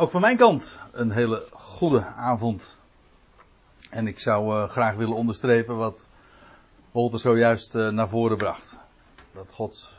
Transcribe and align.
Ook 0.00 0.10
van 0.10 0.20
mijn 0.20 0.36
kant 0.36 0.80
een 0.92 1.10
hele 1.10 1.46
goede 1.52 2.04
avond. 2.04 2.76
En 3.90 4.06
ik 4.06 4.18
zou 4.18 4.54
uh, 4.54 4.68
graag 4.68 4.94
willen 4.94 5.16
onderstrepen 5.16 5.76
wat 5.76 6.06
Walter 6.90 7.18
zojuist 7.18 7.74
uh, 7.74 7.88
naar 7.88 8.08
voren 8.08 8.36
bracht. 8.36 8.76
Dat 9.32 9.52
God 9.52 9.90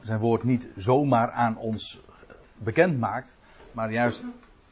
zijn 0.00 0.18
woord 0.18 0.42
niet 0.42 0.68
zomaar 0.76 1.30
aan 1.30 1.56
ons 1.56 2.00
bekend 2.56 2.98
maakt, 2.98 3.38
maar 3.72 3.92
juist 3.92 4.24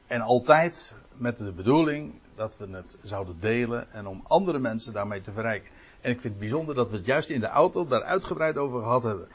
en 0.06 0.20
altijd 0.20 0.94
met 1.12 1.38
de 1.38 1.52
bedoeling 1.52 2.14
dat 2.34 2.56
we 2.56 2.68
het 2.70 2.96
zouden 3.02 3.36
delen 3.40 3.92
en 3.92 4.06
om 4.06 4.24
andere 4.26 4.58
mensen 4.58 4.92
daarmee 4.92 5.20
te 5.20 5.32
verrijken. 5.32 5.70
En 6.00 6.10
ik 6.10 6.20
vind 6.20 6.32
het 6.32 6.42
bijzonder 6.42 6.74
dat 6.74 6.90
we 6.90 6.96
het 6.96 7.06
juist 7.06 7.30
in 7.30 7.40
de 7.40 7.48
auto 7.48 7.86
daar 7.86 8.02
uitgebreid 8.02 8.56
over 8.56 8.82
gehad 8.82 9.02
hebben. 9.02 9.28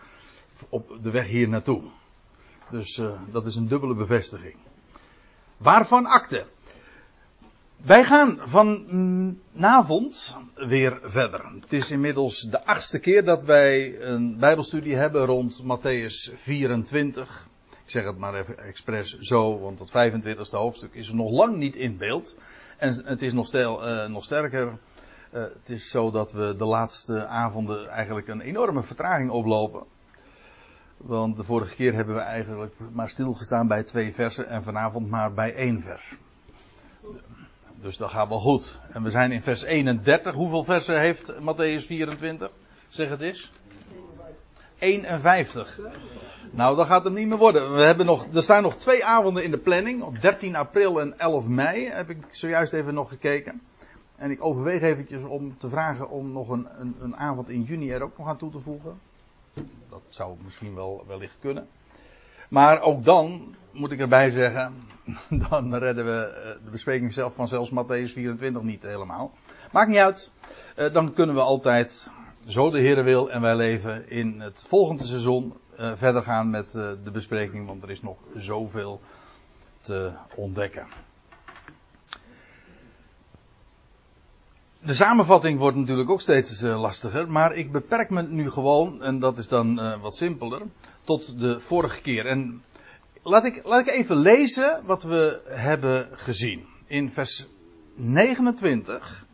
Op 0.69 0.97
de 1.01 1.11
weg 1.11 1.27
hier 1.27 1.49
naartoe. 1.49 1.81
Dus 2.69 3.01
dat 3.31 3.45
is 3.45 3.55
een 3.55 3.67
dubbele 3.67 3.95
bevestiging. 3.95 4.55
Waarvan 5.57 6.05
akte? 6.05 6.45
Wij 7.83 8.03
gaan 8.03 8.39
vanavond 8.43 10.37
weer 10.55 10.99
verder. 11.03 11.41
Het 11.61 11.73
is 11.73 11.91
inmiddels 11.91 12.41
de 12.41 12.65
achtste 12.65 12.99
keer 12.99 13.25
dat 13.25 13.43
wij 13.43 14.01
een 14.01 14.37
Bijbelstudie 14.39 14.95
hebben 14.95 15.25
rond 15.25 15.63
Matthäus 15.63 16.33
24. 16.35 17.47
Ik 17.83 17.91
zeg 17.91 18.05
het 18.05 18.17
maar 18.17 18.35
even 18.35 18.59
expres 18.59 19.17
zo, 19.19 19.59
want 19.59 19.79
het 19.79 19.89
25e 19.89 20.49
hoofdstuk 20.49 20.93
is 20.93 21.07
er 21.07 21.15
nog 21.15 21.31
lang 21.31 21.57
niet 21.57 21.75
in 21.75 21.97
beeld. 21.97 22.37
En 22.77 23.05
het 23.05 23.21
is 23.21 23.33
nog, 23.33 23.47
stel, 23.47 23.87
uh, 23.87 24.07
nog 24.07 24.23
sterker. 24.23 24.67
Uh, 24.67 24.77
het 25.31 25.69
is 25.69 25.89
zo 25.89 26.11
dat 26.11 26.31
we 26.31 26.55
de 26.57 26.65
laatste 26.65 27.27
avonden 27.27 27.89
eigenlijk 27.89 28.27
een 28.27 28.41
enorme 28.41 28.83
vertraging 28.83 29.29
oplopen. 29.29 29.83
Want 30.97 31.37
de 31.37 31.43
vorige 31.43 31.75
keer 31.75 31.93
hebben 31.93 32.15
we 32.15 32.21
eigenlijk 32.21 32.73
maar 32.91 33.09
stilgestaan 33.09 33.67
bij 33.67 33.83
twee 33.83 34.13
versen 34.13 34.47
en 34.47 34.63
vanavond 34.63 35.09
maar 35.09 35.33
bij 35.33 35.53
één 35.53 35.81
vers. 35.81 36.15
Dus 37.81 37.97
dat 37.97 38.09
gaat 38.09 38.27
wel 38.29 38.39
goed. 38.39 38.79
En 38.91 39.03
we 39.03 39.09
zijn 39.09 39.31
in 39.31 39.41
vers 39.41 39.63
31. 39.63 40.33
Hoeveel 40.33 40.63
versen 40.63 40.99
heeft 40.99 41.33
Matthäus 41.33 41.85
24? 41.85 42.51
Zeg 42.87 43.09
het 43.09 43.21
eens. 43.21 43.51
51. 44.77 45.79
Nou, 46.51 46.75
dat 46.75 46.87
gaat 46.87 47.03
het 47.03 47.13
niet 47.13 47.27
meer 47.27 47.37
worden. 47.37 47.73
We 47.73 47.81
hebben 47.81 48.05
nog, 48.05 48.27
er 48.33 48.43
staan 48.43 48.63
nog 48.63 48.75
twee 48.75 49.05
avonden 49.05 49.43
in 49.43 49.51
de 49.51 49.57
planning. 49.57 50.01
Op 50.01 50.21
13 50.21 50.55
april 50.55 50.99
en 50.99 51.19
11 51.19 51.47
mei 51.47 51.89
heb 51.89 52.09
ik 52.09 52.17
zojuist 52.29 52.73
even 52.73 52.93
nog 52.93 53.09
gekeken. 53.09 53.61
En 54.15 54.31
ik 54.31 54.43
overweeg 54.43 54.81
eventjes 54.81 55.23
om 55.23 55.57
te 55.57 55.69
vragen 55.69 56.09
om 56.09 56.31
nog 56.31 56.49
een, 56.49 56.67
een, 56.77 56.95
een 56.99 57.15
avond 57.15 57.49
in 57.49 57.63
juni 57.63 57.91
er 57.91 58.03
ook 58.03 58.17
nog 58.17 58.27
aan 58.27 58.37
toe 58.37 58.51
te 58.51 58.59
voegen. 58.59 58.99
Dat 60.03 60.15
zou 60.15 60.37
misschien 60.43 60.75
wel 60.75 61.03
wellicht 61.07 61.37
kunnen. 61.39 61.67
Maar 62.49 62.81
ook 62.81 63.03
dan 63.03 63.55
moet 63.71 63.91
ik 63.91 63.99
erbij 63.99 64.29
zeggen, 64.29 64.73
dan 65.49 65.75
redden 65.75 66.05
we 66.05 66.25
eh, 66.25 66.63
de 66.65 66.69
bespreking 66.71 67.13
zelf 67.13 67.35
van 67.35 67.47
zelfs 67.47 67.69
Matthäus 67.69 68.11
24 68.13 68.61
niet 68.61 68.83
helemaal. 68.83 69.33
Maakt 69.71 69.89
niet 69.89 69.97
uit. 69.97 70.31
Eh, 70.75 70.93
dan 70.93 71.13
kunnen 71.13 71.35
we 71.35 71.41
altijd, 71.41 72.11
zo 72.47 72.69
de 72.69 72.79
Heer 72.79 73.03
wil 73.03 73.31
en 73.31 73.41
wij 73.41 73.55
leven, 73.55 74.09
in 74.09 74.41
het 74.41 74.65
volgende 74.67 75.03
seizoen 75.03 75.53
uh, 75.79 75.91
verder 75.95 76.23
gaan 76.23 76.49
met 76.49 76.71
de 76.71 77.11
bespreking, 77.11 77.65
want 77.65 77.83
er 77.83 77.89
is 77.89 78.01
nog 78.01 78.17
zoveel 78.35 79.01
te 79.79 80.11
ontdekken. 80.35 80.87
De 84.85 84.93
samenvatting 84.93 85.59
wordt 85.59 85.77
natuurlijk 85.77 86.09
ook 86.09 86.21
steeds 86.21 86.61
uh, 86.61 86.81
lastiger, 86.81 87.31
maar 87.31 87.53
ik 87.53 87.71
beperk 87.71 88.09
me 88.09 88.21
nu 88.21 88.49
gewoon, 88.49 89.03
en 89.03 89.19
dat 89.19 89.37
is 89.37 89.47
dan 89.47 89.99
wat 90.01 90.15
simpeler, 90.15 90.61
tot 91.03 91.39
de 91.39 91.59
vorige 91.59 92.01
keer. 92.01 92.25
En 92.25 92.63
laat 93.23 93.45
ik, 93.45 93.61
laat 93.63 93.87
ik 93.87 93.93
even 93.93 94.15
lezen 94.15 94.81
wat 94.83 95.03
we 95.03 95.41
hebben 95.45 96.09
gezien. 96.11 96.65
In 96.87 97.11
vers 97.11 97.47
29 97.95 99.25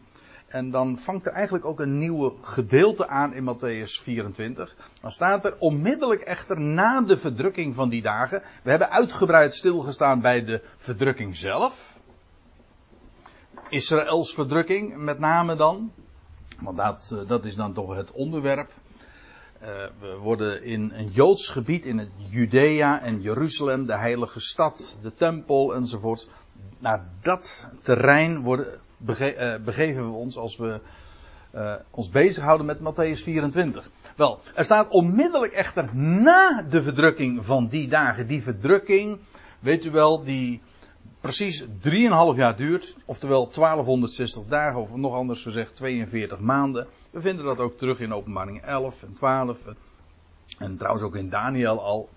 en 0.47 0.71
dan 0.71 0.97
vangt 0.97 1.25
er 1.25 1.31
eigenlijk 1.31 1.65
ook 1.65 1.79
een 1.79 1.97
nieuwe 1.97 2.33
gedeelte 2.41 3.07
aan 3.07 3.33
in 3.33 3.55
Matthäus 3.55 4.01
24. 4.01 4.75
Dan 5.01 5.11
staat 5.11 5.45
er 5.45 5.55
onmiddellijk 5.59 6.21
echter 6.21 6.59
na 6.59 7.01
de 7.01 7.17
verdrukking 7.17 7.75
van 7.75 7.89
die 7.89 8.01
dagen. 8.01 8.43
We 8.63 8.69
hebben 8.69 8.91
uitgebreid 8.91 9.53
stilgestaan 9.53 10.21
bij 10.21 10.43
de 10.43 10.61
verdrukking 10.77 11.35
zelf. 11.37 11.90
Israëls 13.71 14.33
verdrukking 14.33 14.97
met 14.97 15.19
name 15.19 15.55
dan. 15.55 15.91
Want 16.59 16.77
dat, 16.77 17.11
eh, 17.13 17.27
dat 17.27 17.45
is 17.45 17.55
dan 17.55 17.73
toch 17.73 17.95
het 17.95 18.11
onderwerp. 18.11 18.69
Uh, 19.61 19.67
we 19.99 20.17
worden 20.21 20.63
in 20.63 20.91
een 20.93 21.07
Joods 21.07 21.49
gebied, 21.49 21.85
in 21.85 21.97
het 21.97 22.09
Judea 22.29 23.01
en 23.01 23.21
Jeruzalem, 23.21 23.85
de 23.85 23.97
heilige 23.97 24.39
stad, 24.39 24.97
de 25.01 25.13
tempel 25.15 25.75
enzovoort. 25.75 26.27
Naar 26.79 27.05
dat 27.21 27.67
terrein 27.81 28.41
worden, 28.41 28.79
uh, 29.07 29.55
begeven 29.55 30.11
we 30.11 30.17
ons 30.17 30.37
als 30.37 30.57
we 30.57 30.79
ons 31.89 32.09
bezighouden 32.09 32.65
met 32.65 32.79
Matthäus 32.79 33.23
24. 33.23 33.89
Wel, 34.15 34.39
er 34.55 34.63
staat 34.63 34.89
onmiddellijk 34.89 35.53
echter 35.53 35.95
na 35.95 36.61
de 36.69 36.83
verdrukking 36.83 37.45
van 37.45 37.67
die 37.67 37.87
dagen, 37.87 38.27
die 38.27 38.43
verdrukking, 38.43 39.19
weet 39.59 39.85
u 39.85 39.91
wel, 39.91 40.23
die 40.23 40.61
precies 41.21 41.65
3,5 41.65 41.69
jaar 42.35 42.55
duurt, 42.55 42.95
oftewel 43.05 43.49
1260 43.53 44.43
dagen, 44.47 44.81
of 44.81 44.95
nog 44.95 45.13
anders 45.13 45.41
gezegd 45.41 45.75
42 45.75 46.39
maanden. 46.39 46.87
We 47.09 47.21
vinden 47.21 47.45
dat 47.45 47.59
ook 47.59 47.77
terug 47.77 47.99
in 47.99 48.13
openbaring 48.13 48.61
11 48.61 49.03
en 49.03 49.13
12, 49.13 49.57
en 50.57 50.77
trouwens 50.77 51.03
ook 51.03 51.15
in 51.15 51.29
Daniel 51.29 51.83
al. 51.83 52.09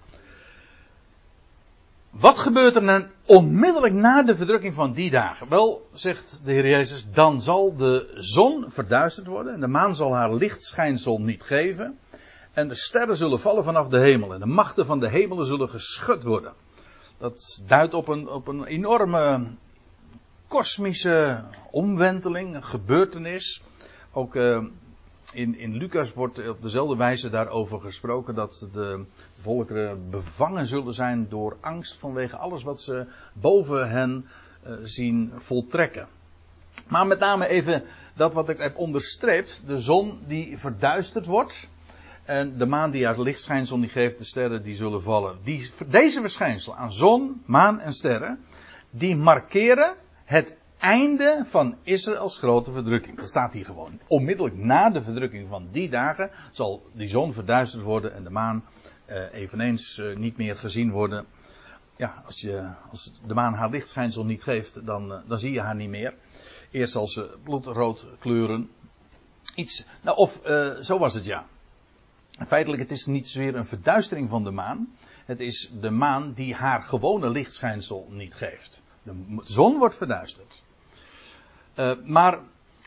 Wat 2.10 2.38
gebeurt 2.38 2.74
er 2.74 2.86
dan 2.86 3.06
onmiddellijk 3.24 3.94
na 3.94 4.22
de 4.22 4.36
verdrukking 4.36 4.74
van 4.74 4.92
die 4.92 5.10
dagen? 5.10 5.48
Wel, 5.48 5.88
zegt 5.92 6.40
de 6.44 6.52
Heer 6.52 6.68
Jezus, 6.68 7.06
dan 7.12 7.40
zal 7.40 7.76
de 7.76 8.12
zon 8.14 8.64
verduisterd 8.68 9.26
worden 9.26 9.54
en 9.54 9.60
de 9.60 9.66
maan 9.66 9.96
zal 9.96 10.14
haar 10.14 10.34
lichtschijnsel 10.34 11.20
niet 11.20 11.42
geven. 11.42 11.98
En 12.52 12.68
de 12.68 12.74
sterren 12.74 13.16
zullen 13.16 13.40
vallen 13.40 13.64
vanaf 13.64 13.88
de 13.88 13.98
hemel 13.98 14.34
en 14.34 14.40
de 14.40 14.46
machten 14.46 14.86
van 14.86 15.00
de 15.00 15.08
hemelen 15.08 15.46
zullen 15.46 15.68
geschud 15.68 16.22
worden. 16.22 16.52
Dat 17.18 17.62
duidt 17.66 17.94
op 17.94 18.08
een, 18.08 18.28
op 18.28 18.48
een 18.48 18.64
enorme 18.64 19.46
kosmische 20.46 21.44
omwenteling, 21.70 22.54
een 22.54 22.64
gebeurtenis. 22.64 23.62
Ook 24.12 24.34
uh, 24.34 24.64
in, 25.32 25.58
in 25.58 25.76
Lucas 25.76 26.12
wordt 26.12 26.48
op 26.48 26.62
dezelfde 26.62 26.96
wijze 26.96 27.30
daarover 27.30 27.80
gesproken 27.80 28.34
dat 28.34 28.68
de 28.72 29.04
volkeren 29.40 30.10
bevangen 30.10 30.66
zullen 30.66 30.94
zijn 30.94 31.26
door 31.28 31.56
angst 31.60 31.98
vanwege 31.98 32.36
alles 32.36 32.62
wat 32.62 32.80
ze 32.80 33.06
boven 33.32 33.90
hen 33.90 34.26
uh, 34.66 34.72
zien 34.82 35.32
voltrekken. 35.36 36.08
Maar 36.88 37.06
met 37.06 37.18
name 37.18 37.46
even 37.46 37.84
dat 38.14 38.32
wat 38.32 38.48
ik 38.48 38.58
heb 38.58 38.76
onderstreept, 38.76 39.62
de 39.66 39.80
zon 39.80 40.20
die 40.26 40.58
verduisterd 40.58 41.26
wordt. 41.26 41.68
En 42.24 42.58
de 42.58 42.66
maan 42.66 42.90
die 42.90 43.04
haar 43.04 43.20
lichtschijnsel 43.20 43.78
niet 43.78 43.92
geeft, 43.92 44.18
de 44.18 44.24
sterren 44.24 44.62
die 44.62 44.76
zullen 44.76 45.02
vallen. 45.02 45.38
Die, 45.42 45.70
deze 45.86 46.20
verschijnsel 46.20 46.74
aan 46.76 46.92
zon, 46.92 47.42
maan 47.46 47.80
en 47.80 47.92
sterren, 47.92 48.44
die 48.90 49.16
markeren 49.16 49.94
het 50.24 50.56
einde 50.78 51.42
van 51.46 51.76
Israëls 51.82 52.38
grote 52.38 52.72
verdrukking. 52.72 53.16
Dat 53.16 53.28
staat 53.28 53.52
hier 53.52 53.64
gewoon. 53.64 54.00
Onmiddellijk 54.06 54.56
na 54.56 54.90
de 54.90 55.02
verdrukking 55.02 55.48
van 55.48 55.68
die 55.70 55.88
dagen 55.88 56.30
zal 56.52 56.90
die 56.92 57.08
zon 57.08 57.32
verduisterd 57.32 57.82
worden 57.82 58.14
en 58.14 58.24
de 58.24 58.30
maan 58.30 58.64
eh, 59.04 59.32
eveneens 59.32 59.98
eh, 59.98 60.16
niet 60.16 60.36
meer 60.36 60.56
gezien 60.56 60.90
worden. 60.90 61.26
Ja, 61.96 62.22
als, 62.26 62.40
je, 62.40 62.70
als 62.90 63.20
de 63.26 63.34
maan 63.34 63.54
haar 63.54 63.70
lichtschijnsel 63.70 64.24
niet 64.24 64.42
geeft, 64.42 64.86
dan, 64.86 65.12
uh, 65.12 65.18
dan 65.26 65.38
zie 65.38 65.52
je 65.52 65.60
haar 65.60 65.74
niet 65.74 65.88
meer. 65.88 66.14
Eerst 66.70 66.92
zal 66.92 67.08
ze 67.08 67.36
bloedrood 67.42 68.08
kleuren. 68.18 68.70
Iets, 69.54 69.84
nou 70.02 70.16
of 70.16 70.40
zo 70.80 70.98
was 70.98 71.14
het 71.14 71.24
ja. 71.24 71.46
Feitelijk, 72.46 72.82
het 72.82 72.90
is 72.90 73.06
niet 73.06 73.28
zozeer 73.28 73.54
een 73.54 73.66
verduistering 73.66 74.30
van 74.30 74.44
de 74.44 74.50
maan. 74.50 74.94
Het 75.24 75.40
is 75.40 75.70
de 75.80 75.90
maan 75.90 76.32
die 76.32 76.54
haar 76.54 76.82
gewone 76.82 77.30
lichtschijnsel 77.30 78.06
niet 78.10 78.34
geeft. 78.34 78.82
De 79.02 79.40
zon 79.42 79.78
wordt 79.78 79.96
verduisterd. 79.96 80.62
Uh, 81.78 81.92
maar 82.04 82.38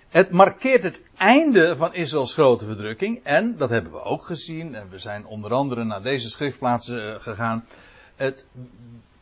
het 0.09 0.31
markeert 0.31 0.83
het 0.83 1.03
einde 1.17 1.75
van 1.75 1.93
Israëls 1.93 2.33
grote 2.33 2.65
verdrukking. 2.65 3.23
En, 3.23 3.57
dat 3.57 3.69
hebben 3.69 3.91
we 3.91 4.01
ook 4.01 4.25
gezien, 4.25 4.75
en 4.75 4.89
we 4.89 4.97
zijn 4.97 5.25
onder 5.25 5.51
andere 5.51 5.83
naar 5.83 6.01
deze 6.01 6.29
schriftplaatsen 6.29 7.13
uh, 7.13 7.19
gegaan. 7.19 7.65
Het 8.15 8.45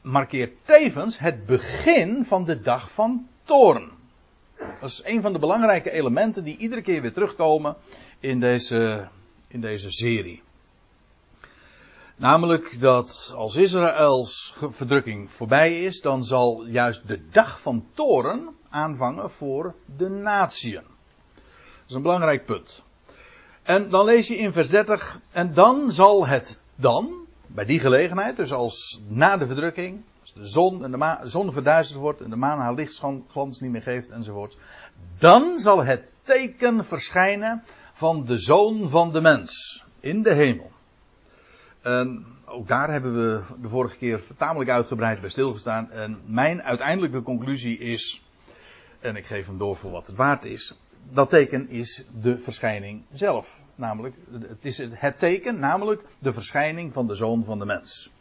markeert 0.02 0.54
tevens 0.64 1.20
het 1.20 1.46
begin 1.46 2.26
van 2.26 2.46
de 2.46 2.62
dag 2.62 2.92
van 2.92 3.28
toorn. 3.44 3.92
Dat 4.80 4.90
is 4.90 5.02
een 5.06 5.22
van 5.22 5.34
de 5.34 5.40
belangrijke 5.40 5.92
elementen 5.92 6.44
die 6.44 6.58
iedere 6.58 6.82
keer 6.82 7.02
weer 7.02 7.14
terugkomen 7.14 7.76
in 8.20 8.40
deze, 8.40 9.08
in 9.56 9.62
deze 9.62 9.92
serie. 9.92 10.44
Namelijk 12.16 12.80
dat 12.80 13.34
als 13.36 13.56
Israëls 13.56 14.56
verdrukking 14.70 15.32
voorbij 15.32 15.84
is, 15.84 16.02
dan 16.02 16.24
zal 16.24 16.66
juist 16.66 17.08
de 17.08 17.30
dag 17.30 17.62
van 17.62 17.86
toren 17.94 18.56
aanvangen 18.70 19.32
voor 19.32 19.76
de 19.98 20.10
natieën. 20.10 20.84
Dat 21.34 21.88
is 21.88 21.96
een 21.96 22.02
belangrijk 22.02 22.46
punt. 22.46 22.84
En 23.64 23.90
dan 23.90 24.06
lees 24.06 24.28
je 24.28 24.38
in 24.38 24.52
vers 24.52 24.70
30, 24.70 25.20
en 25.32 25.54
dan 25.54 25.92
zal 25.92 26.28
het 26.28 26.60
dan, 26.76 27.28
bij 27.48 27.66
die 27.66 27.80
gelegenheid, 27.80 28.36
dus 28.36 28.54
als 28.54 29.02
na 29.08 29.38
de 29.38 29.48
verdrukking, 29.48 30.04
de 30.34 30.48
zon, 30.48 30.84
en 30.84 30.92
de, 30.92 30.98
maan, 30.98 31.28
zon 31.28 31.52
verduisterd 31.52 32.00
wordt 32.00 32.22
en 32.22 32.30
de 32.30 32.36
maan 32.36 32.60
haar 32.60 32.74
lichtglans 32.74 33.60
niet 33.60 33.72
meer 33.72 33.82
geeft 33.82 34.10
enzovoort. 34.10 34.58
Dan 35.18 35.60
zal 35.60 35.84
het 35.84 36.14
teken 36.22 36.86
verschijnen 36.86 37.64
van 37.96 38.26
de 38.26 38.38
zoon 38.38 38.90
van 38.90 39.12
de 39.12 39.22
mens 39.22 39.84
in 40.00 40.24
de 40.24 40.34
hemel. 40.34 40.72
En 41.82 42.26
ook 42.46 42.68
daar 42.68 42.92
hebben 42.92 43.14
we 43.14 43.42
de 43.62 43.70
vorige 43.70 43.98
keer 43.98 44.22
tamelijk 44.38 44.70
uitgebreid 44.70 45.22
bij 45.22 45.30
stilgestaan. 45.30 45.92
En 45.92 46.22
mijn 46.26 46.64
uiteindelijke 46.64 47.22
conclusie 47.22 47.78
is, 47.78 48.22
en 49.00 49.16
ik 49.16 49.26
geef 49.26 49.46
hem 49.46 49.58
door 49.58 49.76
voor 49.76 49.92
wat 49.92 50.08
het 50.08 50.16
waard 50.16 50.46
is, 50.46 50.78
dat 51.12 51.30
teken 51.30 51.70
is 51.70 52.04
de 52.22 52.40
verschijning 52.40 53.04
zelf. 53.14 53.60
Namelijk, 53.76 54.16
het 54.32 54.66
is 54.66 54.78
het 54.78 55.20
teken, 55.20 55.60
namelijk 55.60 56.04
de 56.20 56.34
verschijning 56.34 56.94
van 56.94 57.08
de 57.08 57.16
zoon 57.16 57.44
van 57.46 57.60
de 57.60 57.66
mens. 57.66 58.12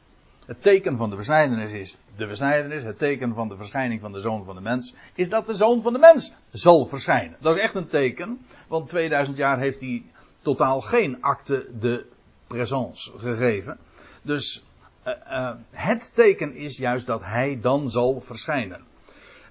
Het 0.44 0.62
teken 0.62 0.96
van 0.96 1.11
de 1.11 1.17
besnijdenis 1.17 1.73
is 1.73 1.96
de 2.17 2.26
besnijdenis. 2.26 2.82
Het 2.82 2.99
teken 2.99 3.35
van 3.35 3.49
de 3.49 3.56
verschijning 3.56 4.00
van 4.00 4.12
de 4.12 4.20
zoon 4.20 4.44
van 4.44 4.55
de 4.55 4.61
mens 4.61 4.94
is 5.14 5.29
dat 5.29 5.46
de 5.46 5.55
zoon 5.55 5.82
van 5.82 5.93
de 5.93 5.99
mens 5.99 6.32
zal 6.50 6.87
verschijnen. 6.87 7.37
Dat 7.41 7.56
is 7.56 7.62
echt 7.62 7.75
een 7.75 7.87
teken, 7.87 8.46
want 8.69 8.88
2000 8.88 9.37
jaar 9.37 9.58
heeft 9.58 9.81
hij 9.81 10.05
totaal 10.43 10.81
geen 10.81 11.23
acte 11.23 11.70
de 11.79 12.06
présence 12.46 13.12
gegeven. 13.19 13.79
Dus 14.23 14.64
uh, 15.06 15.14
uh, 15.31 15.50
het 15.70 16.14
teken 16.14 16.55
is 16.55 16.76
juist 16.76 17.06
dat 17.06 17.20
hij 17.23 17.58
dan 17.61 17.91
zal 17.91 18.20
verschijnen. 18.20 18.81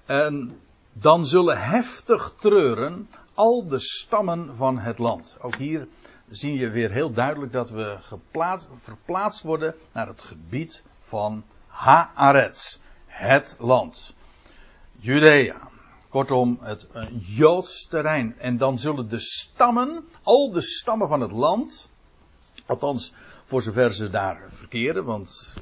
En 0.05 0.59
dan 0.93 1.25
zullen 1.25 1.61
heftig 1.61 2.33
treuren 2.39 3.09
al 3.33 3.67
de 3.67 3.79
stammen 3.79 4.55
van 4.55 4.77
het 4.77 4.97
land. 4.97 5.37
Ook 5.41 5.55
hier 5.55 5.87
zie 6.35 6.57
je 6.57 6.69
weer 6.69 6.91
heel 6.91 7.12
duidelijk 7.12 7.51
dat 7.51 7.69
we 7.69 7.97
geplaatst, 8.00 8.68
verplaatst 8.80 9.41
worden 9.41 9.75
naar 9.91 10.07
het 10.07 10.21
gebied 10.21 10.83
van 11.00 11.44
Haaretz, 11.68 12.77
het 13.06 13.56
land. 13.59 14.15
Judea. 14.91 15.71
Kortom, 16.09 16.59
het 16.62 16.88
Joods 17.19 17.88
terrein. 17.88 18.39
En 18.39 18.57
dan 18.57 18.80
zullen 18.80 19.09
de 19.09 19.19
stammen, 19.19 20.07
al 20.24 20.51
de 20.51 20.62
stammen 20.62 21.07
van 21.07 21.21
het 21.21 21.31
land, 21.31 21.89
althans 22.65 23.13
voor 23.45 23.62
zover 23.62 23.94
ze 23.94 24.09
daar 24.09 24.41
verkeren, 24.47 25.06
want 25.06 25.53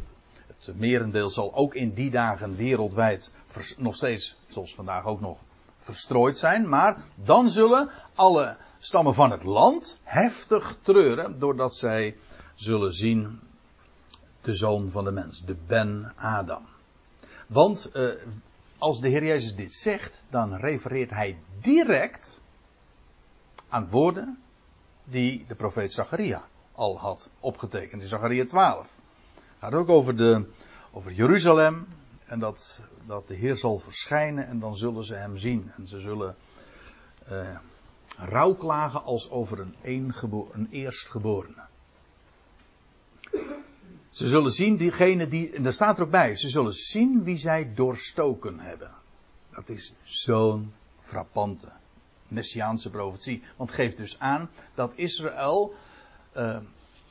het 0.46 0.80
merendeel 0.80 1.30
zal 1.30 1.56
ook 1.56 1.76
in 1.76 1.94
die 1.94 2.12
dagen 2.12 2.56
wereldwijd 2.56 3.34
nog 3.78 3.96
steeds, 3.96 4.36
zoals 4.48 4.76
vandaag 4.76 5.06
ook 5.06 5.22
nog, 5.22 5.38
verstrooid 5.78 6.38
zijn. 6.38 6.70
Maar 6.70 7.04
dan 7.16 7.50
zullen 7.50 7.90
alle 8.16 8.58
stammen 8.84 9.14
van 9.14 9.32
het 9.32 9.44
land 9.44 9.98
heftig 10.04 10.78
treuren, 10.82 11.40
doordat 11.40 11.76
zij 11.76 12.18
zullen 12.56 12.94
zien 12.94 13.40
de 14.42 14.56
zoon 14.56 14.90
van 14.92 15.04
de 15.04 15.12
mens, 15.12 15.46
de 15.46 15.56
Ben 15.68 16.14
Adam. 16.16 16.66
Want 17.48 17.90
uh, 17.94 18.10
als 18.78 19.00
de 19.00 19.10
Heer 19.10 19.24
Jezus 19.24 19.56
dit 19.56 19.74
zegt, 19.74 20.22
dan 20.30 20.56
refereert 20.56 21.10
hij 21.10 21.38
direct 21.60 22.40
aan 23.70 23.90
woorden 23.90 24.40
die 25.04 25.46
de 25.48 25.56
profeet 25.56 25.94
Zacharia 25.94 26.48
al 26.72 27.00
had 27.00 27.30
opgetekend 27.40 28.02
in 28.02 28.08
Zacharia 28.08 28.46
12. 28.46 28.78
Het 28.78 29.44
gaat 29.60 29.74
ook 29.74 29.90
over, 29.90 30.18
de, 30.18 30.46
over 30.92 31.12
Jeruzalem 31.12 31.88
en 32.26 32.40
dat, 32.40 32.80
dat 33.06 33.28
de 33.28 33.36
Heer 33.36 33.56
zal 33.56 33.78
verschijnen 33.78 34.48
en 34.48 34.60
dan 34.60 34.76
zullen 34.76 35.04
ze 35.04 35.16
hem 35.16 35.38
zien. 35.38 35.72
En 35.78 35.88
ze 35.88 36.00
zullen 36.00 36.36
uh, 37.32 37.58
rouw 38.18 38.54
klagen 38.54 39.04
als 39.04 39.30
over 39.30 39.60
een, 39.60 39.76
een 40.52 40.68
eerstgeborene. 40.70 41.64
Ze 44.10 44.28
zullen 44.28 44.52
zien 44.52 44.78
diegene 44.78 45.28
die, 45.28 45.52
en 45.52 45.64
daar 45.64 45.74
staat 45.74 45.98
er 45.98 46.04
ook 46.04 46.12
bij, 46.12 46.36
ze 46.36 46.48
zullen 46.48 46.74
zien 46.74 47.24
wie 47.24 47.38
zij 47.38 47.74
doorstoken 47.74 48.60
hebben. 48.60 48.92
Dat 49.50 49.70
is 49.70 49.94
zo'n 50.04 50.74
frappante 51.00 51.72
messiaanse 52.28 52.90
profetie. 52.90 53.44
Want 53.56 53.72
geeft 53.72 53.98
dus 53.98 54.20
aan 54.20 54.50
dat 54.76 54.94
Israël 54.96 55.74
uh, 56.38 56.58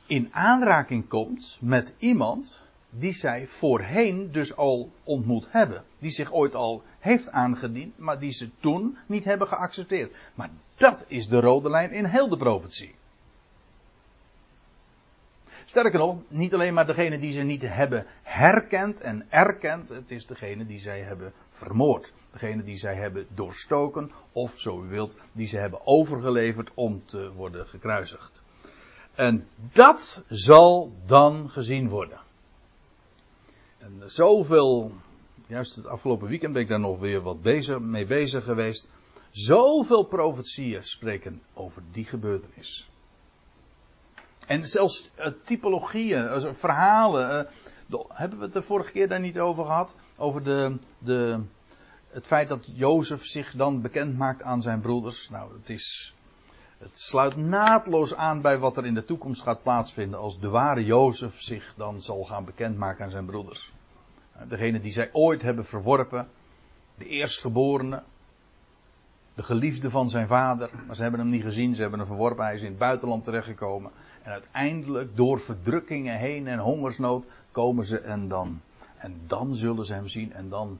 in 0.05 0.29
aanraking 0.31 1.07
komt 1.07 1.57
met 1.61 1.93
iemand 1.97 2.65
die 2.91 3.13
zij 3.13 3.47
voorheen 3.47 4.31
dus 4.31 4.55
al 4.55 4.91
ontmoet 5.03 5.47
hebben. 5.49 5.83
Die 5.99 6.11
zich 6.11 6.33
ooit 6.33 6.55
al 6.55 6.83
heeft 6.99 7.29
aangediend, 7.29 7.97
maar 7.97 8.19
die 8.19 8.31
ze 8.31 8.49
toen 8.59 8.97
niet 9.05 9.23
hebben 9.23 9.47
geaccepteerd. 9.47 10.15
Maar 10.33 10.49
dat 10.75 11.05
is 11.07 11.27
de 11.27 11.39
rode 11.39 11.69
lijn 11.69 11.91
in 11.91 12.05
heel 12.05 12.29
de 12.29 12.37
profetie. 12.37 12.95
Sterker 15.65 15.99
nog, 15.99 16.17
niet 16.27 16.53
alleen 16.53 16.73
maar 16.73 16.85
degene 16.85 17.19
die 17.19 17.33
ze 17.33 17.41
niet 17.41 17.61
hebben 17.61 18.05
herkend 18.23 18.99
en 18.99 19.25
erkend, 19.29 19.89
het 19.89 20.11
is 20.11 20.25
degene 20.25 20.65
die 20.65 20.79
zij 20.79 21.01
hebben 21.01 21.33
vermoord. 21.49 22.13
Degene 22.31 22.63
die 22.63 22.77
zij 22.77 22.95
hebben 22.95 23.27
doorstoken, 23.29 24.11
of 24.31 24.59
zo 24.59 24.83
u 24.83 24.87
wilt, 24.87 25.15
die 25.31 25.47
ze 25.47 25.57
hebben 25.57 25.87
overgeleverd 25.87 26.71
om 26.73 27.05
te 27.05 27.31
worden 27.31 27.67
gekruisigd. 27.67 28.41
En 29.15 29.47
dat 29.73 30.23
zal 30.27 30.91
dan 31.05 31.49
gezien 31.49 31.89
worden. 31.89 32.19
En 33.81 34.03
zoveel, 34.05 34.91
juist 35.47 35.75
het 35.75 35.87
afgelopen 35.87 36.27
weekend 36.27 36.53
ben 36.53 36.61
ik 36.61 36.67
daar 36.67 36.79
nog 36.79 36.99
weer 36.99 37.21
wat 37.21 37.41
bezig, 37.41 37.79
mee 37.79 38.05
bezig 38.05 38.43
geweest. 38.43 38.89
Zoveel 39.29 40.03
profetieën 40.03 40.83
spreken 40.83 41.41
over 41.53 41.81
die 41.91 42.05
gebeurtenis. 42.05 42.89
En 44.47 44.67
zelfs 44.67 45.09
uh, 45.19 45.27
typologieën, 45.43 46.23
uh, 46.23 46.53
verhalen. 46.53 47.49
Uh, 47.89 47.99
hebben 48.07 48.37
we 48.37 48.43
het 48.43 48.53
de 48.53 48.61
vorige 48.61 48.91
keer 48.91 49.07
daar 49.07 49.19
niet 49.19 49.39
over 49.39 49.65
gehad? 49.65 49.95
Over 50.17 50.43
de, 50.43 50.77
de, 50.97 51.39
het 52.07 52.27
feit 52.27 52.49
dat 52.49 52.69
Jozef 52.73 53.25
zich 53.25 53.51
dan 53.51 53.81
bekend 53.81 54.17
maakt 54.17 54.43
aan 54.43 54.61
zijn 54.61 54.81
broeders. 54.81 55.29
Nou, 55.29 55.53
het 55.57 55.69
is. 55.69 56.15
Het 56.81 56.97
sluit 56.97 57.35
naadloos 57.35 58.15
aan 58.15 58.41
bij 58.41 58.57
wat 58.59 58.77
er 58.77 58.85
in 58.85 58.93
de 58.93 59.05
toekomst 59.05 59.41
gaat 59.41 59.63
plaatsvinden 59.63 60.19
als 60.19 60.39
de 60.39 60.49
ware 60.49 60.85
Jozef 60.85 61.41
zich 61.41 61.73
dan 61.77 62.01
zal 62.01 62.23
gaan 62.23 62.45
bekendmaken 62.45 63.05
aan 63.05 63.11
zijn 63.11 63.25
broeders. 63.25 63.73
Degene 64.47 64.81
die 64.81 64.91
zij 64.91 65.09
ooit 65.13 65.41
hebben 65.41 65.65
verworpen, 65.65 66.27
de 66.97 67.05
eerstgeborene, 67.05 68.03
de 69.33 69.43
geliefde 69.43 69.89
van 69.89 70.09
zijn 70.09 70.27
vader, 70.27 70.69
maar 70.87 70.95
ze 70.95 71.01
hebben 71.01 71.19
hem 71.19 71.29
niet 71.29 71.43
gezien, 71.43 71.75
ze 71.75 71.81
hebben 71.81 71.99
hem 71.99 72.07
verworpen, 72.07 72.45
hij 72.45 72.55
is 72.55 72.61
in 72.61 72.69
het 72.69 72.77
buitenland 72.77 73.23
terechtgekomen. 73.23 73.91
En 74.23 74.31
uiteindelijk 74.31 75.15
door 75.15 75.39
verdrukkingen 75.39 76.17
heen 76.17 76.47
en 76.47 76.59
hongersnood 76.59 77.25
komen 77.51 77.85
ze 77.85 77.99
en 77.99 78.27
dan. 78.27 78.61
En 78.97 79.21
dan 79.27 79.55
zullen 79.55 79.85
ze 79.85 79.93
hem 79.93 80.07
zien 80.07 80.33
en 80.33 80.49
dan. 80.49 80.79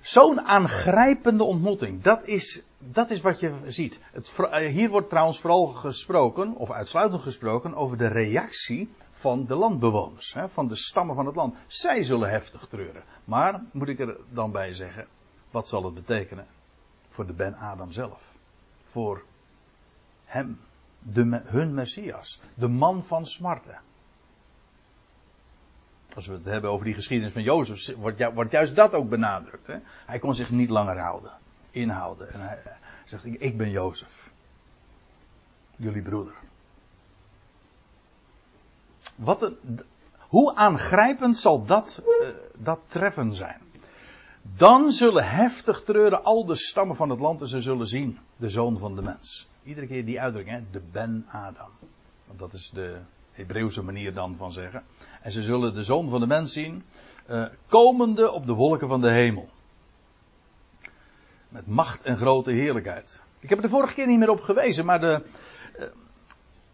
Zo'n 0.00 0.40
aangrijpende 0.40 1.44
ontmoeting. 1.44 2.02
Dat 2.02 2.26
is, 2.26 2.64
dat 2.90 3.10
is 3.10 3.20
wat 3.20 3.40
je 3.40 3.52
ziet. 3.66 4.00
Het, 4.12 4.32
eh, 4.36 4.72
hier 4.72 4.90
wordt 4.90 5.08
trouwens 5.08 5.40
vooral 5.40 5.66
gesproken, 5.66 6.54
of 6.54 6.70
uitsluitend 6.70 7.22
gesproken, 7.22 7.74
over 7.74 7.96
de 7.96 8.06
reactie 8.06 8.94
van 9.10 9.46
de 9.46 9.54
landbewoners. 9.54 10.34
Hè, 10.34 10.48
van 10.48 10.68
de 10.68 10.76
stammen 10.76 11.14
van 11.14 11.26
het 11.26 11.34
land. 11.34 11.56
Zij 11.66 12.02
zullen 12.02 12.30
heftig 12.30 12.66
treuren. 12.66 13.02
Maar, 13.24 13.62
moet 13.72 13.88
ik 13.88 14.00
er 14.00 14.16
dan 14.28 14.52
bij 14.52 14.74
zeggen, 14.74 15.06
wat 15.50 15.68
zal 15.68 15.84
het 15.84 15.94
betekenen? 15.94 16.46
Voor 17.08 17.26
de 17.26 17.32
Ben 17.32 17.54
Adam 17.54 17.92
zelf. 17.92 18.34
Voor 18.84 19.24
hem 20.24 20.60
hun 21.44 21.74
Messias. 21.74 22.40
De 22.54 22.68
man 22.68 23.04
van 23.04 23.26
smarten. 23.26 23.80
Als 26.14 26.26
we 26.26 26.32
het 26.32 26.44
hebben 26.44 26.70
over 26.70 26.84
die 26.84 26.94
geschiedenis 26.94 27.32
van 27.32 27.42
Jozef, 27.42 27.96
wordt, 27.96 28.32
wordt 28.34 28.50
juist 28.50 28.76
dat 28.76 28.92
ook 28.92 29.08
benadrukt. 29.08 29.66
Hè? 29.66 29.78
Hij 30.06 30.18
kon 30.18 30.34
zich 30.34 30.50
niet 30.50 30.70
langer 30.70 30.98
houden, 30.98 31.32
inhouden. 31.72 32.32
En 32.32 32.40
hij, 32.40 32.58
zegt, 33.04 33.24
ik 33.24 33.56
ben 33.56 33.70
Jozef. 33.70 34.32
Jullie 35.76 36.02
broeder. 36.02 36.34
Wat 39.16 39.42
een, 39.42 39.80
hoe 40.18 40.54
aangrijpend 40.54 41.36
zal 41.36 41.64
dat, 41.64 42.02
uh, 42.06 42.28
dat 42.56 42.80
treffen 42.86 43.34
zijn? 43.34 43.60
Dan 44.56 44.90
zullen 44.90 45.28
heftig 45.28 45.82
treuren 45.82 46.24
al 46.24 46.44
de 46.44 46.56
stammen 46.56 46.96
van 46.96 47.10
het 47.10 47.20
land 47.20 47.40
en 47.40 47.48
ze 47.48 47.62
zullen 47.62 47.86
zien 47.86 48.18
de 48.36 48.50
zoon 48.50 48.78
van 48.78 48.94
de 48.94 49.02
mens. 49.02 49.48
Iedere 49.62 49.86
keer 49.86 50.04
die 50.04 50.20
uitdrukking, 50.20 50.56
hè? 50.56 50.62
de 50.70 50.82
Ben 50.92 51.26
Adam. 51.28 51.70
Want 52.26 52.38
dat 52.38 52.52
is 52.52 52.70
de 52.74 52.98
Hebreeuwse 53.32 53.82
manier 53.82 54.14
dan 54.14 54.36
van 54.36 54.52
zeggen. 54.52 54.82
En 55.22 55.32
ze 55.32 55.42
zullen 55.42 55.74
de 55.74 55.82
zoon 55.82 56.08
van 56.08 56.20
de 56.20 56.26
mens 56.26 56.52
zien, 56.52 56.84
uh, 57.30 57.44
komende 57.66 58.30
op 58.30 58.46
de 58.46 58.52
wolken 58.52 58.88
van 58.88 59.00
de 59.00 59.10
hemel. 59.10 59.48
Met 61.52 61.66
macht 61.66 62.02
en 62.02 62.16
grote 62.16 62.50
heerlijkheid. 62.50 63.22
Ik 63.40 63.48
heb 63.48 63.58
er 63.58 63.64
de 63.64 63.70
vorige 63.70 63.94
keer 63.94 64.06
niet 64.06 64.18
meer 64.18 64.30
op 64.30 64.40
gewezen, 64.40 64.84
maar 64.84 65.00
de, 65.00 65.22
uh, 65.78 65.84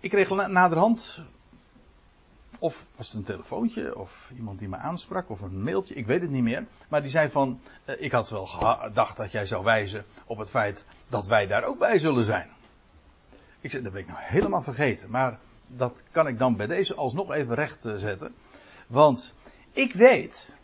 ik 0.00 0.10
kreeg 0.10 0.28
naderhand, 0.28 1.24
of 2.58 2.86
was 2.96 3.06
het 3.06 3.16
een 3.16 3.22
telefoontje, 3.22 3.98
of 3.98 4.32
iemand 4.36 4.58
die 4.58 4.68
me 4.68 4.76
aansprak, 4.76 5.30
of 5.30 5.40
een 5.40 5.62
mailtje, 5.62 5.94
ik 5.94 6.06
weet 6.06 6.20
het 6.20 6.30
niet 6.30 6.42
meer. 6.42 6.66
Maar 6.88 7.02
die 7.02 7.10
zei 7.10 7.30
van, 7.30 7.60
uh, 7.84 8.02
ik 8.02 8.12
had 8.12 8.30
wel 8.30 8.46
gedacht 8.46 9.16
dat 9.16 9.32
jij 9.32 9.46
zou 9.46 9.64
wijzen 9.64 10.04
op 10.26 10.38
het 10.38 10.50
feit 10.50 10.86
dat 11.08 11.26
wij 11.26 11.46
daar 11.46 11.64
ook 11.64 11.78
bij 11.78 11.98
zullen 11.98 12.24
zijn. 12.24 12.50
Ik 13.60 13.70
zeg, 13.70 13.82
dat 13.82 13.92
ben 13.92 14.00
ik 14.00 14.08
nou 14.08 14.20
helemaal 14.22 14.62
vergeten. 14.62 15.10
Maar 15.10 15.38
dat 15.66 16.02
kan 16.10 16.26
ik 16.26 16.38
dan 16.38 16.56
bij 16.56 16.66
deze 16.66 16.94
alsnog 16.94 17.32
even 17.32 17.54
recht 17.54 17.82
zetten. 17.96 18.34
Want 18.86 19.34
ik 19.72 19.92
weet 19.92 20.57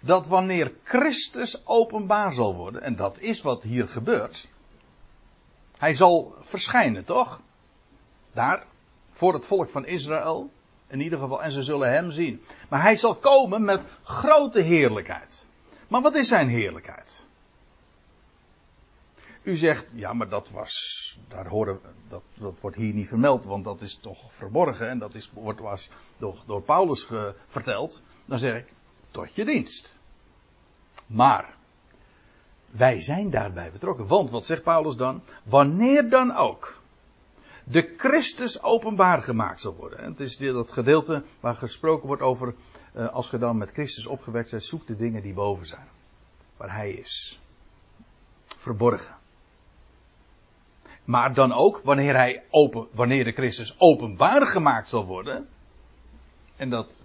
dat 0.00 0.26
wanneer 0.26 0.72
Christus 0.82 1.66
openbaar 1.66 2.32
zal 2.32 2.54
worden, 2.54 2.82
en 2.82 2.96
dat 2.96 3.18
is 3.18 3.42
wat 3.42 3.62
hier 3.62 3.88
gebeurt, 3.88 4.48
hij 5.78 5.94
zal 5.94 6.34
verschijnen, 6.40 7.04
toch? 7.04 7.40
Daar, 8.32 8.66
voor 9.10 9.32
het 9.32 9.46
volk 9.46 9.70
van 9.70 9.86
Israël, 9.86 10.50
in 10.88 11.00
ieder 11.00 11.18
geval, 11.18 11.42
en 11.42 11.52
ze 11.52 11.62
zullen 11.62 11.92
hem 11.92 12.10
zien. 12.10 12.42
Maar 12.68 12.82
hij 12.82 12.96
zal 12.96 13.14
komen 13.14 13.64
met 13.64 13.84
grote 14.02 14.60
heerlijkheid. 14.60 15.46
Maar 15.88 16.00
wat 16.00 16.14
is 16.14 16.28
zijn 16.28 16.48
heerlijkheid? 16.48 17.24
U 19.42 19.56
zegt, 19.56 19.92
ja, 19.94 20.12
maar 20.12 20.28
dat 20.28 20.50
was, 20.50 21.18
daar 21.28 21.46
horen, 21.46 21.80
dat, 22.08 22.22
dat 22.34 22.60
wordt 22.60 22.76
hier 22.76 22.94
niet 22.94 23.08
vermeld, 23.08 23.44
want 23.44 23.64
dat 23.64 23.80
is 23.80 23.94
toch 23.94 24.32
verborgen 24.32 24.88
en 24.88 24.98
dat 24.98 25.14
is, 25.14 25.30
wordt, 25.34 25.60
was 25.60 25.90
door, 26.18 26.38
door 26.46 26.62
Paulus 26.62 27.06
verteld. 27.46 28.02
Dan 28.24 28.38
zeg 28.38 28.56
ik, 28.56 28.72
tot 29.16 29.34
je 29.34 29.44
dienst. 29.44 29.96
Maar, 31.06 31.54
wij 32.70 33.00
zijn 33.00 33.30
daarbij 33.30 33.70
betrokken. 33.70 34.06
Want, 34.06 34.30
wat 34.30 34.46
zegt 34.46 34.62
Paulus 34.62 34.96
dan? 34.96 35.22
Wanneer 35.42 36.08
dan 36.10 36.34
ook 36.34 36.80
de 37.64 37.94
Christus 37.96 38.62
openbaar 38.62 39.22
gemaakt 39.22 39.60
zal 39.60 39.74
worden. 39.74 39.98
En 39.98 40.10
het 40.10 40.20
is 40.20 40.36
dat 40.36 40.70
gedeelte 40.70 41.22
waar 41.40 41.54
gesproken 41.54 42.06
wordt 42.06 42.22
over, 42.22 42.54
uh, 42.94 43.08
als 43.08 43.30
je 43.30 43.38
dan 43.38 43.56
met 43.56 43.72
Christus 43.72 44.06
opgewekt 44.06 44.50
bent, 44.50 44.64
zoek 44.64 44.86
de 44.86 44.96
dingen 44.96 45.22
die 45.22 45.34
boven 45.34 45.66
zijn. 45.66 45.88
Waar 46.56 46.74
Hij 46.74 46.90
is. 46.90 47.40
Verborgen. 48.46 49.14
Maar 51.04 51.34
dan 51.34 51.52
ook 51.52 51.80
wanneer, 51.84 52.14
hij 52.14 52.44
open, 52.50 52.86
wanneer 52.92 53.24
de 53.24 53.32
Christus 53.32 53.74
openbaar 53.78 54.46
gemaakt 54.46 54.88
zal 54.88 55.06
worden. 55.06 55.48
En 56.56 56.70
dat, 56.70 57.02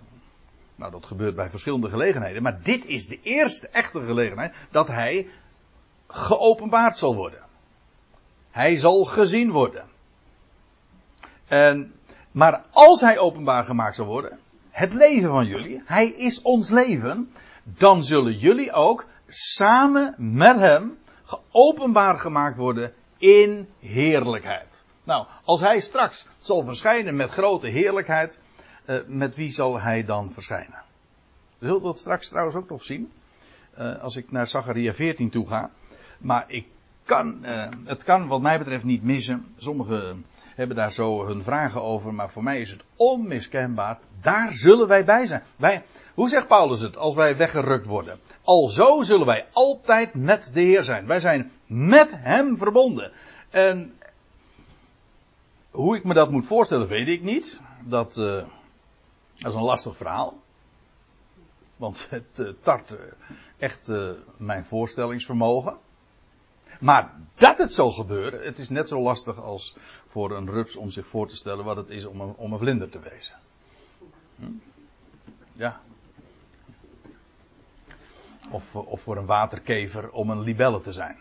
nou 0.82 0.94
dat 0.94 1.06
gebeurt 1.06 1.36
bij 1.36 1.50
verschillende 1.50 1.90
gelegenheden. 1.90 2.44
Maar 2.44 2.62
dit 2.64 2.86
is 2.86 3.08
de 3.08 3.20
eerste 3.22 3.68
echte 3.68 4.02
gelegenheid 4.06 4.54
dat 4.72 4.88
hij 4.88 5.30
geopenbaard 6.08 6.98
zal 6.98 7.16
worden. 7.16 7.40
Hij 8.52 8.78
zal 8.78 9.04
gezien 9.04 9.52
worden. 9.52 9.86
En, 11.48 11.94
maar 12.32 12.64
als 12.72 13.02
hij 13.02 13.20
openbaar 13.20 13.64
gemaakt 13.64 13.96
zal 13.96 14.06
worden, 14.06 14.40
het 14.70 14.94
leven 14.94 15.30
van 15.30 15.46
jullie, 15.46 15.82
hij 15.86 16.08
is 16.08 16.42
ons 16.42 16.70
leven, 16.70 17.32
dan 17.64 18.04
zullen 18.04 18.38
jullie 18.38 18.72
ook 18.72 19.06
samen 19.28 20.16
met 20.18 20.56
hem 20.56 20.98
geopenbaar 21.24 22.20
gemaakt 22.20 22.58
worden 22.58 22.94
in 23.18 23.70
heerlijkheid. 23.80 24.84
Nou, 25.04 25.28
als 25.44 25.60
hij 25.60 25.80
straks 25.80 26.28
zal 26.40 26.64
verschijnen 26.66 27.16
met 27.16 27.30
grote 27.30 27.68
heerlijkheid, 27.68 28.40
uh, 28.92 28.98
met 29.08 29.36
wie 29.36 29.52
zal 29.52 29.80
hij 29.80 30.06
dan 30.06 30.32
verschijnen? 30.32 30.84
We 31.58 31.66
zullen 31.66 31.82
dat 31.82 32.00
straks 32.00 32.30
trouwens 32.30 32.56
ook 32.56 32.70
nog 32.70 32.84
zien. 32.84 33.12
Uh, 33.80 34.02
als 34.02 34.16
ik 34.16 34.32
naar 34.32 34.48
Zacharia 34.48 34.94
14 34.94 35.30
toe 35.30 35.48
ga. 35.48 35.70
Maar 36.18 36.44
ik 36.48 36.66
kan, 37.04 37.40
uh, 37.42 37.68
het 37.86 38.04
kan 38.04 38.28
wat 38.28 38.42
mij 38.42 38.58
betreft 38.58 38.84
niet 38.84 39.04
missen. 39.04 39.46
Sommigen 39.58 40.26
hebben 40.56 40.76
daar 40.76 40.92
zo 40.92 41.26
hun 41.26 41.44
vragen 41.44 41.84
over, 41.84 42.14
maar 42.14 42.32
voor 42.32 42.44
mij 42.44 42.62
is 42.62 42.72
het 42.72 42.82
onmiskenbaar. 42.96 44.00
Daar 44.22 44.52
zullen 44.52 44.88
wij 44.88 45.06
bij 45.06 45.26
zijn. 45.26 45.44
Wij, 45.56 45.84
hoe 46.14 46.30
zegt 46.30 46.48
Paulus 46.48 46.80
het 46.80 46.98
als 46.98 47.16
wij 47.16 47.38
weggerukt 47.38 47.86
worden? 47.86 48.20
Alzo 48.44 49.02
zullen 49.04 49.26
wij 49.26 49.46
altijd 49.52 50.14
met 50.14 50.52
de 50.54 50.62
Heer 50.62 50.84
zijn. 50.84 51.06
Wij 51.08 51.20
zijn 51.20 51.52
met 51.66 52.12
Hem 52.16 52.58
verbonden. 52.58 53.12
En 53.50 53.94
hoe 55.72 55.96
ik 55.96 56.04
me 56.04 56.14
dat 56.14 56.32
moet 56.32 56.46
voorstellen, 56.46 56.88
weet 56.88 57.08
ik 57.08 57.22
niet. 57.22 57.60
Dat, 57.86 58.18
dat 59.42 59.52
is 59.52 59.58
een 59.58 59.66
lastig 59.66 59.98
verhaal. 59.98 60.40
Want 61.76 62.08
het 62.10 62.40
uh, 62.40 62.50
tart 62.60 62.92
uh, 62.92 63.00
echt 63.58 63.92
mijn 64.38 64.66
voorstellingsvermogen. 64.66 65.78
Maar 66.80 67.14
dat 67.36 67.58
het 67.58 67.74
zal 67.74 67.92
gebeuren, 67.92 68.42
het 68.42 68.60
is 68.60 68.70
net 68.70 68.88
zo 68.88 69.02
lastig 69.02 69.42
als 69.42 69.76
voor 70.08 70.32
een 70.32 70.50
rups 70.50 70.76
om 70.76 70.92
zich 70.92 71.08
voor 71.08 71.28
te 71.28 71.36
stellen 71.36 71.66
wat 71.66 71.76
het 71.76 71.90
is 71.90 72.06
om 72.06 72.22
een, 72.22 72.34
om 72.36 72.54
een 72.54 72.60
vlinder 72.60 72.90
te 72.90 73.00
wezen. 73.00 73.36
Hm? 74.36 74.46
Ja. 75.54 75.82
Of, 78.50 78.76
of 78.76 79.02
voor 79.02 79.18
een 79.18 79.26
waterkever 79.26 80.12
om 80.12 80.30
een 80.30 80.42
libelle 80.42 80.82
te 80.82 80.92
zijn. 80.92 81.18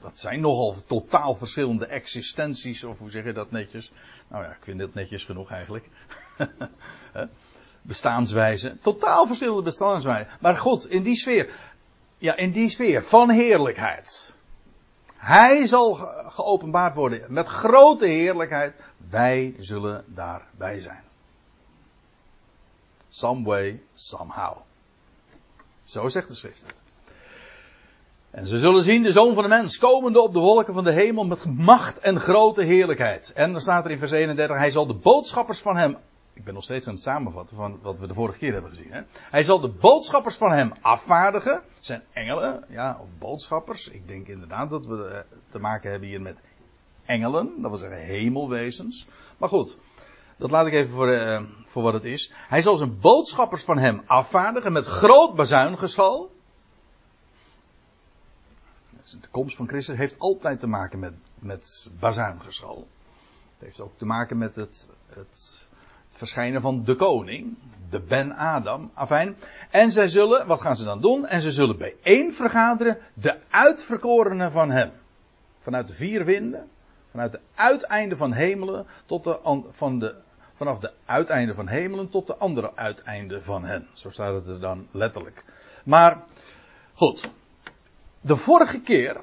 Dat 0.00 0.18
zijn 0.18 0.40
nogal 0.40 0.74
totaal 0.86 1.34
verschillende 1.34 1.86
existenties, 1.86 2.84
of 2.84 2.98
hoe 2.98 3.10
zeg 3.10 3.24
je 3.24 3.32
dat 3.32 3.50
netjes? 3.50 3.92
Nou 4.28 4.44
ja, 4.44 4.50
ik 4.50 4.64
vind 4.64 4.78
dit 4.78 4.94
netjes 4.94 5.24
genoeg 5.24 5.50
eigenlijk. 5.50 5.88
bestaanswijze. 7.82 8.78
Totaal 8.78 9.26
verschillende 9.26 9.62
bestaanswijzen. 9.62 10.32
Maar 10.40 10.56
goed, 10.56 10.90
in 10.90 11.02
die 11.02 11.16
sfeer. 11.16 11.50
Ja, 12.18 12.36
in 12.36 12.52
die 12.52 12.68
sfeer 12.68 13.04
van 13.04 13.30
heerlijkheid. 13.30 14.36
Hij 15.16 15.66
zal 15.66 15.94
geopenbaard 16.28 16.94
worden 16.94 17.24
met 17.28 17.46
grote 17.46 18.06
heerlijkheid. 18.06 18.74
Wij 19.10 19.54
zullen 19.58 20.04
daarbij 20.06 20.80
zijn. 20.80 21.02
Some 23.08 23.44
way, 23.44 23.82
somehow. 23.94 24.56
Zo 25.84 26.08
zegt 26.08 26.28
de 26.28 26.34
schrift 26.34 26.66
het. 26.66 26.82
En 28.30 28.46
ze 28.46 28.58
zullen 28.58 28.82
zien 28.82 29.02
de 29.02 29.12
zoon 29.12 29.34
van 29.34 29.42
de 29.42 29.48
mens 29.48 29.78
komende 29.78 30.20
op 30.20 30.32
de 30.32 30.38
wolken 30.38 30.74
van 30.74 30.84
de 30.84 30.92
hemel 30.92 31.24
met 31.24 31.44
macht 31.44 31.98
en 31.98 32.20
grote 32.20 32.62
heerlijkheid. 32.62 33.32
En 33.32 33.52
dan 33.52 33.60
staat 33.60 33.84
er 33.84 33.90
in 33.90 33.98
vers 33.98 34.10
31, 34.10 34.56
hij 34.56 34.70
zal 34.70 34.86
de 34.86 34.94
boodschappers 34.94 35.60
van 35.60 35.76
hem 35.76 35.96
ik 36.34 36.44
ben 36.44 36.54
nog 36.54 36.62
steeds 36.62 36.86
aan 36.86 36.94
het 36.94 37.02
samenvatten 37.02 37.56
van 37.56 37.78
wat 37.82 37.98
we 37.98 38.06
de 38.06 38.14
vorige 38.14 38.38
keer 38.38 38.52
hebben 38.52 38.70
gezien. 38.70 38.92
Hè? 38.92 39.02
Hij 39.12 39.42
zal 39.42 39.60
de 39.60 39.68
boodschappers 39.68 40.36
van 40.36 40.52
hem 40.52 40.72
afvaardigen. 40.80 41.62
Zijn 41.80 42.02
engelen, 42.12 42.64
ja, 42.68 42.98
of 43.00 43.18
boodschappers. 43.18 43.88
Ik 43.88 44.08
denk 44.08 44.26
inderdaad 44.26 44.70
dat 44.70 44.86
we 44.86 45.06
eh, 45.06 45.20
te 45.48 45.58
maken 45.58 45.90
hebben 45.90 46.08
hier 46.08 46.20
met 46.20 46.36
engelen. 47.04 47.52
Dat 47.60 47.70
wil 47.70 47.78
zeggen 47.78 47.98
hemelwezens. 47.98 49.06
Maar 49.38 49.48
goed, 49.48 49.76
dat 50.36 50.50
laat 50.50 50.66
ik 50.66 50.72
even 50.72 50.90
voor, 50.90 51.12
uh, 51.12 51.42
voor 51.64 51.82
wat 51.82 51.92
het 51.92 52.04
is. 52.04 52.32
Hij 52.34 52.62
zal 52.62 52.76
zijn 52.76 52.98
boodschappers 52.98 53.64
van 53.64 53.78
hem 53.78 54.02
afvaardigen 54.06 54.72
met 54.72 54.84
groot 54.84 55.34
bazuingeschal. 55.34 56.30
De 59.20 59.28
komst 59.30 59.56
van 59.56 59.68
Christus 59.68 59.96
heeft 59.96 60.18
altijd 60.18 60.60
te 60.60 60.66
maken 60.66 60.98
met, 60.98 61.14
met 61.34 61.90
bazuingeschal. 61.98 62.88
Het 63.52 63.66
heeft 63.66 63.80
ook 63.80 63.98
te 63.98 64.04
maken 64.04 64.38
met 64.38 64.54
het, 64.54 64.88
het 65.06 65.68
verschijnen 66.22 66.60
van 66.60 66.84
de 66.84 66.94
koning, 66.94 67.56
de 67.90 68.00
Ben 68.00 68.36
Adam, 68.36 68.90
afijn. 68.94 69.36
En 69.70 69.92
zij 69.92 70.08
zullen, 70.08 70.46
wat 70.46 70.60
gaan 70.60 70.76
ze 70.76 70.84
dan 70.84 71.00
doen? 71.00 71.26
En 71.26 71.40
ze 71.40 71.52
zullen 71.52 71.78
bijeen 71.78 72.32
vergaderen 72.32 72.98
de 73.14 73.36
uitverkorenen 73.50 74.52
van 74.52 74.70
hem. 74.70 74.90
Vanuit 75.60 75.88
de 75.88 75.94
vier 75.94 76.24
winden, 76.24 76.68
vanuit 77.10 77.32
de 77.32 77.40
uiteinden 77.54 78.18
van 78.18 78.32
hemelen 78.32 78.86
tot 79.06 79.24
de, 79.24 79.38
van 79.70 79.98
de, 79.98 80.14
vanaf 80.54 80.78
de 80.78 80.92
uiteinden 81.04 81.54
van 81.54 81.68
hemelen 81.68 82.08
tot 82.08 82.26
de 82.26 82.36
andere 82.36 82.76
uiteinden 82.76 83.42
van 83.42 83.64
hen. 83.64 83.86
Zo 83.92 84.10
staat 84.10 84.34
het 84.34 84.46
er 84.46 84.60
dan 84.60 84.86
letterlijk. 84.90 85.44
Maar, 85.84 86.22
goed. 86.94 87.30
De 88.20 88.36
vorige 88.36 88.80
keer, 88.80 89.16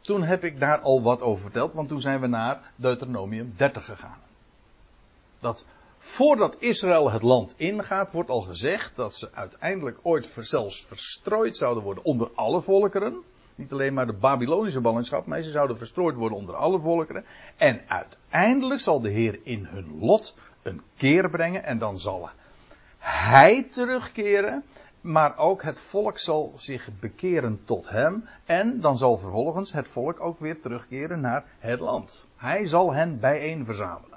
toen 0.00 0.22
heb 0.22 0.44
ik 0.44 0.60
daar 0.60 0.78
al 0.78 1.02
wat 1.02 1.20
over 1.20 1.42
verteld, 1.42 1.72
want 1.72 1.88
toen 1.88 2.00
zijn 2.00 2.20
we 2.20 2.26
naar 2.26 2.60
Deuteronomium 2.74 3.54
30 3.56 3.84
gegaan. 3.84 4.18
Dat 5.40 5.64
voordat 6.06 6.56
Israël 6.58 7.10
het 7.10 7.22
land 7.22 7.54
ingaat, 7.56 8.12
wordt 8.12 8.30
al 8.30 8.40
gezegd 8.40 8.96
dat 8.96 9.14
ze 9.14 9.28
uiteindelijk 9.32 9.98
ooit 10.02 10.36
zelfs 10.40 10.84
verstrooid 10.86 11.56
zouden 11.56 11.82
worden 11.82 12.04
onder 12.04 12.30
alle 12.34 12.62
volkeren. 12.62 13.22
Niet 13.54 13.72
alleen 13.72 13.94
maar 13.94 14.06
de 14.06 14.12
Babylonische 14.12 14.80
ballingschap, 14.80 15.26
maar 15.26 15.42
ze 15.42 15.50
zouden 15.50 15.78
verstrooid 15.78 16.16
worden 16.16 16.38
onder 16.38 16.54
alle 16.54 16.80
volkeren. 16.80 17.24
En 17.56 17.80
uiteindelijk 17.86 18.80
zal 18.80 19.00
de 19.00 19.08
Heer 19.08 19.38
in 19.42 19.64
hun 19.64 19.98
lot 20.00 20.36
een 20.62 20.82
keer 20.96 21.30
brengen 21.30 21.64
en 21.64 21.78
dan 21.78 21.98
zal 21.98 22.30
hij 22.98 23.62
terugkeren. 23.62 24.64
Maar 25.00 25.38
ook 25.38 25.62
het 25.62 25.80
volk 25.80 26.18
zal 26.18 26.52
zich 26.56 26.88
bekeren 27.00 27.60
tot 27.64 27.88
hem. 27.88 28.28
En 28.44 28.80
dan 28.80 28.98
zal 28.98 29.18
vervolgens 29.18 29.72
het 29.72 29.88
volk 29.88 30.20
ook 30.20 30.38
weer 30.38 30.60
terugkeren 30.60 31.20
naar 31.20 31.44
het 31.58 31.80
land. 31.80 32.26
Hij 32.36 32.66
zal 32.66 32.94
hen 32.94 33.20
bijeen 33.20 33.64
verzamelen. 33.64 34.15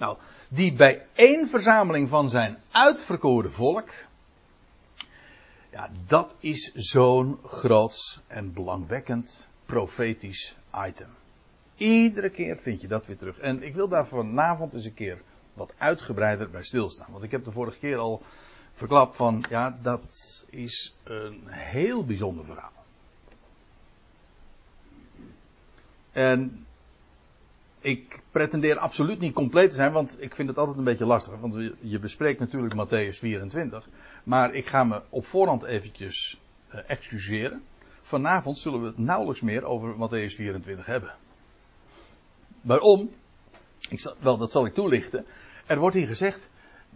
Nou, 0.00 0.16
die 0.48 0.72
bijeenverzameling 0.72 2.08
van 2.08 2.30
zijn 2.30 2.58
uitverkoren 2.70 3.52
volk. 3.52 3.90
Ja, 5.70 5.90
dat 6.06 6.34
is 6.38 6.72
zo'n 6.74 7.38
groots 7.44 8.20
en 8.26 8.52
belangwekkend 8.52 9.48
profetisch 9.66 10.56
item. 10.86 11.08
Iedere 11.76 12.30
keer 12.30 12.56
vind 12.56 12.80
je 12.80 12.88
dat 12.88 13.06
weer 13.06 13.16
terug. 13.16 13.38
En 13.38 13.62
ik 13.62 13.74
wil 13.74 13.88
daar 13.88 14.06
vanavond 14.06 14.74
eens 14.74 14.84
een 14.84 14.94
keer 14.94 15.22
wat 15.54 15.74
uitgebreider 15.78 16.50
bij 16.50 16.64
stilstaan. 16.64 17.12
Want 17.12 17.24
ik 17.24 17.30
heb 17.30 17.44
de 17.44 17.52
vorige 17.52 17.78
keer 17.78 17.96
al 17.96 18.22
verklapt 18.72 19.16
van, 19.16 19.44
ja, 19.48 19.78
dat 19.82 20.44
is 20.50 20.94
een 21.04 21.42
heel 21.46 22.04
bijzonder 22.04 22.44
verhaal. 22.44 22.84
En 26.12 26.66
ik 27.80 28.22
pretendeer 28.30 28.78
absoluut 28.78 29.20
niet 29.20 29.34
compleet 29.34 29.70
te 29.70 29.76
zijn, 29.76 29.92
want 29.92 30.22
ik 30.22 30.34
vind 30.34 30.48
het 30.48 30.58
altijd 30.58 30.78
een 30.78 30.84
beetje 30.84 31.06
lastig. 31.06 31.40
Want 31.40 31.72
je 31.80 31.98
bespreekt 31.98 32.40
natuurlijk 32.40 32.74
Matthäus 32.74 33.18
24. 33.18 33.88
Maar 34.24 34.54
ik 34.54 34.66
ga 34.66 34.84
me 34.84 35.02
op 35.08 35.26
voorhand 35.26 35.62
eventjes 35.62 36.40
uh, 36.74 36.80
excuseren. 36.86 37.62
Vanavond 38.00 38.58
zullen 38.58 38.80
we 38.80 38.86
het 38.86 38.98
nauwelijks 38.98 39.40
meer 39.40 39.64
over 39.64 39.94
Matthäus 39.94 40.34
24 40.34 40.86
hebben. 40.86 41.14
Waarom? 42.60 43.10
Ik 43.88 44.00
zal, 44.00 44.14
wel, 44.18 44.36
dat 44.36 44.50
zal 44.50 44.66
ik 44.66 44.74
toelichten. 44.74 45.26
Er 45.66 45.78
wordt 45.78 45.96
hier 45.96 46.06
gezegd, 46.06 46.48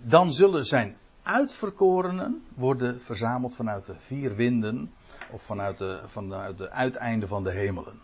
dan 0.03 0.33
zullen 0.33 0.65
zijn 0.65 0.97
uitverkorenen 1.23 2.45
worden 2.55 3.01
verzameld 3.01 3.55
vanuit 3.55 3.87
de 3.87 3.95
vier 3.99 4.35
winden 4.35 4.93
of 5.31 5.43
vanuit 5.43 5.79
de, 5.79 6.01
vanuit 6.07 6.59
de 6.59 6.71
uiteinden 6.71 7.29
van 7.29 7.45
de 7.45 7.51
hemelen. 7.51 8.01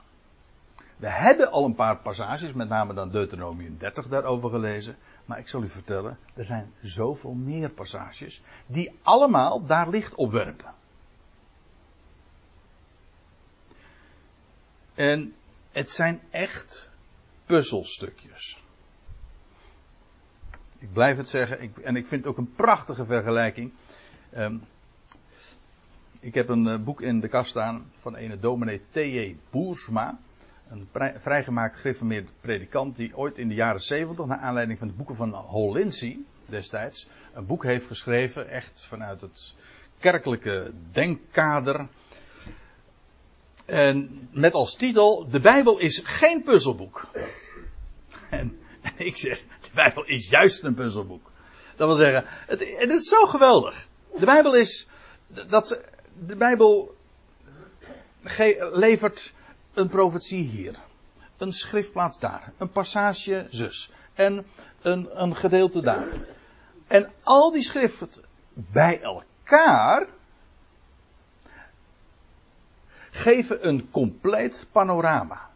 We 1.00 1.09
hebben 1.09 1.50
al 1.50 1.64
een 1.64 1.75
paar 1.75 1.97
passages, 1.97 2.52
met 2.52 2.69
name 2.69 2.95
dan 2.95 3.11
Deuteronomium 3.11 3.78
30 3.78 4.09
daarover 4.09 4.50
gelezen. 4.50 4.97
Maar 5.25 5.38
ik 5.38 5.49
zal 5.49 5.62
u 5.62 5.69
vertellen, 5.69 6.19
er 6.35 6.45
zijn 6.45 6.73
zoveel 6.80 7.33
meer 7.33 7.71
passages 7.71 8.42
die 8.66 8.99
allemaal 9.02 9.66
daar 9.66 9.88
licht 9.88 10.14
op 10.14 10.33
werpen. 10.33 10.75
En 14.95 15.35
het 15.71 15.90
zijn 15.90 16.21
echt 16.30 16.88
puzzelstukjes. 17.47 18.62
Ik 20.78 20.92
blijf 20.92 21.16
het 21.16 21.28
zeggen, 21.28 21.62
ik, 21.62 21.78
en 21.78 21.97
ik 21.97 22.07
vind 22.07 22.25
het 22.25 22.33
ook 22.33 22.38
een 22.38 22.54
prachtige 22.54 23.04
vergelijking. 23.04 23.73
Um, 24.37 24.62
ik 26.21 26.35
heb 26.35 26.49
een 26.49 26.66
uh, 26.66 26.78
boek 26.78 27.00
in 27.00 27.21
de 27.21 27.28
kast 27.28 27.50
staan 27.50 27.90
van 27.95 28.16
een 28.16 28.40
dominee 28.40 28.83
T.J. 28.90 29.37
Boersma. 29.50 30.19
Een 30.71 30.89
vrijgemaakt 31.21 31.77
gereformeerd 31.77 32.31
predikant 32.41 32.97
die 32.97 33.17
ooit 33.17 33.39
in 33.39 33.49
de 33.49 33.55
jaren 33.55 33.81
70, 33.81 34.27
naar 34.27 34.39
aanleiding 34.39 34.79
van 34.79 34.89
de 34.89 34.95
boeken 34.95 35.17
van 35.17 35.35
Hollincy 35.35 36.17
destijds, 36.47 37.09
een 37.35 37.47
boek 37.47 37.65
heeft 37.65 37.87
geschreven, 37.87 38.49
echt 38.49 38.85
vanuit 38.85 39.21
het 39.21 39.55
kerkelijke 39.99 40.73
denkkader. 40.93 41.89
En 43.65 44.29
met 44.31 44.53
als 44.53 44.75
titel: 44.75 45.29
De 45.31 45.41
Bijbel 45.41 45.79
is 45.79 46.00
geen 46.05 46.43
puzzelboek. 46.43 47.09
En, 48.31 48.59
en 48.83 48.93
ik 48.97 49.17
zeg: 49.17 49.43
De 49.61 49.71
Bijbel 49.75 50.05
is 50.05 50.29
juist 50.29 50.62
een 50.62 50.75
puzzelboek. 50.75 51.31
Dat 51.77 51.89
wil 51.89 51.97
zeggen, 51.97 52.25
het, 52.27 52.77
het 52.79 52.91
is 52.91 53.09
zo 53.09 53.27
geweldig. 53.27 53.89
De 54.19 54.25
Bijbel 54.25 54.55
is. 54.55 54.89
Dat, 55.49 55.81
de 56.27 56.37
Bijbel 56.37 56.97
levert 58.73 59.33
een 59.75 59.89
profetie 59.89 60.45
hier. 60.45 60.79
Een 61.37 61.53
schriftplaats 61.53 62.19
daar. 62.19 62.53
Een 62.59 62.71
passage 62.71 63.47
zus. 63.50 63.91
En 64.15 64.47
een, 64.83 65.23
een 65.23 65.37
gedeelte 65.37 65.81
daar. 65.81 66.09
En 66.87 67.11
al 67.23 67.50
die 67.50 67.62
schriften 67.62 68.23
bij 68.53 69.00
elkaar 69.00 70.07
geven 73.11 73.69
een 73.69 73.91
compleet 73.91 74.69
panorama. 74.73 75.50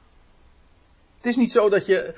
Het 1.16 1.26
is 1.26 1.36
niet 1.36 1.52
zo 1.52 1.68
dat 1.68 1.86
je. 1.86 2.14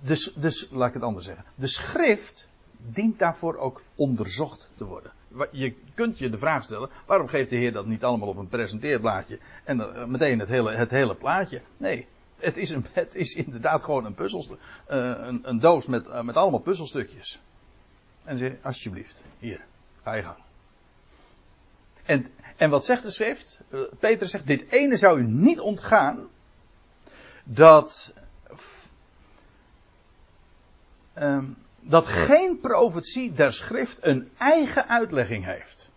Dus, 0.00 0.32
dus 0.34 0.68
laat 0.70 0.88
ik 0.88 0.94
het 0.94 1.02
anders 1.02 1.26
zeggen. 1.26 1.44
De 1.54 1.66
schrift 1.66 2.48
dient 2.76 3.18
daarvoor 3.18 3.56
ook 3.56 3.82
onderzocht 3.94 4.70
te 4.76 4.84
worden 4.84 5.12
je 5.50 5.74
kunt 5.94 6.18
je 6.18 6.30
de 6.30 6.38
vraag 6.38 6.64
stellen, 6.64 6.90
waarom 7.06 7.28
geeft 7.28 7.50
de 7.50 7.56
Heer 7.56 7.72
dat 7.72 7.86
niet 7.86 8.04
allemaal 8.04 8.28
op 8.28 8.36
een 8.36 8.48
presenteerblaadje 8.48 9.38
en 9.64 9.78
uh, 9.78 10.04
meteen 10.04 10.38
het 10.38 10.48
hele, 10.48 10.72
het 10.72 10.90
hele 10.90 11.14
plaatje? 11.14 11.62
Nee, 11.76 12.06
het 12.36 12.56
is, 12.56 12.70
een, 12.70 12.86
het 12.92 13.14
is 13.14 13.34
inderdaad 13.34 13.82
gewoon 13.82 14.04
een 14.04 14.14
puzzelstuk, 14.14 14.58
uh, 14.90 14.96
een, 15.20 15.40
een, 15.48 15.58
doos 15.58 15.86
met, 15.86 16.06
uh, 16.06 16.22
met 16.22 16.36
allemaal 16.36 16.60
puzzelstukjes. 16.60 17.40
En 18.24 18.38
zeg, 18.38 18.52
alsjeblieft, 18.62 19.24
hier, 19.38 19.64
ga 20.02 20.14
je 20.14 20.22
gang. 20.22 20.38
En, 22.04 22.26
en 22.56 22.70
wat 22.70 22.84
zegt 22.84 23.02
de 23.02 23.10
schrift? 23.10 23.60
Peter 23.98 24.26
zegt, 24.26 24.46
dit 24.46 24.64
ene 24.70 24.96
zou 24.96 25.20
u 25.20 25.26
niet 25.26 25.60
ontgaan, 25.60 26.28
dat 27.44 28.14
um, 31.14 31.56
dat 31.88 32.06
geen 32.06 32.58
profetie 32.60 33.32
der 33.32 33.52
schrift 33.52 33.98
een 34.06 34.30
eigen 34.38 34.88
uitlegging 34.88 35.44
heeft. 35.44 35.90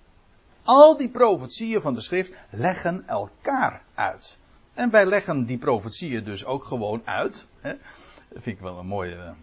Al 0.63 0.97
die 0.97 1.09
profetieën 1.09 1.81
van 1.81 1.93
de 1.93 2.01
schrift 2.01 2.33
leggen 2.49 3.07
elkaar 3.07 3.81
uit. 3.93 4.37
En 4.73 4.89
wij 4.89 5.05
leggen 5.05 5.45
die 5.45 5.57
profetieën 5.57 6.23
dus 6.23 6.45
ook 6.45 6.63
gewoon 6.63 7.01
uit. 7.05 7.47
Hè. 7.59 7.73
Dat 8.29 8.43
vind 8.43 8.55
ik 8.55 8.61
wel 8.61 8.77
een 8.77 8.87
mooie, 8.87 9.33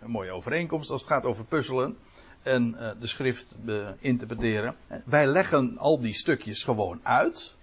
een 0.00 0.10
mooie 0.10 0.30
overeenkomst 0.30 0.90
als 0.90 1.00
het 1.00 1.10
gaat 1.10 1.24
over 1.24 1.44
puzzelen 1.44 1.96
en 2.42 2.76
uh, 2.78 2.90
de 3.00 3.06
schrift 3.06 3.56
uh, 3.64 3.88
interpreteren. 3.98 4.74
Wij 5.04 5.26
leggen 5.26 5.78
al 5.78 6.00
die 6.00 6.14
stukjes 6.14 6.64
gewoon 6.64 7.00
uit. 7.02 7.54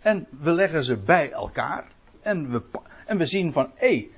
En 0.00 0.26
we 0.40 0.50
leggen 0.50 0.84
ze 0.84 0.96
bij 0.96 1.30
elkaar. 1.30 1.86
En 2.20 2.50
we, 2.50 2.62
en 3.06 3.18
we 3.18 3.26
zien 3.26 3.52
van, 3.52 3.70
hé, 3.74 3.88
hey, 3.88 4.10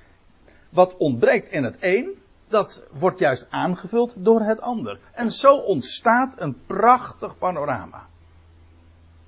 wat 0.69 0.97
ontbreekt 0.97 1.47
in 1.47 1.63
het 1.63 1.75
een, 1.79 2.17
dat 2.49 2.83
wordt 2.91 3.19
juist 3.19 3.47
aangevuld 3.49 4.13
door 4.17 4.41
het 4.41 4.61
ander. 4.61 4.99
En 5.11 5.31
zo 5.31 5.55
ontstaat 5.57 6.41
een 6.41 6.65
prachtig 6.65 7.37
panorama. 7.37 8.07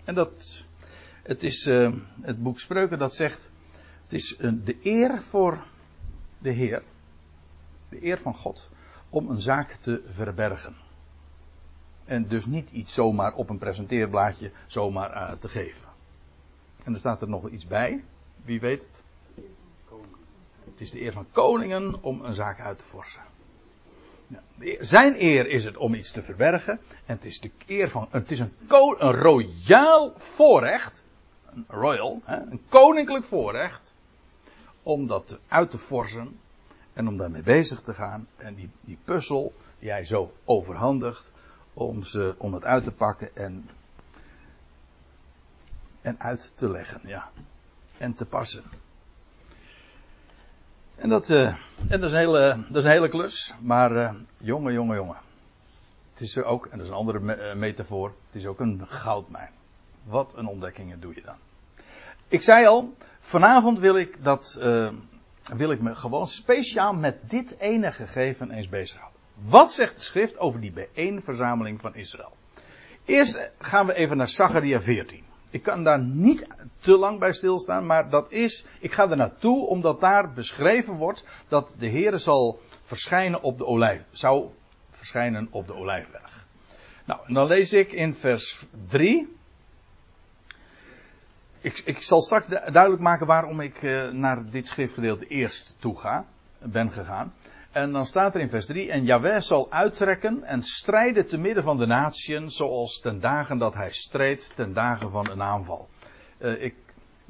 En 0.04 0.16
dat, 0.16 0.66
het 1.24 1.44
is 1.44 1.66
uh, 1.66 1.94
het 2.22 2.44
boek 2.44 2.60
Spreuken 2.60 3.00
dat 3.00 3.14
zegt, 3.14 3.50
het 4.04 4.14
is 4.14 4.38
uh, 4.40 4.52
de 4.64 4.78
eer 4.84 5.24
voor 5.24 5.64
de 6.38 6.50
Heer, 6.50 6.84
de 7.90 8.06
eer 8.06 8.20
van 8.20 8.36
God, 8.36 8.70
om 9.10 9.30
een 9.30 9.42
zaak 9.42 9.74
te 9.74 10.04
verbergen. 10.10 10.76
En 12.06 12.28
dus 12.28 12.46
niet 12.46 12.70
iets 12.70 12.94
zomaar 12.94 13.34
op 13.34 13.50
een 13.50 13.58
presenteerblaadje 13.58 14.52
zomaar 14.68 15.12
uh, 15.12 15.32
te 15.32 15.50
geven. 15.50 15.88
En 16.84 16.94
er 16.94 17.00
staat 17.00 17.22
er 17.22 17.30
nog 17.30 17.50
iets 17.50 17.68
bij, 17.68 18.04
wie 18.44 18.60
weet 18.60 18.82
het. 18.82 19.04
Het 20.66 20.82
is 20.82 20.92
de 20.92 21.02
eer 21.02 21.12
van 21.12 21.28
koningen 21.32 22.04
om 22.04 22.26
een 22.26 22.34
zaak 22.34 22.60
uit 22.60 22.78
te 22.78 22.86
forsen. 22.86 23.22
Zijn 24.80 25.16
eer 25.18 25.48
is 25.48 25.64
het 25.64 25.78
om 25.78 25.94
iets 25.94 26.12
te 26.12 26.24
verbergen. 26.24 26.80
En 27.06 27.16
het 27.16 27.26
is 27.26 27.40
de 27.40 27.52
eer 27.66 27.90
van. 27.90 28.08
Het 28.12 28.32
is 28.32 28.40
een, 28.40 28.54
een 28.68 29.12
royaal 29.12 30.14
voorrecht. 30.18 31.04
Een 31.54 31.66
royal, 31.68 32.22
een 32.26 32.62
koninklijk 32.70 33.26
voorrecht. 33.26 33.94
Om 34.84 35.08
dat 35.08 35.40
uit 35.48 35.72
te 35.72 35.78
forsen. 35.78 36.40
En 36.94 37.08
om 37.08 37.18
daarmee 37.18 37.44
bezig 37.44 37.82
te 37.82 37.94
gaan. 37.94 38.28
En 38.36 38.56
die, 38.56 38.70
die 38.82 38.98
puzzel 39.04 39.54
die 39.80 39.88
jij 39.88 40.06
zo 40.06 40.34
overhandigt. 40.46 41.32
Om, 41.74 42.04
ze, 42.04 42.36
om 42.38 42.54
het 42.54 42.66
uit 42.66 42.84
te 42.84 42.92
pakken 42.92 43.36
en. 43.36 43.70
En 46.02 46.20
uit 46.20 46.52
te 46.56 46.70
leggen, 46.70 47.02
ja. 47.04 47.32
En 47.98 48.14
te 48.14 48.26
passen. 48.26 48.64
En 51.02 51.10
dat, 51.10 51.30
uh, 51.30 51.48
en 51.88 52.00
dat, 52.00 52.04
is, 52.04 52.12
een 52.12 52.18
hele, 52.18 52.58
dat 52.68 52.78
is 52.78 52.84
een 52.84 52.92
hele 52.92 53.10
klus. 53.10 53.54
Maar 53.60 53.92
uh, 53.92 54.14
jongen, 54.38 54.74
jongen, 54.74 54.96
jongen. 54.96 55.18
Het 56.12 56.22
is 56.22 56.38
ook, 56.38 56.66
en 56.66 56.78
dat 56.78 56.82
is 56.82 56.88
een 56.88 56.98
andere 56.98 57.20
me 57.20 57.38
uh, 57.38 57.54
metafoor, 57.54 58.14
het 58.26 58.36
is 58.36 58.46
ook 58.46 58.60
een 58.60 58.82
goudmijn. 58.88 59.50
Wat 60.04 60.34
een 60.36 60.46
ontdekkingen 60.46 61.00
doe 61.00 61.16
je 61.16 61.22
dan. 61.22 61.36
Ik 62.28 62.42
zei 62.42 62.66
al, 62.66 62.94
vanavond 63.20 63.80
wil 63.80 63.96
ik, 63.96 64.24
dat, 64.24 64.60
wil 65.56 65.72
ik 65.72 65.82
me 65.82 65.96
gewoon 65.96 66.28
speciaal 66.28 66.94
met 66.94 67.30
dit 67.30 67.58
ene 67.60 67.92
gegeven 67.92 68.52
eens 68.52 68.70
bezighouden. 68.70 69.20
Wat 69.34 69.74
zegt 69.74 69.96
de 69.96 70.02
schrift 70.02 70.38
over 70.38 70.62
die 70.62 70.72
bijeenverzameling 70.72 71.82
van 71.82 71.96
Israël? 71.96 72.34
Eerst 73.06 73.52
gaan 73.60 73.86
we 73.86 73.94
even 73.94 74.18
naar 74.18 74.28
Zacharia 74.28 74.82
14. 74.82 75.24
Ik 75.52 75.64
kan 75.64 75.84
daar 75.84 76.00
niet 76.00 76.48
te 76.80 76.98
lang 76.98 77.20
bij 77.20 77.34
stilstaan, 77.34 77.86
maar 77.86 78.10
dat 78.10 78.32
is, 78.32 78.66
ik 78.80 78.92
ga 78.92 79.10
er 79.10 79.18
naartoe 79.18 79.68
omdat 79.68 80.00
daar 80.00 80.34
beschreven 80.34 80.94
wordt 80.94 81.26
dat 81.48 81.76
de 81.78 81.88
Heer 81.88 82.20
zal 82.20 82.60
verschijnen 82.82 83.42
op 83.42 83.58
de 83.58 83.66
olijf, 83.66 84.06
zou 84.12 84.50
verschijnen 84.92 85.48
op 85.52 85.68
de 85.68 85.76
olijfberg. 85.76 86.46
Nou, 87.06 87.20
en 87.28 87.34
dan 87.34 87.48
lees 87.48 87.74
ik 87.74 87.92
in 87.92 88.14
vers 88.14 88.66
3. 88.88 89.36
Ik, 91.62 91.82
ik 91.86 92.02
zal 92.02 92.22
straks 92.22 92.48
duidelijk 92.48 93.02
maken 93.02 93.28
waarom 93.28 93.60
ik 93.60 93.82
uh, 93.82 94.10
naar 94.10 94.50
dit 94.50 94.68
schriftgedeelte 94.68 95.28
eerst 95.28 95.76
toe 95.80 96.00
ga, 96.00 96.26
ben 96.60 96.92
gegaan. 96.92 97.34
En 97.72 97.92
dan 97.92 98.06
staat 98.06 98.36
er 98.36 98.42
in 98.42 98.50
vers 98.50 98.66
3: 98.66 98.92
En 98.92 99.06
Jahweh 99.06 99.42
zal 99.42 99.72
uittrekken 99.72 100.44
en 100.44 100.64
strijden 100.64 101.28
te 101.28 101.38
midden 101.38 101.64
van 101.64 101.78
de 101.78 101.86
natieën, 101.86 102.52
zoals 102.52 103.00
ten 103.00 103.20
dagen 103.20 103.58
dat 103.58 103.74
hij 103.74 103.92
streed, 103.92 104.52
ten 104.56 104.74
dagen 104.74 105.12
van 105.12 105.30
een 105.30 105.42
aanval. 105.42 105.88
Uh, 106.40 106.64
ik, 106.64 106.76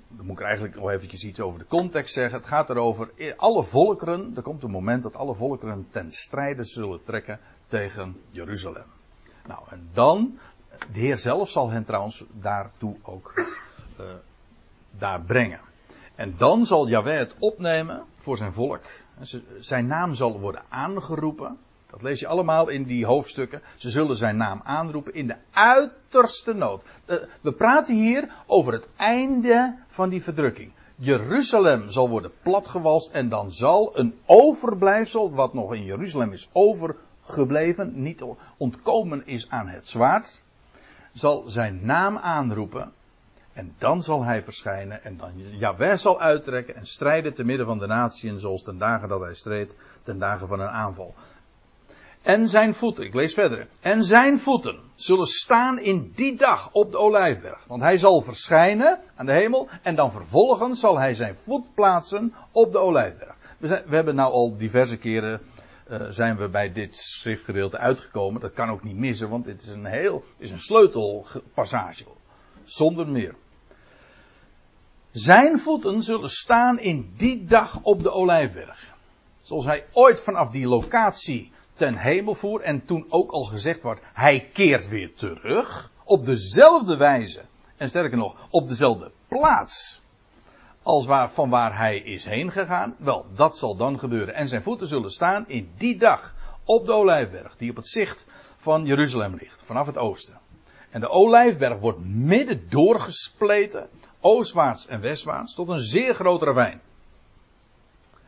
dan 0.07 0.25
moet 0.25 0.39
ik 0.39 0.45
eigenlijk 0.45 0.75
nog 0.75 0.89
eventjes 0.89 1.23
iets 1.23 1.39
over 1.39 1.59
de 1.59 1.65
context 1.65 2.13
zeggen. 2.13 2.37
Het 2.37 2.47
gaat 2.47 2.69
erover, 2.69 3.09
alle 3.37 3.63
volkeren, 3.63 4.31
er 4.35 4.41
komt 4.41 4.63
een 4.63 4.71
moment 4.71 5.03
dat 5.03 5.15
alle 5.15 5.35
volkeren 5.35 5.87
ten 5.91 6.11
strijde 6.11 6.63
zullen 6.63 7.03
trekken 7.03 7.39
tegen 7.67 8.21
Jeruzalem. 8.29 8.85
Nou, 9.47 9.61
en 9.69 9.89
dan, 9.93 10.39
de 10.91 10.99
Heer 10.99 11.17
zelf 11.17 11.49
zal 11.49 11.69
hen 11.69 11.85
trouwens 11.85 12.23
daartoe 12.31 12.95
ook 13.01 13.33
uh, 13.35 14.05
daar 14.97 15.21
brengen. 15.21 15.59
En 16.15 16.33
dan 16.37 16.65
zal 16.65 16.87
Jahweh 16.87 17.17
het 17.17 17.35
opnemen 17.39 18.03
voor 18.15 18.37
zijn 18.37 18.53
volk. 18.53 18.85
Zijn 19.59 19.87
naam 19.87 20.13
zal 20.13 20.39
worden 20.39 20.63
aangeroepen. 20.69 21.57
Dat 21.89 22.01
lees 22.01 22.19
je 22.19 22.27
allemaal 22.27 22.67
in 22.67 22.83
die 22.83 23.05
hoofdstukken. 23.05 23.61
Ze 23.77 23.89
zullen 23.89 24.15
zijn 24.15 24.37
naam 24.37 24.61
aanroepen 24.63 25.13
in 25.13 25.27
de 25.27 25.35
uiterste 25.51 26.53
nood. 26.53 26.83
Eh, 27.05 27.15
we 27.41 27.51
praten 27.51 27.95
hier 27.95 28.29
over 28.45 28.73
het 28.73 28.87
einde 28.95 29.77
van 29.87 30.09
die 30.09 30.23
verdrukking. 30.23 30.71
Jeruzalem 30.95 31.91
zal 31.91 32.09
worden 32.09 32.31
platgewalst 32.41 33.11
en 33.11 33.29
dan 33.29 33.51
zal 33.51 33.99
een 33.99 34.19
overblijfsel, 34.25 35.31
wat 35.31 35.53
nog 35.53 35.73
in 35.73 35.83
Jeruzalem 35.83 36.31
is 36.31 36.49
overgebleven, 36.51 38.01
niet 38.01 38.23
ontkomen 38.57 39.27
is 39.27 39.49
aan 39.49 39.67
het 39.67 39.89
zwaard, 39.89 40.41
zal 41.13 41.43
zijn 41.47 41.85
naam 41.85 42.17
aanroepen 42.17 42.93
en 43.61 43.75
dan 43.77 44.03
zal 44.03 44.23
hij 44.23 44.43
verschijnen 44.43 45.03
en 45.03 45.17
dan 45.17 45.31
Jaweh 45.35 45.97
zal 45.97 46.19
uittrekken 46.19 46.75
en 46.75 46.85
strijden 46.85 47.33
te 47.33 47.43
midden 47.43 47.65
van 47.65 47.79
de 47.79 47.87
natieën 47.87 48.39
zoals 48.39 48.63
ten 48.63 48.77
dagen 48.77 49.09
dat 49.09 49.21
hij 49.21 49.33
streed, 49.33 49.75
ten 50.03 50.19
dagen 50.19 50.47
van 50.47 50.59
een 50.59 50.69
aanval. 50.69 51.13
En 52.21 52.49
zijn 52.49 52.73
voeten, 52.73 53.05
ik 53.05 53.13
lees 53.13 53.33
verder. 53.33 53.67
En 53.79 54.03
zijn 54.03 54.39
voeten 54.39 54.79
zullen 54.95 55.27
staan 55.27 55.79
in 55.79 56.11
die 56.15 56.37
dag 56.37 56.69
op 56.71 56.91
de 56.91 56.97
olijfberg. 56.97 57.65
Want 57.67 57.81
hij 57.81 57.97
zal 57.97 58.21
verschijnen 58.21 58.99
aan 59.15 59.25
de 59.25 59.31
hemel. 59.31 59.69
En 59.81 59.95
dan 59.95 60.11
vervolgens 60.11 60.79
zal 60.79 60.99
hij 60.99 61.13
zijn 61.13 61.37
voet 61.37 61.73
plaatsen 61.73 62.33
op 62.51 62.71
de 62.71 62.77
olijfberg. 62.77 63.35
We, 63.57 63.67
zijn, 63.67 63.83
we 63.87 63.95
hebben 63.95 64.15
nou 64.15 64.31
al 64.31 64.57
diverse 64.57 64.97
keren 64.97 65.41
uh, 65.91 66.01
zijn 66.09 66.37
we 66.37 66.47
bij 66.47 66.71
dit 66.71 66.97
schriftgedeelte 66.97 67.77
uitgekomen. 67.77 68.41
Dat 68.41 68.53
kan 68.53 68.69
ook 68.69 68.83
niet 68.83 68.97
missen, 68.97 69.29
want 69.29 69.45
dit 69.45 69.61
is 69.61 69.67
een 69.67 69.85
heel, 69.85 70.23
is 70.37 70.51
een 70.51 70.59
sleutelpassage. 70.59 72.05
Zonder 72.63 73.07
meer. 73.07 73.35
Zijn 75.11 75.59
voeten 75.59 76.01
zullen 76.01 76.29
staan 76.29 76.79
in 76.79 77.13
die 77.17 77.45
dag 77.45 77.79
op 77.81 78.03
de 78.03 78.11
olijfberg. 78.11 78.93
Zoals 79.41 79.65
hij 79.65 79.85
ooit 79.91 80.21
vanaf 80.21 80.49
die 80.49 80.67
locatie 80.67 81.51
ten 81.73 81.97
hemel 81.97 82.35
voer. 82.35 82.61
En 82.61 82.85
toen 82.85 83.05
ook 83.09 83.31
al 83.31 83.43
gezegd 83.43 83.81
wordt, 83.81 84.01
hij 84.13 84.49
keert 84.53 84.87
weer 84.89 85.13
terug. 85.13 85.91
Op 86.03 86.25
dezelfde 86.25 86.97
wijze. 86.97 87.41
En 87.77 87.89
sterker 87.89 88.17
nog, 88.17 88.47
op 88.49 88.67
dezelfde 88.67 89.11
plaats. 89.27 90.01
Als 90.83 91.05
waar, 91.05 91.31
van 91.31 91.49
waar 91.49 91.77
hij 91.77 91.97
is 91.97 92.25
heen 92.25 92.51
gegaan. 92.51 92.95
Wel, 92.97 93.25
dat 93.35 93.57
zal 93.57 93.75
dan 93.75 93.99
gebeuren. 93.99 94.33
En 94.33 94.47
zijn 94.47 94.63
voeten 94.63 94.87
zullen 94.87 95.11
staan 95.11 95.45
in 95.47 95.71
die 95.77 95.97
dag. 95.97 96.35
Op 96.65 96.85
de 96.85 96.93
olijfberg. 96.93 97.57
Die 97.57 97.69
op 97.69 97.75
het 97.75 97.87
zicht 97.87 98.25
van 98.57 98.85
Jeruzalem 98.85 99.35
ligt. 99.35 99.63
Vanaf 99.65 99.85
het 99.85 99.97
oosten. 99.97 100.39
En 100.89 101.01
de 101.01 101.09
olijfberg 101.09 101.79
wordt 101.79 102.05
midden 102.05 102.69
doorgespleten. 102.69 103.89
Oostwaarts 104.21 104.87
en 104.87 105.01
westwaarts. 105.01 105.53
Tot 105.53 105.69
een 105.69 105.79
zeer 105.79 106.13
grote 106.13 106.45
ravijn. 106.45 106.81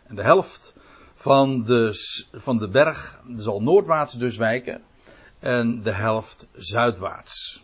En 0.07 0.15
de 0.15 0.23
helft 0.23 0.73
van 1.15 1.63
de, 1.63 1.93
van 2.31 2.57
de 2.57 2.67
berg 2.67 3.19
zal 3.35 3.61
noordwaarts 3.61 4.13
dus 4.13 4.37
wijken 4.37 4.83
en 5.39 5.81
de 5.83 5.91
helft 5.91 6.47
zuidwaarts. 6.53 7.63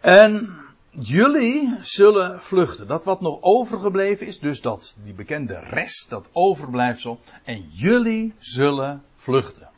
En 0.00 0.56
jullie 0.90 1.76
zullen 1.80 2.42
vluchten. 2.42 2.86
Dat 2.86 3.04
wat 3.04 3.20
nog 3.20 3.38
overgebleven 3.40 4.26
is, 4.26 4.38
dus 4.38 4.60
dat 4.60 4.96
die 5.04 5.14
bekende 5.14 5.58
rest, 5.58 6.10
dat 6.10 6.28
overblijfsel. 6.32 7.20
En 7.44 7.68
jullie 7.70 8.34
zullen 8.38 9.02
vluchten. 9.14 9.68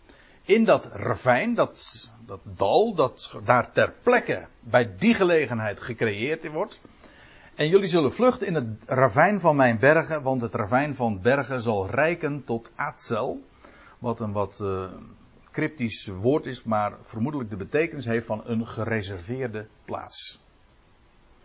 In 0.45 0.65
dat 0.65 0.89
ravijn, 0.93 1.55
dat, 1.55 2.09
dat 2.29 2.41
dal, 2.43 2.95
dat 2.95 3.35
daar 3.45 3.73
ter 3.73 3.93
plekke 4.03 4.47
bij 4.61 4.97
die 4.97 5.15
gelegenheid 5.15 5.81
gecreëerd 5.81 6.49
wordt. 6.49 6.81
En 7.55 7.69
jullie 7.69 7.89
zullen 7.89 8.13
vluchten 8.13 8.47
in 8.47 8.55
het 8.55 8.67
ravijn 8.87 9.41
van 9.41 9.57
mijn 9.57 9.79
bergen, 9.79 10.23
want 10.23 10.41
het 10.41 10.55
ravijn 10.55 10.95
van 10.95 11.21
bergen 11.21 11.63
zal 11.63 11.91
rijken 11.91 12.45
tot 12.45 12.71
Atzel. 12.75 13.43
Wat 13.99 14.21
een 14.21 14.33
wat 14.33 14.59
uh, 14.63 14.85
cryptisch 15.51 16.07
woord 16.07 16.47
is, 16.47 16.63
maar 16.63 16.93
vermoedelijk 17.03 17.51
de 17.51 17.57
betekenis 17.57 18.05
heeft 18.05 18.27
van 18.27 18.43
een 18.45 18.67
gereserveerde 18.67 19.67
plaats. 19.85 20.41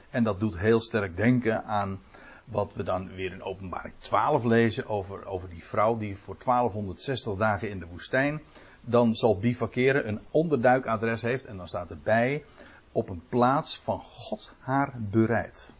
En 0.09 0.23
dat 0.23 0.39
doet 0.39 0.57
heel 0.57 0.81
sterk 0.81 1.17
denken 1.17 1.65
aan 1.65 1.99
wat 2.45 2.73
we 2.73 2.83
dan 2.83 3.15
weer 3.15 3.31
in 3.31 3.43
openbaring 3.43 3.93
12 3.97 4.43
lezen 4.43 4.87
over, 4.87 5.25
over 5.25 5.49
die 5.49 5.63
vrouw 5.63 5.97
die 5.97 6.17
voor 6.17 6.35
1260 6.45 7.35
dagen 7.35 7.69
in 7.69 7.79
de 7.79 7.87
woestijn 7.87 8.41
dan 8.85 9.15
zal 9.15 9.37
bivakeren, 9.37 10.07
een 10.07 10.19
onderduikadres 10.31 11.21
heeft 11.21 11.45
en 11.45 11.57
dan 11.57 11.67
staat 11.67 11.89
erbij 11.89 12.43
op 12.91 13.09
een 13.09 13.23
plaats 13.29 13.79
van 13.79 13.99
God 13.99 14.53
haar 14.59 14.93
bereid. 14.97 15.73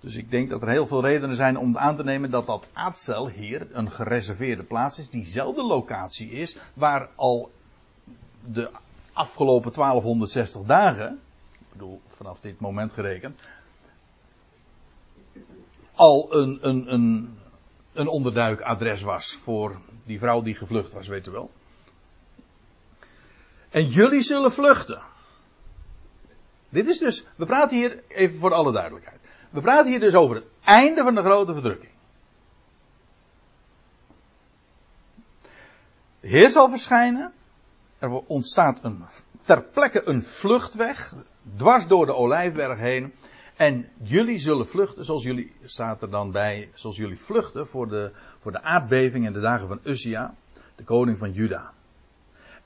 Dus 0.00 0.16
ik 0.16 0.30
denk 0.30 0.50
dat 0.50 0.62
er 0.62 0.68
heel 0.68 0.86
veel 0.86 1.04
redenen 1.04 1.36
zijn 1.36 1.58
om 1.58 1.78
aan 1.78 1.96
te 1.96 2.04
nemen 2.04 2.30
dat 2.30 2.46
dat 2.46 2.66
Aatzel 2.72 3.28
hier 3.28 3.66
een 3.70 3.90
gereserveerde 3.90 4.62
plaats 4.62 4.98
is. 4.98 5.10
Diezelfde 5.10 5.62
locatie 5.62 6.30
is 6.30 6.56
waar 6.74 7.08
al 7.14 7.50
de 8.44 8.70
afgelopen 9.12 9.72
1260 9.72 10.62
dagen, 10.62 11.20
ik 11.58 11.66
bedoel 11.72 12.00
vanaf 12.08 12.40
dit 12.40 12.60
moment 12.60 12.92
gerekend, 12.92 13.40
al 15.94 16.34
een, 16.34 16.58
een, 16.68 16.92
een, 16.92 17.38
een 17.92 18.08
onderduikadres 18.08 19.02
was 19.02 19.38
voor 19.42 19.80
die 20.10 20.18
vrouw 20.18 20.42
die 20.42 20.54
gevlucht 20.54 20.92
was, 20.92 21.08
weet 21.08 21.26
u 21.26 21.30
wel. 21.30 21.50
En 23.70 23.88
jullie 23.88 24.20
zullen 24.20 24.52
vluchten. 24.52 25.02
Dit 26.68 26.86
is 26.86 26.98
dus, 26.98 27.26
we 27.36 27.46
praten 27.46 27.76
hier 27.76 28.02
even 28.08 28.38
voor 28.38 28.54
alle 28.54 28.72
duidelijkheid. 28.72 29.20
We 29.50 29.60
praten 29.60 29.90
hier 29.90 30.00
dus 30.00 30.14
over 30.14 30.36
het 30.36 30.44
einde 30.64 31.02
van 31.02 31.14
de 31.14 31.20
grote 31.20 31.52
verdrukking. 31.52 31.92
De 36.20 36.28
Heer 36.28 36.50
zal 36.50 36.68
verschijnen. 36.68 37.32
Er 37.98 38.10
ontstaat 38.10 38.78
een, 38.82 39.04
ter 39.42 39.62
plekke 39.62 40.08
een 40.08 40.22
vluchtweg. 40.22 41.14
Dwars 41.56 41.86
door 41.86 42.06
de 42.06 42.14
olijfberg 42.14 42.78
heen. 42.78 43.14
En 43.60 43.88
jullie 44.02 44.38
zullen 44.38 44.68
vluchten, 44.68 45.04
zoals 45.04 45.22
jullie, 45.22 45.52
staat 45.64 46.02
er 46.02 46.10
dan 46.10 46.30
bij, 46.30 46.70
zoals 46.74 46.96
jullie 46.96 47.18
vluchten 47.18 47.66
voor 47.66 47.88
de, 47.88 48.12
voor 48.40 48.52
de 48.52 48.62
aardbeving 48.62 49.26
en 49.26 49.32
de 49.32 49.40
dagen 49.40 49.68
van 49.68 49.80
Uzia, 49.84 50.34
de 50.76 50.84
koning 50.84 51.18
van 51.18 51.32
Juda. 51.32 51.72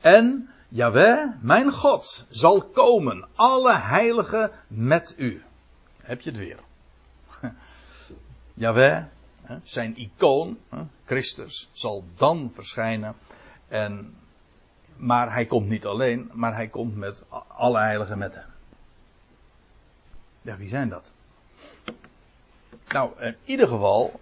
En 0.01 0.51
Jaweh, 0.69 1.29
mijn 1.41 1.73
God, 1.73 2.27
zal 2.29 2.63
komen, 2.63 3.29
alle 3.35 3.73
heiligen 3.73 4.51
met 4.67 5.15
u. 5.19 5.43
Heb 6.01 6.21
je 6.21 6.31
het 6.31 6.39
weer. 6.39 6.59
Jawel, 8.65 9.09
zijn 9.63 9.97
icoon, 9.97 10.59
Christus, 11.05 11.71
zal 11.73 12.05
dan 12.17 12.51
verschijnen. 12.53 13.15
En, 13.69 14.15
maar 14.97 15.33
hij 15.33 15.47
komt 15.47 15.69
niet 15.69 15.87
alleen, 15.87 16.31
maar 16.33 16.55
hij 16.55 16.69
komt 16.69 16.97
met 16.97 17.25
alle 17.49 17.79
heiligen 17.79 18.19
met 18.19 18.35
hem. 18.35 18.54
Ja, 20.45 20.57
wie 20.57 20.69
zijn 20.69 20.89
dat? 20.89 21.13
Nou, 22.89 23.21
in 23.21 23.37
ieder 23.45 23.69
geval 23.69 24.21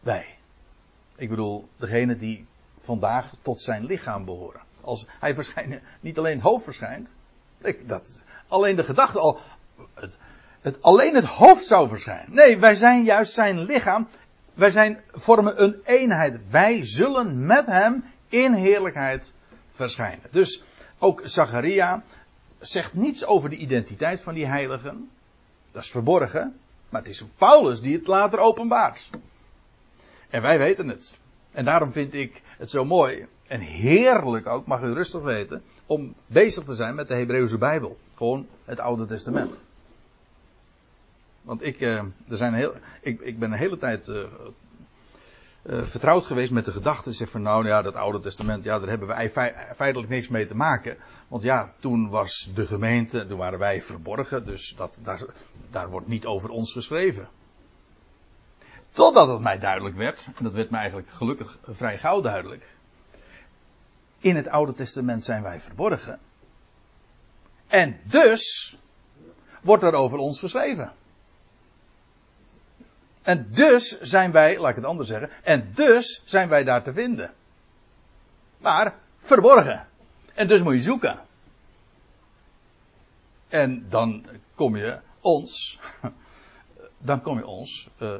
wij. 0.00 0.36
Ik 1.16 1.28
bedoel, 1.28 1.68
degene 1.76 2.16
die 2.16 2.46
vandaag 2.80 3.32
tot 3.42 3.60
zijn 3.60 3.84
lichaam 3.84 4.24
behoren. 4.24 4.60
Als 4.80 5.06
hij 5.20 5.34
verschijnt, 5.34 5.82
niet 6.00 6.18
alleen 6.18 6.34
het 6.34 6.42
hoofd 6.42 6.64
verschijnt. 6.64 7.10
Ik, 7.60 7.88
dat, 7.88 8.22
alleen 8.48 8.76
de 8.76 8.84
gedachte 8.84 9.18
al. 9.18 9.40
Het, 9.94 10.16
het 10.60 10.82
alleen 10.82 11.14
het 11.14 11.24
hoofd 11.24 11.66
zou 11.66 11.88
verschijnen. 11.88 12.34
Nee, 12.34 12.58
wij 12.58 12.74
zijn 12.74 13.04
juist 13.04 13.32
zijn 13.32 13.58
lichaam. 13.58 14.08
Wij 14.54 14.70
zijn, 14.70 15.00
vormen 15.10 15.62
een 15.62 15.80
eenheid. 15.84 16.50
Wij 16.50 16.84
zullen 16.84 17.46
met 17.46 17.66
hem 17.66 18.04
in 18.28 18.52
heerlijkheid 18.52 19.32
verschijnen. 19.70 20.26
Dus 20.30 20.62
ook 20.98 21.20
Zacharia 21.24 22.02
zegt 22.58 22.94
niets 22.94 23.24
over 23.24 23.50
de 23.50 23.56
identiteit 23.56 24.20
van 24.20 24.34
die 24.34 24.46
heiligen. 24.46 25.10
Dat 25.72 25.82
is 25.82 25.90
verborgen. 25.90 26.56
Maar 26.88 27.00
het 27.00 27.10
is 27.10 27.24
Paulus 27.36 27.80
die 27.80 27.96
het 27.96 28.06
later 28.06 28.38
openbaart. 28.38 29.10
En 30.28 30.42
wij 30.42 30.58
weten 30.58 30.88
het. 30.88 31.20
En 31.52 31.64
daarom 31.64 31.92
vind 31.92 32.14
ik 32.14 32.42
het 32.44 32.70
zo 32.70 32.84
mooi 32.84 33.26
en 33.46 33.60
heerlijk 33.60 34.46
ook, 34.46 34.66
mag 34.66 34.82
u 34.82 34.92
rustig 34.92 35.22
weten, 35.22 35.62
om 35.86 36.14
bezig 36.26 36.64
te 36.64 36.74
zijn 36.74 36.94
met 36.94 37.08
de 37.08 37.14
Hebreeuwse 37.14 37.58
Bijbel. 37.58 37.98
Gewoon 38.14 38.46
het 38.64 38.80
Oude 38.80 39.06
Testament. 39.06 39.60
Want 41.42 41.62
ik, 41.62 41.80
uh, 41.80 41.98
er 42.28 42.36
zijn 42.36 42.54
heel, 42.54 42.74
ik, 43.00 43.20
ik 43.20 43.38
ben 43.38 43.52
een 43.52 43.58
hele 43.58 43.78
tijd 43.78 44.12
uh, 45.62 45.82
vertrouwd 45.82 46.24
geweest 46.24 46.50
met 46.50 46.64
de 46.64 46.72
gedachte. 46.72 47.12
Zeg 47.12 47.30
van 47.30 47.42
nou 47.42 47.66
ja, 47.66 47.82
dat 47.82 47.94
Oude 47.94 48.20
Testament, 48.20 48.64
ja, 48.64 48.78
daar 48.78 48.88
hebben 48.88 49.08
wij 49.08 49.30
feitelijk 49.74 50.08
niks 50.08 50.28
mee 50.28 50.46
te 50.46 50.56
maken. 50.56 50.96
Want 51.28 51.42
ja, 51.42 51.72
toen 51.80 52.08
was 52.08 52.50
de 52.54 52.66
gemeente, 52.66 53.26
toen 53.26 53.38
waren 53.38 53.58
wij 53.58 53.82
verborgen. 53.82 54.46
Dus 54.46 54.74
dat, 54.76 55.00
daar, 55.02 55.22
daar 55.70 55.90
wordt 55.90 56.08
niet 56.08 56.26
over 56.26 56.50
ons 56.50 56.72
geschreven. 56.72 57.28
Totdat 58.90 59.28
het 59.28 59.40
mij 59.40 59.58
duidelijk 59.58 59.96
werd, 59.96 60.28
en 60.36 60.44
dat 60.44 60.54
werd 60.54 60.70
mij 60.70 60.80
eigenlijk 60.80 61.10
gelukkig 61.10 61.58
vrij 61.62 61.98
gauw 61.98 62.20
duidelijk. 62.20 62.66
In 64.18 64.36
het 64.36 64.48
Oude 64.48 64.72
Testament 64.72 65.24
zijn 65.24 65.42
wij 65.42 65.60
verborgen. 65.60 66.18
En 67.66 68.00
dus 68.02 68.76
wordt 69.62 69.82
er 69.82 69.94
over 69.94 70.18
ons 70.18 70.40
geschreven. 70.40 70.92
En 73.22 73.46
dus 73.50 74.00
zijn 74.00 74.32
wij, 74.32 74.58
laat 74.58 74.70
ik 74.70 74.76
het 74.76 74.84
anders 74.84 75.08
zeggen, 75.08 75.30
en 75.42 75.70
dus 75.74 76.22
zijn 76.24 76.48
wij 76.48 76.64
daar 76.64 76.82
te 76.82 76.92
vinden. 76.92 77.30
Maar 78.58 78.94
verborgen. 79.18 79.86
En 80.34 80.48
dus 80.48 80.62
moet 80.62 80.74
je 80.74 80.80
zoeken. 80.80 81.18
En 83.48 83.86
dan 83.88 84.26
kom 84.54 84.76
je 84.76 84.98
ons, 85.20 85.78
dan 86.98 87.22
kom 87.22 87.38
je 87.38 87.46
ons 87.46 87.88
uh, 87.98 88.14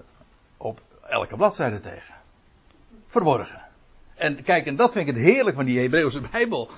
op 0.56 0.80
elke 1.06 1.36
bladzijde 1.36 1.80
tegen. 1.80 2.14
Verborgen. 3.06 3.60
En 4.14 4.42
kijk, 4.42 4.66
en 4.66 4.76
dat 4.76 4.92
vind 4.92 5.08
ik 5.08 5.14
het 5.14 5.24
heerlijk 5.24 5.56
van 5.56 5.64
die 5.64 5.80
Hebreeuwse 5.80 6.20
Bijbel. 6.32 6.70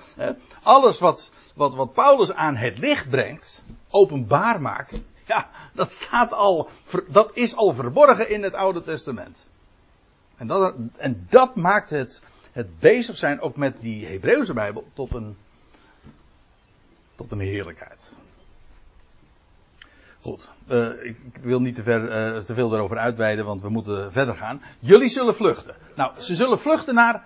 Alles 0.63 0.99
wat, 0.99 1.31
wat, 1.55 1.75
wat 1.75 1.93
Paulus 1.93 2.33
aan 2.33 2.57
het 2.57 2.79
licht 2.79 3.09
brengt, 3.09 3.65
openbaar 3.91 4.61
maakt, 4.61 5.03
ja, 5.33 5.51
dat 5.73 5.93
staat 5.93 6.33
al, 6.33 6.69
dat 7.09 7.31
is 7.35 7.57
al 7.57 7.73
verborgen 7.73 8.31
in 8.31 8.43
het 8.43 8.55
Oude 8.55 8.83
Testament. 8.83 9.49
En 10.37 10.47
dat, 10.47 10.75
en 10.97 11.27
dat 11.31 11.55
maakt 11.55 11.91
het, 11.91 12.23
het 12.53 12.79
bezig 12.79 13.17
zijn 13.17 13.41
ook 13.41 13.57
met 13.57 13.81
die 13.81 14.07
Hebreeuwse 14.07 14.53
Bijbel 14.53 14.89
tot 14.93 15.15
een, 15.15 15.37
tot 17.15 17.33
een 17.33 17.41
heerlijkheid. 17.41 18.19
Goed, 20.21 20.51
uh, 20.69 21.05
ik 21.05 21.19
wil 21.41 21.61
niet 21.61 21.75
te, 21.75 21.83
ver, 21.83 22.35
uh, 22.35 22.41
te 22.43 22.55
veel 22.55 22.75
erover 22.75 22.99
uitweiden, 22.99 23.45
want 23.45 23.63
we 23.63 23.69
moeten 23.69 24.13
verder 24.13 24.35
gaan. 24.35 24.63
Jullie 24.79 25.09
zullen 25.09 25.35
vluchten. 25.35 25.75
Nou, 25.95 26.21
ze 26.21 26.35
zullen 26.35 26.59
vluchten 26.59 26.95
naar 26.95 27.25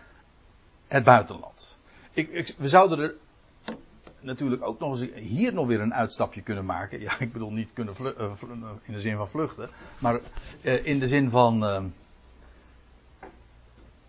het 0.86 1.04
buitenland. 1.04 1.76
Ik, 2.12 2.54
we 2.58 2.68
zouden 2.68 2.98
er 2.98 3.14
natuurlijk 4.20 4.62
ook 4.62 4.78
nog 4.78 5.00
eens 5.00 5.10
hier 5.14 5.54
nog 5.54 5.66
weer 5.66 5.80
een 5.80 5.94
uitstapje 5.94 6.42
kunnen 6.42 6.64
maken. 6.64 7.00
Ja, 7.08 7.18
ik 7.18 7.32
bedoel 7.32 7.52
niet 7.52 7.72
kunnen 7.72 7.94
uh, 8.00 8.32
in 8.82 8.92
de 8.92 9.00
zin 9.00 9.16
van 9.16 9.28
vluchten, 9.28 9.68
maar 9.98 10.20
in 10.82 10.98
de 10.98 11.08
zin 11.08 11.30
van. 11.30 11.92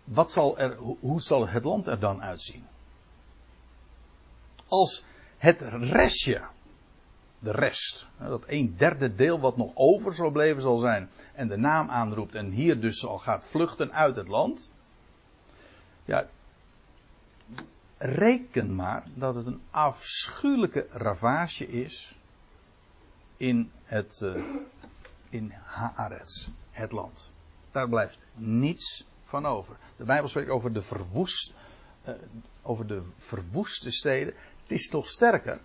wat 0.04 0.32
zal 0.32 0.58
er, 0.58 0.76
hoe 1.00 1.20
zal 1.20 1.48
het 1.48 1.64
land 1.64 1.86
er 1.86 1.98
dan 1.98 2.22
uitzien? 2.22 2.64
Als 4.68 5.04
het 5.38 5.60
restje 5.80 6.42
de 7.40 7.50
rest. 7.50 8.06
Dat 8.18 8.44
een 8.46 8.74
derde 8.76 9.14
deel 9.14 9.40
wat 9.40 9.56
nog 9.56 9.70
over 9.74 10.14
zal 10.14 10.30
blijven 10.30 10.62
zal 10.62 10.76
zijn. 10.76 11.10
En 11.34 11.48
de 11.48 11.56
naam 11.56 11.88
aanroept 11.88 12.34
en 12.34 12.50
hier 12.50 12.80
dus 12.80 13.06
al 13.06 13.18
gaat 13.18 13.44
vluchten 13.44 13.92
uit 13.92 14.16
het 14.16 14.28
land. 14.28 14.70
Ja, 16.04 16.28
reken 18.02 18.74
maar 18.74 19.04
dat 19.14 19.34
het 19.34 19.46
een 19.46 19.60
afschuwelijke 19.70 20.86
ravage 20.90 21.68
is 21.68 22.18
in 23.36 23.70
het, 23.82 24.20
uh, 24.24 24.44
in 25.28 25.52
Haaretz, 25.64 26.48
het 26.70 26.92
land. 26.92 27.30
Daar 27.70 27.88
blijft 27.88 28.18
niets 28.34 29.06
van 29.24 29.46
over. 29.46 29.76
De 29.96 30.04
Bijbel 30.04 30.28
spreekt 30.28 30.50
over 30.50 30.72
de 30.72 30.82
verwoest, 30.82 31.54
uh, 32.08 32.14
over 32.62 32.86
de 32.86 33.02
verwoeste 33.16 33.90
steden. 33.90 34.34
Het 34.62 34.72
is 34.72 34.90
nog 34.90 35.08
sterker 35.08 35.60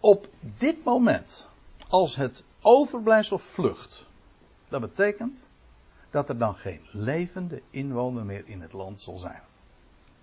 op 0.00 0.28
dit 0.40 0.84
moment, 0.84 1.48
als 1.88 2.16
het 2.16 2.44
overblijfsel 2.60 3.38
vlucht, 3.38 4.06
dat 4.68 4.80
betekent 4.80 5.48
dat 6.10 6.28
er 6.28 6.38
dan 6.38 6.54
geen 6.54 6.80
levende 6.90 7.62
inwoner 7.70 8.24
meer 8.24 8.46
in 8.46 8.60
het 8.60 8.72
land 8.72 9.00
zal 9.00 9.18
zijn. 9.18 9.42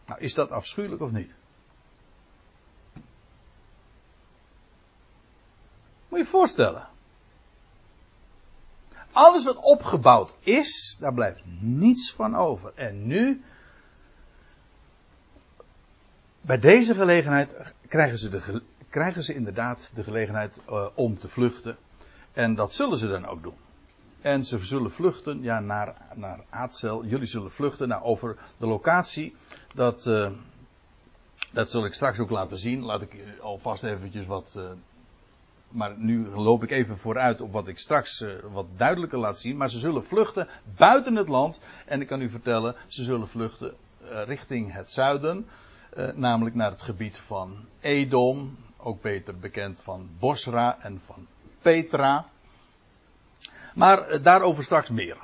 Nou, 0.06 0.20
is 0.20 0.34
dat 0.34 0.50
afschuwelijk 0.50 1.02
of 1.02 1.12
niet? 1.12 1.34
Moet 6.08 6.20
je 6.20 6.26
je 6.26 6.26
voorstellen. 6.26 6.88
Alles 9.12 9.46
wat 9.46 9.56
opgebouwd 9.56 10.36
is, 10.40 10.98
daar 11.00 11.14
blijft 11.14 11.44
niets 11.60 12.14
van 12.14 12.36
over. 12.36 12.72
En 12.76 13.08
nu, 13.08 13.44
bij 16.42 16.60
deze 16.60 16.96
gelegenheid, 16.96 17.56
krijgen 17.88 18.18
ze 18.18 18.30
de, 18.30 18.62
krijgen 18.90 19.24
ze 19.24 19.34
inderdaad 19.34 19.92
de 19.96 20.04
gelegenheid 20.04 20.62
uh, 20.70 20.88
om 20.94 21.18
te 21.18 21.30
vluchten. 21.30 21.78
En 22.34 22.56
dat 22.56 22.74
zullen 22.74 22.98
ze 22.98 23.08
dan 23.08 23.26
ook 23.26 23.44
doen. 23.44 23.58
En 24.26 24.46
ze 24.46 24.60
zullen 24.60 24.92
vluchten 24.92 25.42
ja, 25.42 25.60
naar, 25.60 25.96
naar. 26.14 26.40
Jullie 26.82 27.26
zullen 27.26 27.52
vluchten 27.52 27.88
naar 27.88 28.04
over 28.04 28.38
de 28.58 28.66
locatie. 28.66 29.36
Dat, 29.74 30.06
uh, 30.06 30.30
dat 31.52 31.72
zal 31.72 31.86
ik 31.86 31.94
straks 31.94 32.20
ook 32.20 32.30
laten 32.30 32.58
zien. 32.58 32.84
Laat 32.84 33.02
ik 33.02 33.18
alvast 33.42 33.84
eventjes 33.84 34.26
wat. 34.26 34.56
Uh, 34.58 34.64
maar 35.68 35.98
nu 35.98 36.28
loop 36.28 36.64
ik 36.64 36.72
even 36.72 36.98
vooruit 36.98 37.42
op 37.42 37.52
wat 37.52 37.68
ik 37.68 37.80
straks 37.80 38.24
wat 38.52 38.66
duidelijker 38.78 39.18
laat 39.18 39.40
zien. 39.40 39.58
Maar 39.58 39.70
ze 39.70 39.80
zullen 39.80 40.06
vluchten 40.06 40.48
buiten 40.76 41.16
het 41.16 41.28
land. 41.28 41.60
En 41.86 42.02
ik 42.02 42.08
kan 42.08 42.22
u 42.22 42.30
vertellen, 42.30 42.76
ze 42.88 43.04
zullen 43.04 43.28
vluchten 43.28 43.74
richting 44.26 44.74
het 44.74 44.92
zuiden. 44.92 45.48
namelijk 46.16 46.56
naar 46.56 46.72
het 46.72 46.82
gebied 46.82 47.18
van 47.18 47.66
Edom, 47.80 48.58
ook 48.78 49.02
beter 49.02 49.40
bekend 49.40 49.82
van 49.82 50.10
Bosra 50.20 50.78
en 50.82 51.00
van 51.00 51.28
Petra. 51.62 52.26
Maar 53.76 54.08
eh, 54.08 54.24
daarover 54.24 54.64
straks 54.64 54.90
meer. 54.90 55.18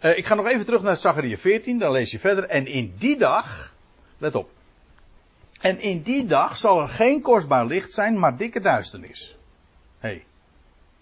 Uh, 0.00 0.16
ik 0.18 0.26
ga 0.26 0.34
nog 0.34 0.46
even 0.46 0.64
terug 0.64 0.82
naar 0.82 0.96
Zachariah 0.96 1.38
14, 1.38 1.78
dan 1.78 1.92
lees 1.92 2.10
je 2.10 2.18
verder. 2.18 2.44
En 2.44 2.66
in 2.66 2.94
die 2.98 3.18
dag, 3.18 3.74
let 4.18 4.34
op. 4.34 4.50
En 5.60 5.80
in 5.80 6.02
die 6.02 6.26
dag 6.26 6.56
zal 6.56 6.80
er 6.80 6.88
geen 6.88 7.20
kostbaar 7.20 7.66
licht 7.66 7.92
zijn, 7.92 8.18
maar 8.18 8.36
dikke 8.36 8.60
duisternis. 8.60 9.36
Hey. 9.98 10.24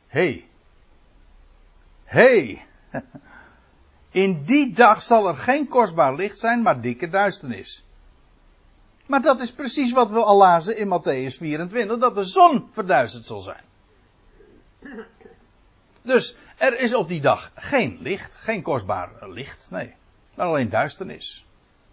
Hey. 0.06 0.44
Hey. 2.04 2.66
In 4.10 4.44
die 4.44 4.72
dag 4.72 5.02
zal 5.02 5.28
er 5.28 5.36
geen 5.36 5.68
kostbaar 5.68 6.14
licht 6.14 6.38
zijn, 6.38 6.62
maar 6.62 6.80
dikke 6.80 7.08
duisternis. 7.08 7.84
Maar 9.06 9.22
dat 9.22 9.40
is 9.40 9.52
precies 9.52 9.92
wat 9.92 10.10
we 10.10 10.22
al 10.22 10.36
lazen 10.36 10.76
in 10.76 10.88
Matthäus 10.88 11.36
24, 11.38 11.98
dat 11.98 12.14
de 12.14 12.24
zon 12.24 12.68
verduisterd 12.72 13.24
zal 13.24 13.40
zijn. 13.40 13.64
Dus 16.04 16.36
er 16.56 16.80
is 16.80 16.94
op 16.94 17.08
die 17.08 17.20
dag 17.20 17.50
geen 17.54 17.98
licht, 18.00 18.34
geen 18.34 18.62
kostbaar 18.62 19.10
licht, 19.20 19.68
nee, 19.70 19.94
maar 20.34 20.46
alleen 20.46 20.68
duisternis. 20.68 21.46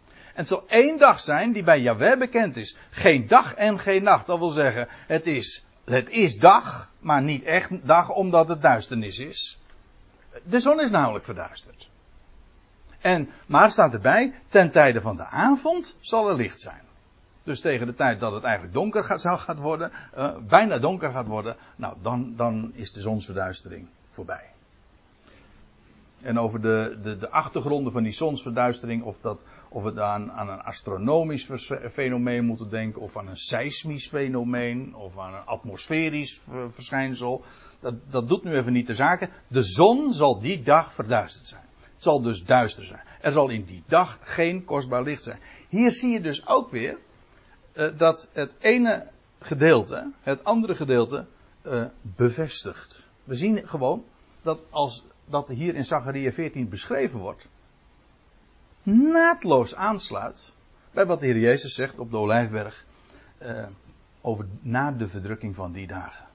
En 0.08 0.38
het 0.38 0.48
zal 0.48 0.64
één 0.68 0.98
dag 0.98 1.20
zijn 1.20 1.52
die 1.52 1.64
bij 1.64 1.80
Yahweh 1.80 2.20
bekend 2.20 2.58
is. 2.58 2.78
Geen 2.90 3.28
dag 3.28 3.54
en 3.54 3.80
geen 3.80 4.04
nacht. 4.04 4.26
Dat 4.26 4.40
wil 4.40 4.50
zeggen, 4.50 4.88
het 4.90 5.28
is, 5.28 5.66
het 5.86 6.10
is 6.10 6.38
dag, 6.38 6.92
maar 7.00 7.22
niet 7.22 7.44
echt 7.44 7.88
dag 7.88 8.10
omdat 8.10 8.50
het 8.50 8.62
duisternis 8.62 9.20
is. 9.20 9.60
De 10.44 10.60
zon 10.60 10.82
is 10.82 10.92
namelijk 10.92 11.26
verduisterd. 11.26 11.90
En, 13.02 13.30
maar 13.46 13.72
staat 13.72 13.94
erbij, 13.94 14.34
ten 14.50 14.72
tijde 14.72 15.02
van 15.02 15.16
de 15.16 15.26
avond 15.26 15.96
zal 16.00 16.30
er 16.30 16.36
licht 16.36 16.62
zijn. 16.62 16.82
Dus 17.44 17.62
tegen 17.62 17.86
de 17.86 17.94
tijd 17.94 18.20
dat 18.20 18.34
het 18.34 18.44
eigenlijk 18.44 18.74
donker 18.74 19.04
gaat, 19.04 19.22
gaat 19.22 19.60
worden, 19.60 19.92
uh, 20.18 20.38
bijna 20.48 20.78
donker 20.78 21.12
gaat 21.12 21.28
worden, 21.28 21.56
nou 21.76 21.98
dan, 22.02 22.34
dan 22.36 22.72
is 22.76 22.92
de 22.92 23.02
zonsverduistering 23.02 23.88
voorbij. 24.12 24.50
En 26.22 26.40
over 26.40 26.62
de, 26.62 27.00
de, 27.04 27.18
de 27.18 27.30
achtergronden 27.30 27.94
van 27.94 28.04
die 28.04 28.14
zonsverduistering, 28.14 29.04
of, 29.04 29.18
dat, 29.22 29.42
of 29.70 29.84
we 29.84 30.02
aan, 30.02 30.32
aan 30.32 30.50
een 30.50 30.62
astronomisch 30.62 31.48
fenomeen 31.92 32.46
moeten 32.46 32.70
denken, 32.70 33.02
of 33.02 33.18
aan 33.18 33.28
een 33.28 33.38
seismisch 33.38 34.08
fenomeen, 34.08 34.96
of 34.96 35.20
aan 35.20 35.34
een 35.34 35.46
atmosferisch 35.46 36.42
verschijnsel, 36.70 37.44
dat, 37.80 37.94
dat 38.10 38.28
doet 38.28 38.44
nu 38.44 38.56
even 38.56 38.74
niet 38.74 38.88
de 38.88 38.96
zaken. 38.96 39.30
De 39.48 39.64
zon 39.64 40.14
zal 40.14 40.40
die 40.40 40.62
dag 40.62 40.94
verduisterd 40.94 41.48
zijn. 41.48 41.64
Het 41.94 42.04
zal 42.04 42.22
dus 42.22 42.46
duister 42.46 42.86
zijn. 42.86 43.02
Er 43.22 43.32
zal 43.32 43.50
in 43.50 43.64
die 43.64 43.84
dag 43.88 44.20
geen 44.22 44.64
kostbaar 44.64 45.04
licht 45.04 45.24
zijn. 45.24 45.40
Hier 45.70 45.92
zie 45.92 46.12
je 46.12 46.22
dus 46.22 46.48
ook 46.48 46.72
weer 46.72 46.98
uh, 47.74 47.88
dat 47.98 48.30
het 48.34 48.56
ene 48.60 49.08
gedeelte 49.40 50.12
het 50.22 50.44
andere 50.44 50.76
gedeelte 50.76 51.26
uh, 51.64 51.84
bevestigt. 52.02 53.01
We 53.24 53.36
zien 53.36 53.68
gewoon 53.68 54.04
dat 54.42 54.66
als 54.70 55.04
dat 55.26 55.48
hier 55.48 55.76
in 55.76 55.86
Zachariah 55.86 56.34
14 56.34 56.70
beschreven 56.70 57.20
wordt, 57.20 57.48
naadloos 58.84 59.76
aansluit 59.76 60.52
bij 60.92 61.06
wat 61.06 61.20
de 61.20 61.26
Heer 61.26 61.38
Jezus 61.38 61.74
zegt 61.74 62.00
op 62.00 62.12
de 62.12 62.18
Olijfberg 62.18 62.86
uh, 63.42 63.66
over 64.22 64.46
na 64.60 64.92
de 64.92 65.08
verdrukking 65.08 65.56
van 65.56 65.72
die 65.72 65.88
dagen. 65.88 66.26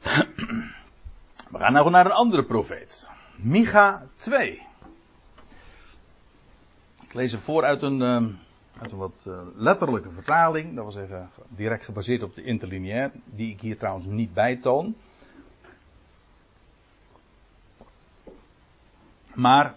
We 1.50 1.58
gaan 1.58 1.72
nou 1.72 1.90
naar 1.90 2.06
een 2.06 2.12
andere 2.12 2.44
profeet. 2.44 3.10
Micha 3.36 4.06
2 4.16 4.66
lees 7.16 7.32
er 7.32 7.40
voor 7.40 7.64
uit 7.64 7.82
een, 7.82 8.02
ehm, 8.02 8.32
uit 8.78 8.92
een 8.92 8.98
wat 8.98 9.24
uh, 9.26 9.40
letterlijke 9.54 10.10
vertaling. 10.10 10.74
Dat 10.74 10.84
was 10.84 10.96
even 10.96 11.30
direct 11.48 11.84
gebaseerd 11.84 12.22
op 12.22 12.34
de 12.34 12.42
interlineair, 12.42 13.10
die 13.24 13.52
ik 13.52 13.60
hier 13.60 13.78
trouwens 13.78 14.06
niet 14.06 14.34
bijtoon. 14.34 14.96
Maar 19.34 19.74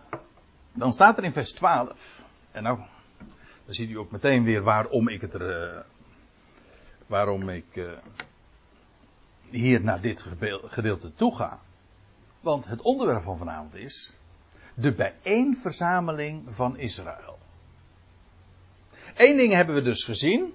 dan 0.74 0.94
staat 0.94 1.18
er 1.18 1.24
in 1.24 1.34
vers 1.34 1.52
12. 1.52 2.24
En 2.52 2.64
nou, 2.64 2.80
dan 3.66 3.74
ziet 3.74 3.90
u 3.90 3.98
ook 3.98 4.12
meteen 4.12 4.44
weer 4.44 4.62
waarom 4.62 5.08
ik 5.08 5.22
het 5.22 5.34
er. 5.34 5.74
Uh, 5.74 5.80
waarom 7.10 7.50
ik 7.50 7.76
uh, 7.76 7.92
hier 9.50 9.84
naar 9.84 10.02
dit 10.02 10.26
gedeelte 10.64 11.14
toe 11.14 11.36
ga. 11.36 11.60
Want 12.40 12.66
het 12.66 12.82
onderwerp 12.82 13.24
van 13.24 13.38
vanavond 13.38 13.76
is 13.76 14.18
de 14.74 14.92
bijeenverzameling 14.92 16.44
van 16.48 16.78
Israël. 16.78 17.39
Eén 19.20 19.38
ding 19.38 19.54
hebben 19.54 19.76
we 19.76 19.82
dus 19.82 20.04
gezien. 20.04 20.54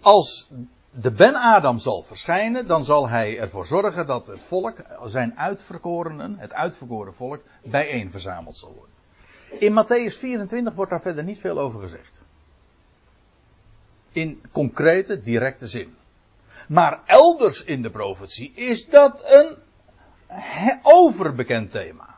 Als 0.00 0.48
de 0.90 1.10
Ben-Adam 1.10 1.78
zal 1.78 2.02
verschijnen, 2.02 2.66
dan 2.66 2.84
zal 2.84 3.08
hij 3.08 3.38
ervoor 3.38 3.66
zorgen 3.66 4.06
dat 4.06 4.26
het 4.26 4.44
volk, 4.44 4.76
zijn 5.04 5.38
uitverkorenen, 5.38 6.38
het 6.38 6.52
uitverkoren 6.52 7.14
volk, 7.14 7.42
bijeen 7.64 8.10
verzameld 8.10 8.56
zal 8.56 8.74
worden. 8.74 8.94
In 9.58 9.72
Matthäus 9.72 10.18
24 10.18 10.74
wordt 10.74 10.90
daar 10.90 11.00
verder 11.00 11.24
niet 11.24 11.38
veel 11.38 11.58
over 11.58 11.80
gezegd. 11.80 12.20
In 14.12 14.42
concrete, 14.52 15.22
directe 15.22 15.68
zin. 15.68 15.96
Maar 16.68 17.00
elders 17.06 17.64
in 17.64 17.82
de 17.82 17.90
profetie 17.90 18.52
is 18.52 18.88
dat 18.88 19.22
een 19.24 19.56
overbekend 20.82 21.70
thema. 21.70 22.15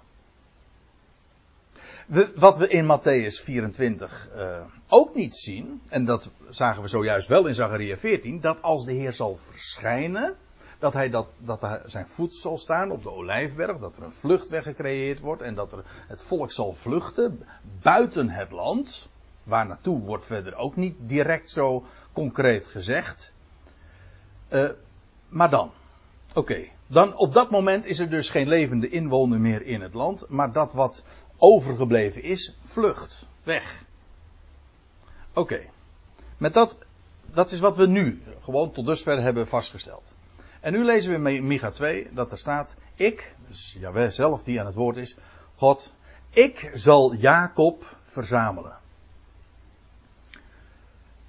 We, 2.08 2.32
wat 2.34 2.56
we 2.58 2.68
in 2.68 2.86
Matthäus 2.86 3.40
24 3.42 4.30
uh, 4.36 4.60
ook 4.88 5.14
niet 5.14 5.36
zien, 5.36 5.80
en 5.88 6.04
dat 6.04 6.30
zagen 6.48 6.82
we 6.82 6.88
zojuist 6.88 7.28
wel 7.28 7.46
in 7.46 7.54
Zachariah 7.54 7.98
14, 7.98 8.40
dat 8.40 8.62
als 8.62 8.84
de 8.84 8.92
Heer 8.92 9.12
zal 9.12 9.36
verschijnen, 9.36 10.36
dat 10.78 10.92
hij 10.92 11.10
dat, 11.10 11.26
dat 11.38 11.80
zijn 11.86 12.06
voet 12.06 12.34
zal 12.34 12.58
staan 12.58 12.90
op 12.90 13.02
de 13.02 13.10
olijfberg, 13.10 13.78
dat 13.78 13.96
er 13.96 14.02
een 14.02 14.12
vluchtweg 14.12 14.62
gecreëerd 14.62 15.20
wordt 15.20 15.42
en 15.42 15.54
dat 15.54 15.72
er 15.72 15.84
het 16.06 16.22
volk 16.22 16.52
zal 16.52 16.74
vluchten 16.74 17.44
buiten 17.82 18.30
het 18.30 18.50
land. 18.50 19.08
Waar 19.42 19.66
naartoe 19.66 20.00
wordt 20.00 20.26
verder 20.26 20.56
ook 20.56 20.76
niet 20.76 20.94
direct 20.98 21.50
zo 21.50 21.84
concreet 22.12 22.66
gezegd. 22.66 23.32
Uh, 24.50 24.68
maar 25.28 25.50
dan, 25.50 25.70
oké, 26.34 26.64
dan 26.86 27.16
op 27.16 27.34
dat 27.34 27.50
moment 27.50 27.84
is 27.84 27.98
er 27.98 28.10
dus 28.10 28.30
geen 28.30 28.48
levende 28.48 28.88
inwoner 28.88 29.40
meer 29.40 29.62
in 29.62 29.80
het 29.80 29.94
land, 29.94 30.28
maar 30.28 30.52
dat 30.52 30.72
wat 30.72 31.04
overgebleven 31.38 32.22
is, 32.22 32.54
vlucht, 32.64 33.26
weg. 33.42 33.84
Oké, 35.32 35.60
met 36.36 36.52
dat, 36.52 36.78
dat 37.24 37.52
is 37.52 37.60
wat 37.60 37.76
we 37.76 37.86
nu 37.86 38.22
gewoon 38.42 38.72
tot 38.72 38.86
dusver 38.86 39.20
hebben 39.20 39.48
vastgesteld. 39.48 40.14
En 40.60 40.72
nu 40.72 40.84
lezen 40.84 41.22
we 41.22 41.32
in 41.32 41.46
Micha 41.46 41.70
2 41.70 42.08
dat 42.10 42.30
er 42.30 42.38
staat, 42.38 42.74
ik, 42.94 43.34
dus 43.48 43.76
Jaweh 43.78 44.10
zelf 44.10 44.42
die 44.42 44.60
aan 44.60 44.66
het 44.66 44.74
woord 44.74 44.96
is, 44.96 45.16
God, 45.54 45.92
ik 46.30 46.70
zal 46.74 47.14
Jacob 47.14 47.96
verzamelen. 48.04 48.76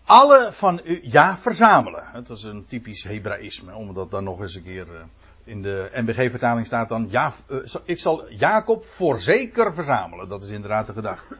Alle 0.03 0.49
van 0.51 0.81
u, 0.83 0.99
ja, 1.03 1.37
verzamelen. 1.37 2.03
Het 2.11 2.29
is 2.29 2.43
een 2.43 2.65
typisch 2.65 3.03
Hebraïsme, 3.03 3.75
om 3.75 3.93
dat 3.93 4.11
dan 4.11 4.23
nog 4.23 4.41
eens 4.41 4.55
een 4.55 4.63
keer 4.63 4.87
uh, 4.87 5.01
in 5.49 5.61
de 5.61 5.89
NBG-vertaling 5.93 6.65
staat 6.65 6.89
dan, 6.89 7.07
ja, 7.09 7.33
uh, 7.47 7.59
ik 7.83 7.99
zal 7.99 8.31
Jacob 8.31 8.85
voorzeker 8.85 9.73
verzamelen. 9.73 10.29
Dat 10.29 10.43
is 10.43 10.49
inderdaad 10.49 10.87
de 10.87 10.93
gedachte. 10.93 11.37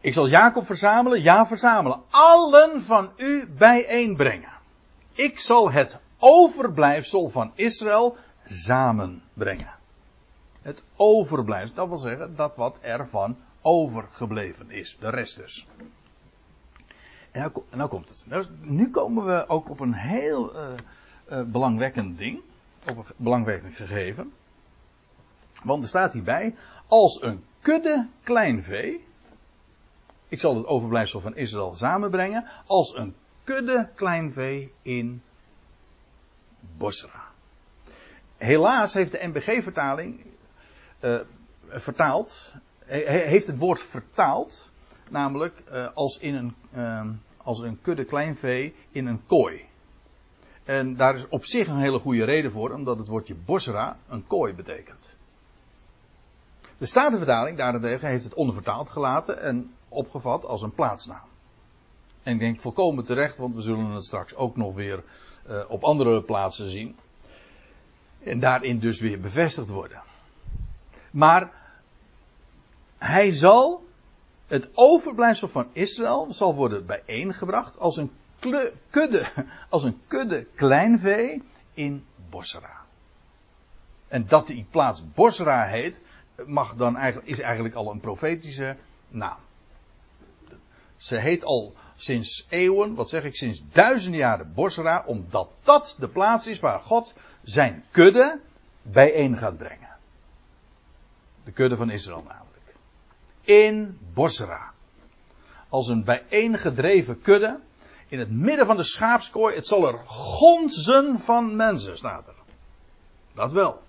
Ik 0.00 0.12
zal 0.12 0.28
Jacob 0.28 0.66
verzamelen, 0.66 1.22
ja, 1.22 1.46
verzamelen. 1.46 2.02
Allen 2.10 2.82
van 2.82 3.10
u 3.16 3.48
bijeenbrengen. 3.58 4.52
Ik 5.12 5.40
zal 5.40 5.70
het 5.70 6.00
overblijfsel 6.18 7.28
van 7.28 7.52
Israël 7.54 8.16
samenbrengen. 8.48 9.74
Het 10.62 10.82
overblijfsel, 10.96 11.74
dat 11.74 11.88
wil 11.88 11.96
zeggen 11.96 12.36
dat 12.36 12.56
wat 12.56 12.78
ervan 12.80 13.36
overgebleven 13.60 14.70
is. 14.70 14.96
De 15.00 15.10
rest 15.10 15.36
dus. 15.36 15.66
En 17.30 17.40
nou, 17.40 17.52
nou 17.70 17.88
komt 17.88 18.08
het. 18.08 18.24
Nou, 18.28 18.46
nu 18.60 18.90
komen 18.90 19.24
we 19.24 19.48
ook 19.48 19.70
op 19.70 19.80
een 19.80 19.94
heel 19.94 20.54
uh, 20.54 20.72
uh, 21.28 21.42
belangwekkend 21.42 22.18
ding. 22.18 22.40
Op 22.88 22.96
een 22.96 23.04
belangwekkend 23.16 23.74
gegeven. 23.74 24.32
Want 25.62 25.82
er 25.82 25.88
staat 25.88 26.12
hierbij. 26.12 26.54
Als 26.86 27.22
een 27.22 27.44
kudde 27.60 28.08
kleinvee. 28.22 29.04
Ik 30.28 30.40
zal 30.40 30.56
het 30.56 30.66
overblijfsel 30.66 31.20
van 31.20 31.36
Israël 31.36 31.74
samenbrengen. 31.74 32.44
Als 32.66 32.94
een 32.94 33.14
kudde 33.44 33.88
kleinvee 33.94 34.72
in 34.82 35.22
Bosra. 36.76 37.24
Helaas 38.36 38.94
heeft 38.94 39.12
de 39.12 39.26
NBG-vertaling 39.26 40.24
uh, 41.00 41.16
vertaald. 41.68 42.52
heeft 42.86 43.46
het 43.46 43.58
woord 43.58 43.80
vertaald. 43.80 44.70
Namelijk 45.08 45.62
uh, 45.72 45.88
als, 45.94 46.18
in 46.18 46.34
een, 46.34 46.54
uh, 46.74 47.08
als 47.36 47.60
een 47.60 47.80
kudde 47.80 48.04
kleinvee 48.04 48.74
in 48.90 49.06
een 49.06 49.26
kooi. 49.26 49.64
En 50.66 50.96
daar 50.96 51.14
is 51.14 51.28
op 51.28 51.44
zich 51.44 51.68
een 51.68 51.78
hele 51.78 51.98
goede 51.98 52.24
reden 52.24 52.52
voor, 52.52 52.70
omdat 52.70 52.98
het 52.98 53.08
woordje 53.08 53.34
Bosra 53.34 53.98
een 54.08 54.26
kooi 54.26 54.54
betekent. 54.54 55.16
De 56.78 56.86
Statenvertaling 56.86 57.56
daarentegen 57.56 58.08
heeft 58.08 58.24
het 58.24 58.34
onvertaald 58.34 58.90
gelaten 58.90 59.40
en 59.40 59.74
opgevat 59.88 60.44
als 60.44 60.62
een 60.62 60.74
plaatsnaam. 60.74 61.28
En 62.22 62.32
ik 62.32 62.38
denk 62.38 62.60
volkomen 62.60 63.04
terecht, 63.04 63.36
want 63.36 63.54
we 63.54 63.60
zullen 63.60 63.90
het 63.90 64.04
straks 64.04 64.34
ook 64.34 64.56
nog 64.56 64.74
weer 64.74 65.04
uh, 65.48 65.60
op 65.68 65.84
andere 65.84 66.22
plaatsen 66.22 66.68
zien. 66.68 66.96
En 68.22 68.40
daarin 68.40 68.78
dus 68.78 69.00
weer 69.00 69.20
bevestigd 69.20 69.68
worden. 69.68 70.02
Maar 71.10 71.52
hij 72.98 73.30
zal, 73.30 73.84
het 74.46 74.68
overblijfsel 74.74 75.48
van 75.48 75.66
Israël 75.72 76.26
zal 76.30 76.54
worden 76.54 76.86
bijeengebracht 76.86 77.78
als 77.78 77.96
een 77.96 78.10
kudde, 78.90 79.26
als 79.68 79.84
een 79.84 80.00
kudde 80.06 80.46
kleinvee 80.54 81.42
in 81.74 82.04
Bosra. 82.30 82.84
En 84.08 84.26
dat 84.26 84.46
die 84.46 84.66
plaats 84.70 85.12
Bosra 85.14 85.66
heet, 85.66 86.02
mag 86.46 86.74
dan 86.74 86.96
eigenlijk, 86.96 87.28
is 87.28 87.40
eigenlijk 87.40 87.74
al 87.74 87.90
een 87.90 88.00
profetische 88.00 88.76
naam. 89.08 89.38
Ze 90.96 91.18
heet 91.18 91.44
al 91.44 91.74
sinds 91.96 92.46
eeuwen, 92.48 92.94
wat 92.94 93.08
zeg 93.08 93.24
ik, 93.24 93.36
sinds 93.36 93.62
duizenden 93.72 94.20
jaren 94.20 94.52
Bosra, 94.54 95.02
omdat 95.06 95.50
dat 95.62 95.96
de 95.98 96.08
plaats 96.08 96.46
is 96.46 96.60
waar 96.60 96.80
God 96.80 97.14
zijn 97.42 97.84
kudde 97.90 98.40
bijeen 98.82 99.36
gaat 99.36 99.56
brengen. 99.56 99.96
De 101.44 101.52
kudde 101.52 101.76
van 101.76 101.90
Israël 101.90 102.22
namelijk. 102.22 102.74
In 103.40 103.98
Bosra. 104.12 104.72
Als 105.68 105.88
een 105.88 106.04
bijeengedreven 106.04 107.20
kudde, 107.20 107.60
in 108.08 108.18
het 108.18 108.30
midden 108.30 108.66
van 108.66 108.76
de 108.76 108.84
schaapskooi, 108.84 109.54
het 109.54 109.66
zal 109.66 109.88
er 109.88 109.98
gonzen 110.06 111.18
van 111.18 111.56
mensen, 111.56 111.96
staat 111.96 112.26
er. 112.26 112.34
Dat 113.34 113.52
wel. 113.52 113.82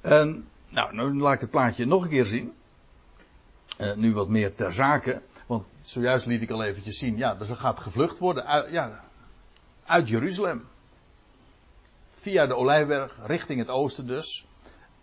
En, 0.00 0.48
nou, 0.68 0.94
nu 0.94 1.20
laat 1.20 1.34
ik 1.34 1.40
het 1.40 1.50
plaatje 1.50 1.86
nog 1.86 2.02
een 2.02 2.08
keer 2.08 2.26
zien. 2.26 2.52
Uh, 3.80 3.94
nu 3.94 4.14
wat 4.14 4.28
meer 4.28 4.54
ter 4.54 4.72
zake. 4.72 5.22
Want 5.46 5.66
zojuist 5.82 6.26
liet 6.26 6.42
ik 6.42 6.50
al 6.50 6.62
eventjes 6.62 6.98
zien, 6.98 7.16
ja, 7.16 7.34
dus 7.34 7.48
er 7.48 7.56
gaat 7.56 7.80
gevlucht 7.80 8.18
worden 8.18 8.46
uit, 8.46 8.70
ja, 8.70 9.04
uit 9.84 10.08
Jeruzalem. 10.08 10.68
Via 12.12 12.46
de 12.46 12.56
Olijfberg 12.56 13.18
richting 13.26 13.58
het 13.58 13.68
oosten 13.68 14.06
dus. 14.06 14.46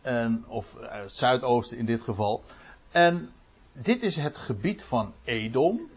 En, 0.02 0.46
of 0.48 0.76
het 0.80 1.16
zuidoosten 1.16 1.78
in 1.78 1.86
dit 1.86 2.02
geval. 2.02 2.44
En 2.92 3.30
dit 3.74 4.04
is 4.04 4.16
het 4.16 4.38
gebied 4.38 4.84
van 4.84 5.14
Edom. 5.24 5.90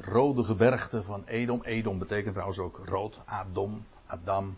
Rode 0.00 0.44
gebergte 0.44 1.02
van 1.02 1.24
Edom. 1.24 1.62
Edom 1.62 1.98
betekent 1.98 2.32
trouwens 2.32 2.58
ook 2.58 2.80
rood. 2.84 3.20
Adom, 3.24 3.86
Adam. 4.06 4.56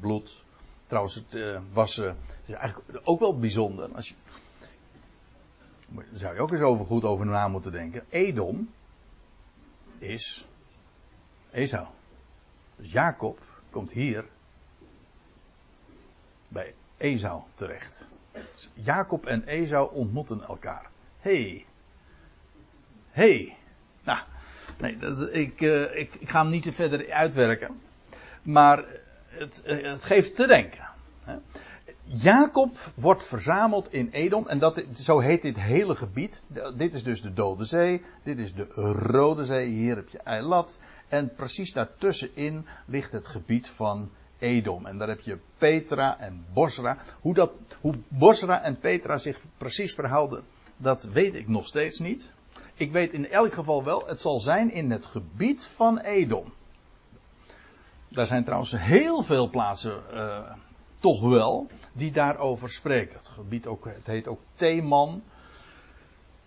Bloed. 0.00 0.44
Trouwens, 0.86 1.14
het 1.14 1.34
uh, 1.34 1.60
was 1.72 1.98
uh, 1.98 2.12
eigenlijk 2.46 3.00
ook 3.04 3.20
wel 3.20 3.38
bijzonder. 3.38 3.94
Als 3.94 4.08
je, 4.08 4.14
daar 5.88 6.04
zou 6.12 6.34
je 6.34 6.40
ook 6.40 6.50
eens 6.50 6.60
over 6.60 6.86
goed 6.86 7.04
over 7.04 7.26
na 7.26 7.48
moeten 7.48 7.72
denken. 7.72 8.04
Edom 8.08 8.70
is 9.98 10.46
Esau. 11.50 11.86
Dus 12.76 12.92
Jacob 12.92 13.38
komt 13.70 13.92
hier 13.92 14.24
bij 16.48 16.74
Esau 16.96 17.42
terecht. 17.54 18.08
Dus 18.32 18.70
Jacob 18.74 19.26
en 19.26 19.44
Esau 19.44 19.94
ontmoeten 19.94 20.42
elkaar. 20.42 20.90
Hey. 21.18 21.66
Hey. 23.10 23.56
Nou, 24.04 24.18
nee, 24.78 24.98
dat, 24.98 25.34
ik, 25.34 25.60
uh, 25.60 25.82
ik, 25.82 26.14
ik, 26.14 26.28
ga 26.28 26.42
hem 26.42 26.50
niet 26.50 26.68
verder 26.70 27.12
uitwerken. 27.12 27.80
Maar 28.42 28.84
het, 29.26 29.62
het 29.64 30.04
geeft 30.04 30.36
te 30.36 30.46
denken. 30.46 30.88
Hè. 31.24 31.34
Jacob 32.04 32.78
wordt 32.94 33.24
verzameld 33.24 33.92
in 33.92 34.08
Edom. 34.10 34.48
En 34.48 34.58
dat, 34.58 34.84
zo 34.92 35.18
heet 35.18 35.42
dit 35.42 35.56
hele 35.56 35.94
gebied. 35.94 36.46
Dit 36.76 36.94
is 36.94 37.02
dus 37.02 37.22
de 37.22 37.32
Dode 37.32 37.64
Zee. 37.64 38.02
Dit 38.22 38.38
is 38.38 38.54
de 38.54 38.66
Rode 38.92 39.44
Zee. 39.44 39.68
Hier 39.68 39.96
heb 39.96 40.08
je 40.08 40.18
Eilat. 40.18 40.78
En 41.08 41.34
precies 41.34 41.72
daartussenin 41.72 42.66
ligt 42.86 43.12
het 43.12 43.26
gebied 43.26 43.68
van 43.68 44.10
Edom. 44.38 44.86
En 44.86 44.98
daar 44.98 45.08
heb 45.08 45.20
je 45.20 45.38
Petra 45.58 46.18
en 46.18 46.44
Bosra. 46.52 46.98
Hoe, 47.20 47.34
dat, 47.34 47.52
hoe 47.80 47.94
Bosra 48.08 48.62
en 48.62 48.78
Petra 48.78 49.16
zich 49.16 49.40
precies 49.58 49.94
verhouden, 49.94 50.42
dat 50.76 51.02
weet 51.02 51.34
ik 51.34 51.48
nog 51.48 51.66
steeds 51.66 51.98
niet. 51.98 52.32
Ik 52.74 52.92
weet 52.92 53.12
in 53.12 53.30
elk 53.30 53.52
geval 53.52 53.84
wel, 53.84 54.06
het 54.06 54.20
zal 54.20 54.40
zijn 54.40 54.72
in 54.72 54.90
het 54.90 55.06
gebied 55.06 55.66
van 55.74 55.98
Edom. 55.98 56.52
Daar 58.08 58.26
zijn 58.26 58.44
trouwens 58.44 58.70
heel 58.76 59.22
veel 59.22 59.50
plaatsen, 59.50 60.02
uh, 60.12 60.52
toch 60.98 61.20
wel, 61.20 61.66
die 61.92 62.12
daarover 62.12 62.68
spreken. 62.68 63.16
Het 63.16 63.28
gebied 63.28 63.66
ook, 63.66 63.84
het 63.84 64.06
heet 64.06 64.28
ook 64.28 64.40
Theman, 64.54 65.22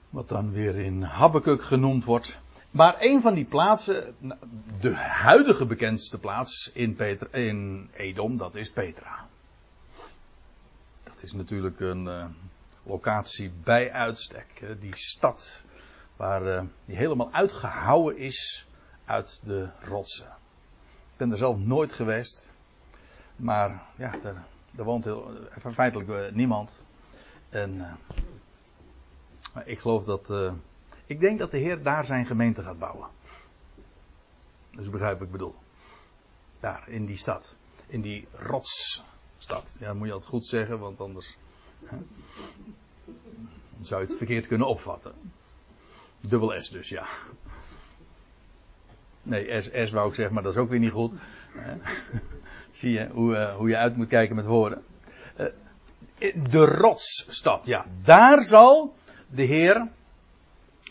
wat 0.09 0.30
dan 0.30 0.51
weer 0.51 0.76
in 0.76 1.01
Habakkuk 1.01 1.63
genoemd 1.63 2.05
wordt. 2.05 2.38
Maar 2.71 2.95
een 2.99 3.21
van 3.21 3.34
die 3.34 3.45
plaatsen, 3.45 4.15
de 4.80 4.95
huidige 4.95 5.65
bekendste 5.65 6.17
plaats 6.17 6.71
in, 6.73 6.95
Petra, 6.95 7.28
in 7.32 7.89
Edom, 7.93 8.38
dat 8.38 8.55
is 8.55 8.71
Petra. 8.71 9.28
Dat 11.03 11.23
is 11.23 11.34
natuurlijk 11.34 11.80
een 11.80 12.05
uh, 12.05 12.26
locatie 12.84 13.51
bij 13.63 13.91
uitstek. 13.91 14.76
Die 14.80 14.95
stad 14.95 15.63
waar, 16.16 16.45
uh, 16.45 16.61
die 16.86 16.95
helemaal 16.95 17.32
uitgehouwen 17.32 18.18
is 18.18 18.68
uit 19.05 19.41
de 19.43 19.70
rotsen. 19.82 20.28
Ik 20.86 21.18
ben 21.18 21.32
er 21.32 21.38
zelf 21.38 21.57
nooit 21.57 21.93
geweest. 21.93 22.49
Maar 23.36 23.82
ja, 23.95 24.18
daar, 24.72 24.86
woont 24.86 25.03
heel, 25.03 25.32
feitelijk 25.74 26.09
uh, 26.09 26.32
niemand. 26.32 26.84
En 27.49 27.97
ik 29.66 29.80
geloof 29.80 30.03
dat 30.03 30.53
ik 31.05 31.20
denk 31.20 31.39
dat 31.39 31.51
de 31.51 31.57
Heer 31.57 31.84
daar 31.84 32.05
zijn 32.05 32.26
gemeente 32.26 32.63
gaat 32.63 32.80
bouwen. 32.80 33.07
Dus 34.72 34.89
begrijp 34.89 35.22
ik 35.22 35.32
bedoel. 35.32 35.55
Daar, 36.59 36.89
in 36.89 37.05
die 37.05 37.18
stad. 37.18 37.55
In 37.88 38.01
die 38.01 38.28
rotsstad. 38.32 39.78
Ja, 39.80 39.86
dat 39.86 39.95
moet 39.95 40.07
je 40.07 40.13
altijd 40.13 40.32
goed 40.32 40.45
zeggen, 40.45 40.80
want 40.80 40.99
anders. 40.99 41.38
Hè, 41.86 41.97
zou 43.82 44.01
je 44.01 44.07
het 44.07 44.18
verkeerd 44.18 44.47
kunnen 44.47 44.68
opvatten. 44.68 45.13
Dubbel 46.28 46.61
S 46.61 46.69
dus, 46.69 46.89
ja. 46.89 47.07
Nee, 49.21 49.61
S, 49.61 49.69
S 49.89 49.91
wou 49.91 50.09
ik 50.09 50.15
zeggen, 50.15 50.34
maar 50.34 50.43
dat 50.43 50.53
is 50.53 50.59
ook 50.59 50.69
weer 50.69 50.80
niet 50.80 50.91
goed. 50.91 51.13
Zie 52.71 52.91
je 52.91 53.07
hoe, 53.11 53.36
uh, 53.36 53.55
hoe 53.55 53.69
je 53.69 53.78
uit 53.78 53.95
moet 53.95 54.07
kijken 54.07 54.36
met 54.36 54.45
woorden. 54.45 54.84
Uh, 55.38 55.47
de 56.49 56.65
rotsstad, 56.65 57.65
ja. 57.65 57.86
Daar 58.03 58.43
zal 58.43 58.95
de 59.28 59.43
Heer 59.43 59.88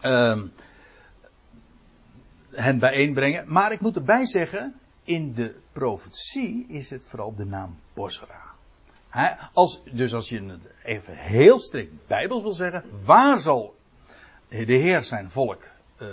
uh, 0.05 0.43
hen 2.51 2.79
bijeenbrengen. 2.79 3.45
Maar 3.53 3.73
ik 3.73 3.81
moet 3.81 3.97
erbij 3.97 4.27
zeggen, 4.27 4.75
in 5.05 5.35
de 5.35 5.55
profetie 5.73 6.67
is 6.69 6.91
het 6.91 7.09
vooral 7.09 7.35
de 7.35 7.45
naam 7.45 7.79
Bosra. 7.93 8.43
als, 9.53 9.83
dus 9.93 10.15
als 10.15 10.29
je 10.29 10.43
het 10.43 10.69
even 10.85 11.17
heel 11.17 11.59
strikt 11.59 12.07
bijbels 12.07 12.43
wil 12.43 12.53
zeggen, 12.53 12.85
waar 13.05 13.39
zal 13.39 13.75
de 14.55 14.75
Heer 14.75 15.03
zijn 15.03 15.31
volk 15.31 15.63
uh, 15.99 16.09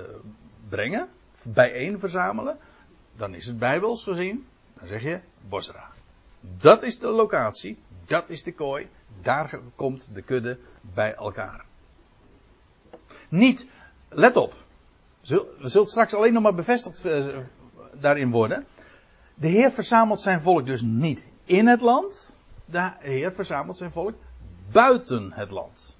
brengen, 0.69 1.07
bijeen 1.43 1.99
verzamelen, 1.99 2.57
dan 3.15 3.35
is 3.35 3.45
het 3.45 3.59
bijbels 3.59 4.03
gezien, 4.03 4.47
dan 4.73 4.87
zeg 4.87 5.03
je 5.03 5.19
Bosra. 5.49 5.89
Dat 6.39 6.83
is 6.83 6.99
de 6.99 7.07
locatie, 7.07 7.77
dat 8.05 8.29
is 8.29 8.43
de 8.43 8.53
kooi, 8.53 8.89
daar 9.21 9.59
komt 9.75 10.09
de 10.13 10.21
kudde 10.21 10.59
bij 10.81 11.15
elkaar. 11.15 11.65
Niet 13.29 13.67
let 14.09 14.35
op. 14.35 14.53
We 15.21 15.69
zullen 15.69 15.87
straks 15.87 16.13
alleen 16.13 16.33
nog 16.33 16.43
maar 16.43 16.55
bevestigd 16.55 17.05
uh, 17.05 17.37
daarin 17.93 18.31
worden. 18.31 18.65
De 19.33 19.47
Heer 19.47 19.71
verzamelt 19.71 20.21
zijn 20.21 20.41
volk 20.41 20.65
dus 20.65 20.81
niet 20.81 21.27
in 21.45 21.67
het 21.67 21.81
land. 21.81 22.35
De 22.65 22.91
Heer 22.99 23.33
verzamelt 23.33 23.77
zijn 23.77 23.91
volk 23.91 24.13
buiten 24.71 25.31
het 25.33 25.51
land. 25.51 25.95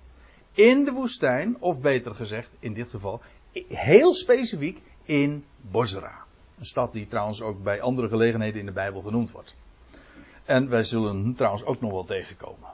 In 0.53 0.83
de 0.83 0.91
woestijn, 0.91 1.55
of 1.59 1.81
beter 1.81 2.15
gezegd, 2.15 2.49
in 2.59 2.73
dit 2.73 2.89
geval, 2.89 3.21
heel 3.67 4.13
specifiek 4.13 4.81
in 5.03 5.45
Bosra. 5.61 6.23
Een 6.59 6.65
stad 6.65 6.93
die 6.93 7.07
trouwens 7.07 7.41
ook 7.41 7.63
bij 7.63 7.81
andere 7.81 8.07
gelegenheden 8.07 8.59
in 8.59 8.65
de 8.65 8.71
Bijbel 8.71 9.01
genoemd 9.01 9.31
wordt. 9.31 9.55
En 10.45 10.69
wij 10.69 10.83
zullen 10.83 11.33
trouwens 11.35 11.65
ook 11.65 11.81
nog 11.81 11.91
wel 11.91 12.03
tegenkomen. 12.03 12.69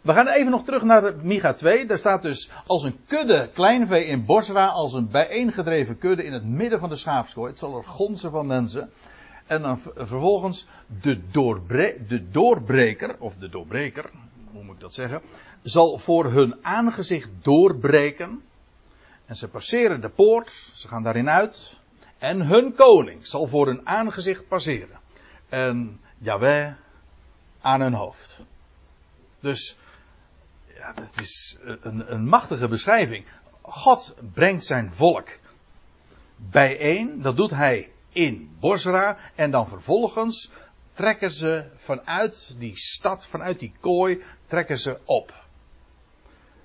We 0.00 0.12
gaan 0.12 0.28
even 0.28 0.50
nog 0.50 0.64
terug 0.64 0.82
naar 0.82 1.14
Micha 1.22 1.52
2. 1.52 1.86
Daar 1.86 1.98
staat 1.98 2.22
dus 2.22 2.50
als 2.66 2.84
een 2.84 2.96
kudde 3.06 3.50
kleinvee 3.52 4.04
in 4.04 4.24
Bosra, 4.24 4.66
als 4.66 4.92
een 4.92 5.10
bijeengedreven 5.10 5.98
kudde 5.98 6.24
in 6.24 6.32
het 6.32 6.44
midden 6.44 6.78
van 6.78 6.88
de 6.88 6.96
schaapskooi. 6.96 7.50
Het 7.50 7.58
zal 7.58 7.76
er 7.76 7.84
gonzen 7.84 8.30
van 8.30 8.46
mensen. 8.46 8.90
En 9.46 9.62
dan 9.62 9.78
vervolgens 9.96 10.66
de, 11.02 11.28
de 12.08 12.30
doorbreker, 12.30 13.16
of 13.18 13.36
de 13.36 13.48
doorbreker, 13.48 14.10
hoe 14.52 14.64
moet 14.64 14.74
ik 14.74 14.80
dat 14.80 14.94
zeggen, 14.94 15.22
zal 15.62 15.98
voor 15.98 16.24
hun 16.24 16.64
aangezicht 16.64 17.30
doorbreken. 17.42 18.42
En 19.24 19.36
ze 19.36 19.48
passeren 19.48 20.00
de 20.00 20.08
poort, 20.08 20.70
ze 20.74 20.88
gaan 20.88 21.02
daarin 21.02 21.28
uit. 21.28 21.80
En 22.18 22.46
hun 22.46 22.74
koning 22.74 23.26
zal 23.26 23.46
voor 23.46 23.66
hun 23.66 23.86
aangezicht 23.86 24.48
passeren. 24.48 25.00
En 25.48 26.00
Yahweh 26.18 26.72
aan 27.60 27.80
hun 27.80 27.94
hoofd. 27.94 28.38
Dus 29.40 29.78
ja, 30.74 30.92
dat 30.92 31.20
is 31.20 31.58
een, 31.62 32.12
een 32.12 32.24
machtige 32.24 32.68
beschrijving. 32.68 33.26
God 33.62 34.14
brengt 34.32 34.64
zijn 34.64 34.92
volk 34.92 35.38
bijeen. 36.36 37.22
Dat 37.22 37.36
doet 37.36 37.50
hij 37.50 37.92
in 38.08 38.56
Bosra. 38.60 39.18
En 39.34 39.50
dan 39.50 39.68
vervolgens 39.68 40.50
trekken 40.92 41.30
ze 41.30 41.64
vanuit 41.76 42.54
die 42.58 42.76
stad, 42.76 43.26
vanuit 43.26 43.58
die 43.58 43.72
kooi, 43.80 44.22
trekken 44.46 44.78
ze 44.78 44.98
op. 45.04 45.44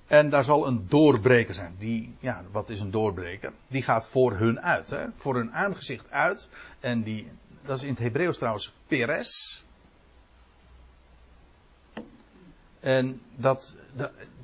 En 0.06 0.30
daar 0.30 0.44
zal 0.44 0.66
een 0.66 0.86
doorbreker 0.88 1.54
zijn. 1.54 1.74
Die, 1.78 2.14
ja, 2.18 2.44
wat 2.50 2.70
is 2.70 2.80
een 2.80 2.90
doorbreker? 2.90 3.52
Die 3.66 3.82
gaat 3.82 4.06
voor 4.06 4.36
hun 4.36 4.60
uit, 4.60 4.90
hè? 4.90 5.06
voor 5.16 5.34
hun 5.34 5.52
aangezicht 5.52 6.10
uit. 6.10 6.48
En 6.80 7.02
die, 7.02 7.30
dat 7.62 7.76
is 7.76 7.82
in 7.82 7.90
het 7.90 7.98
Hebreeuws 7.98 8.38
trouwens 8.38 8.72
Peres. 8.86 9.64
En 12.80 13.22
dat, 13.36 13.76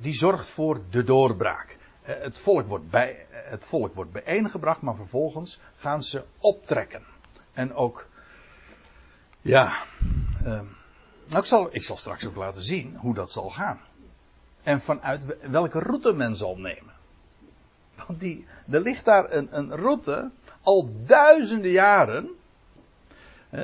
die 0.01 0.13
zorgt 0.13 0.49
voor 0.49 0.81
de 0.89 1.03
doorbraak. 1.03 1.77
Eh, 2.01 2.15
het 2.21 2.39
volk, 2.39 2.67
wordt 2.67 2.89
bij, 2.89 3.25
het 3.29 3.65
volk 3.65 3.93
wordt 3.93 4.11
bijeengebracht, 4.11 4.81
maar 4.81 4.95
vervolgens 4.95 5.59
gaan 5.75 6.03
ze 6.03 6.23
optrekken. 6.37 7.03
En 7.53 7.73
ook, 7.73 8.07
ja, 9.45 9.83
uh, 10.45 10.61
nou 11.25 11.37
ik, 11.37 11.45
zal, 11.45 11.69
ik 11.71 11.83
zal 11.83 11.97
straks 11.97 12.27
ook 12.27 12.35
laten 12.35 12.61
zien 12.61 12.95
hoe 12.95 13.13
dat 13.13 13.31
zal 13.31 13.49
gaan. 13.49 13.79
En 14.63 14.81
vanuit 14.81 15.49
welke 15.49 15.79
route 15.79 16.13
men 16.13 16.35
zal 16.35 16.57
nemen. 16.57 16.93
Want 18.07 18.19
die, 18.19 18.47
er 18.69 18.81
ligt 18.81 19.05
daar 19.05 19.33
een, 19.33 19.57
een 19.57 19.75
route, 19.75 20.31
al 20.61 20.89
duizenden 21.05 21.71
jaren. 21.71 22.29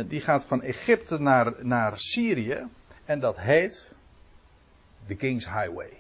Die 0.08 0.22
gaat 0.22 0.46
van 0.46 0.62
Egypte 0.62 1.20
naar, 1.20 1.54
naar 1.66 2.00
Syrië. 2.00 2.68
En 3.06 3.20
dat 3.20 3.38
heet 3.38 3.96
de 5.08 5.16
King's 5.16 5.46
Highway. 5.46 5.98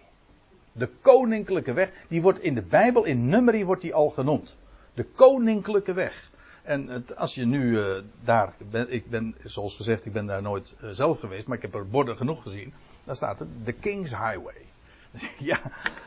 De 0.71 0.87
koninklijke 1.01 1.73
weg, 1.73 1.91
die 2.07 2.21
wordt 2.21 2.39
in 2.39 2.55
de 2.55 2.63
Bijbel, 2.63 3.03
in 3.03 3.29
Numeri 3.29 3.65
wordt 3.65 3.81
die 3.81 3.93
al 3.93 4.09
genoemd. 4.09 4.57
De 4.93 5.03
koninklijke 5.03 5.93
weg. 5.93 6.30
En 6.63 6.87
het, 6.87 7.15
als 7.15 7.35
je 7.35 7.45
nu 7.45 7.77
uh, 7.77 7.97
daar, 8.23 8.53
ben, 8.71 8.91
ik 8.91 9.09
ben, 9.09 9.35
zoals 9.43 9.75
gezegd, 9.75 10.05
ik 10.05 10.13
ben 10.13 10.25
daar 10.25 10.41
nooit 10.41 10.75
uh, 10.83 10.89
zelf 10.89 11.19
geweest, 11.19 11.47
maar 11.47 11.57
ik 11.57 11.63
heb 11.63 11.75
er 11.75 11.89
borden 11.89 12.17
genoeg 12.17 12.41
gezien. 12.41 12.73
Daar 13.03 13.15
staat 13.15 13.39
het, 13.39 13.47
de 13.63 13.71
King's 13.71 14.09
Highway. 14.09 14.65
ja, 15.51 15.59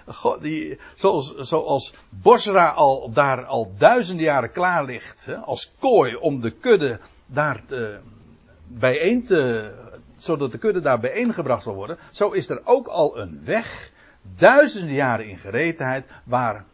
God, 0.06 0.42
die, 0.42 0.78
zoals, 0.94 1.34
zoals 1.36 1.94
Bosra 2.08 2.68
al, 2.68 3.12
daar 3.12 3.44
al 3.44 3.72
duizenden 3.78 4.24
jaren 4.24 4.52
klaar 4.52 4.84
ligt, 4.84 5.24
hè, 5.24 5.36
als 5.36 5.72
kooi 5.78 6.16
om 6.16 6.40
de 6.40 6.50
kudde 6.50 6.98
daar 7.26 7.62
te, 7.66 7.98
bijeen 8.66 9.24
te 9.24 9.72
zodat 10.16 10.52
de 10.52 10.58
kudde 10.58 10.80
daar 10.80 11.00
bijeengebracht 11.00 11.62
zal 11.62 11.74
worden, 11.74 11.98
zo 12.10 12.30
is 12.30 12.48
er 12.48 12.60
ook 12.64 12.86
al 12.86 13.18
een 13.18 13.40
weg, 13.44 13.90
duizenden 14.36 14.94
jaren 14.94 15.28
in 15.28 15.38
gereedheid, 15.38 16.06
waar 16.24 16.64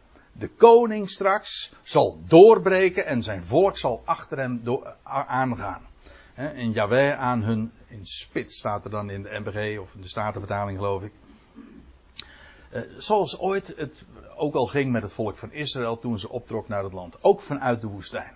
de 0.41 0.49
koning 0.49 1.09
straks 1.09 1.73
zal 1.83 2.19
doorbreken 2.27 3.05
en 3.05 3.23
zijn 3.23 3.43
volk 3.43 3.77
zal 3.77 4.01
achter 4.05 4.37
hem 4.37 4.61
aangaan. 5.03 5.87
En 6.33 6.71
Yahweh 6.71 7.19
aan 7.19 7.43
hun, 7.43 7.71
in 7.87 8.05
spits 8.05 8.57
staat 8.57 8.85
er 8.85 8.91
dan 8.91 9.09
in 9.09 9.23
de 9.23 9.39
MBG 9.39 9.79
of 9.79 9.93
in 9.93 10.01
de 10.01 10.07
Statenvertaling 10.07 10.77
geloof 10.77 11.03
ik. 11.03 11.11
Eh, 12.69 12.81
zoals 12.97 13.39
ooit 13.39 13.73
het 13.77 14.05
ook 14.35 14.53
al 14.53 14.67
ging 14.67 14.91
met 14.91 15.03
het 15.03 15.13
volk 15.13 15.37
van 15.37 15.51
Israël 15.51 15.99
toen 15.99 16.19
ze 16.19 16.29
optrok 16.29 16.67
naar 16.67 16.83
het 16.83 16.93
land. 16.93 17.23
Ook 17.23 17.41
vanuit 17.41 17.81
de 17.81 17.87
woestijn. 17.87 18.33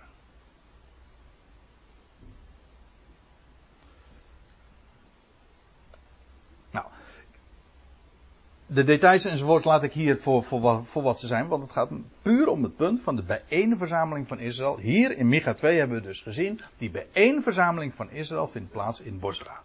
De 8.66 8.84
details 8.84 9.24
enzovoort 9.24 9.64
laat 9.64 9.82
ik 9.82 9.92
hier 9.92 10.20
voor, 10.20 10.44
voor, 10.44 10.84
voor, 10.84 11.02
wat 11.02 11.20
ze 11.20 11.26
zijn, 11.26 11.48
want 11.48 11.62
het 11.62 11.72
gaat 11.72 11.90
puur 12.22 12.48
om 12.48 12.62
het 12.62 12.76
punt 12.76 13.00
van 13.00 13.16
de 13.16 13.22
bijeenverzameling 13.22 14.28
van 14.28 14.38
Israël. 14.38 14.78
Hier 14.78 15.16
in 15.16 15.28
Micha 15.28 15.54
2 15.54 15.78
hebben 15.78 15.96
we 16.00 16.06
dus 16.06 16.20
gezien, 16.20 16.60
die 16.78 16.90
bijeenverzameling 16.90 17.94
van 17.94 18.10
Israël 18.10 18.48
vindt 18.48 18.70
plaats 18.70 19.00
in 19.00 19.18
Bosra. 19.18 19.60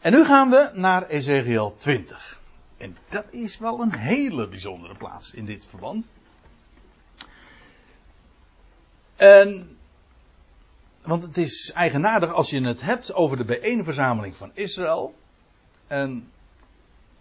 En 0.00 0.12
nu 0.12 0.24
gaan 0.24 0.50
we 0.50 0.70
naar 0.74 1.06
Ezekiel 1.06 1.74
20. 1.78 2.40
En 2.76 2.96
dat 3.08 3.24
is 3.30 3.58
wel 3.58 3.80
een 3.80 3.94
hele 3.94 4.48
bijzondere 4.48 4.94
plaats 4.94 5.34
in 5.34 5.44
dit 5.44 5.66
verband. 5.66 6.08
En, 9.16 9.76
want 11.02 11.22
het 11.22 11.36
is 11.36 11.72
eigenaardig 11.74 12.32
als 12.32 12.50
je 12.50 12.60
het 12.60 12.80
hebt 12.80 13.14
over 13.14 13.36
de 13.36 13.44
bijeenverzameling 13.44 14.36
van 14.36 14.50
Israël. 14.54 15.14
En 15.86 16.30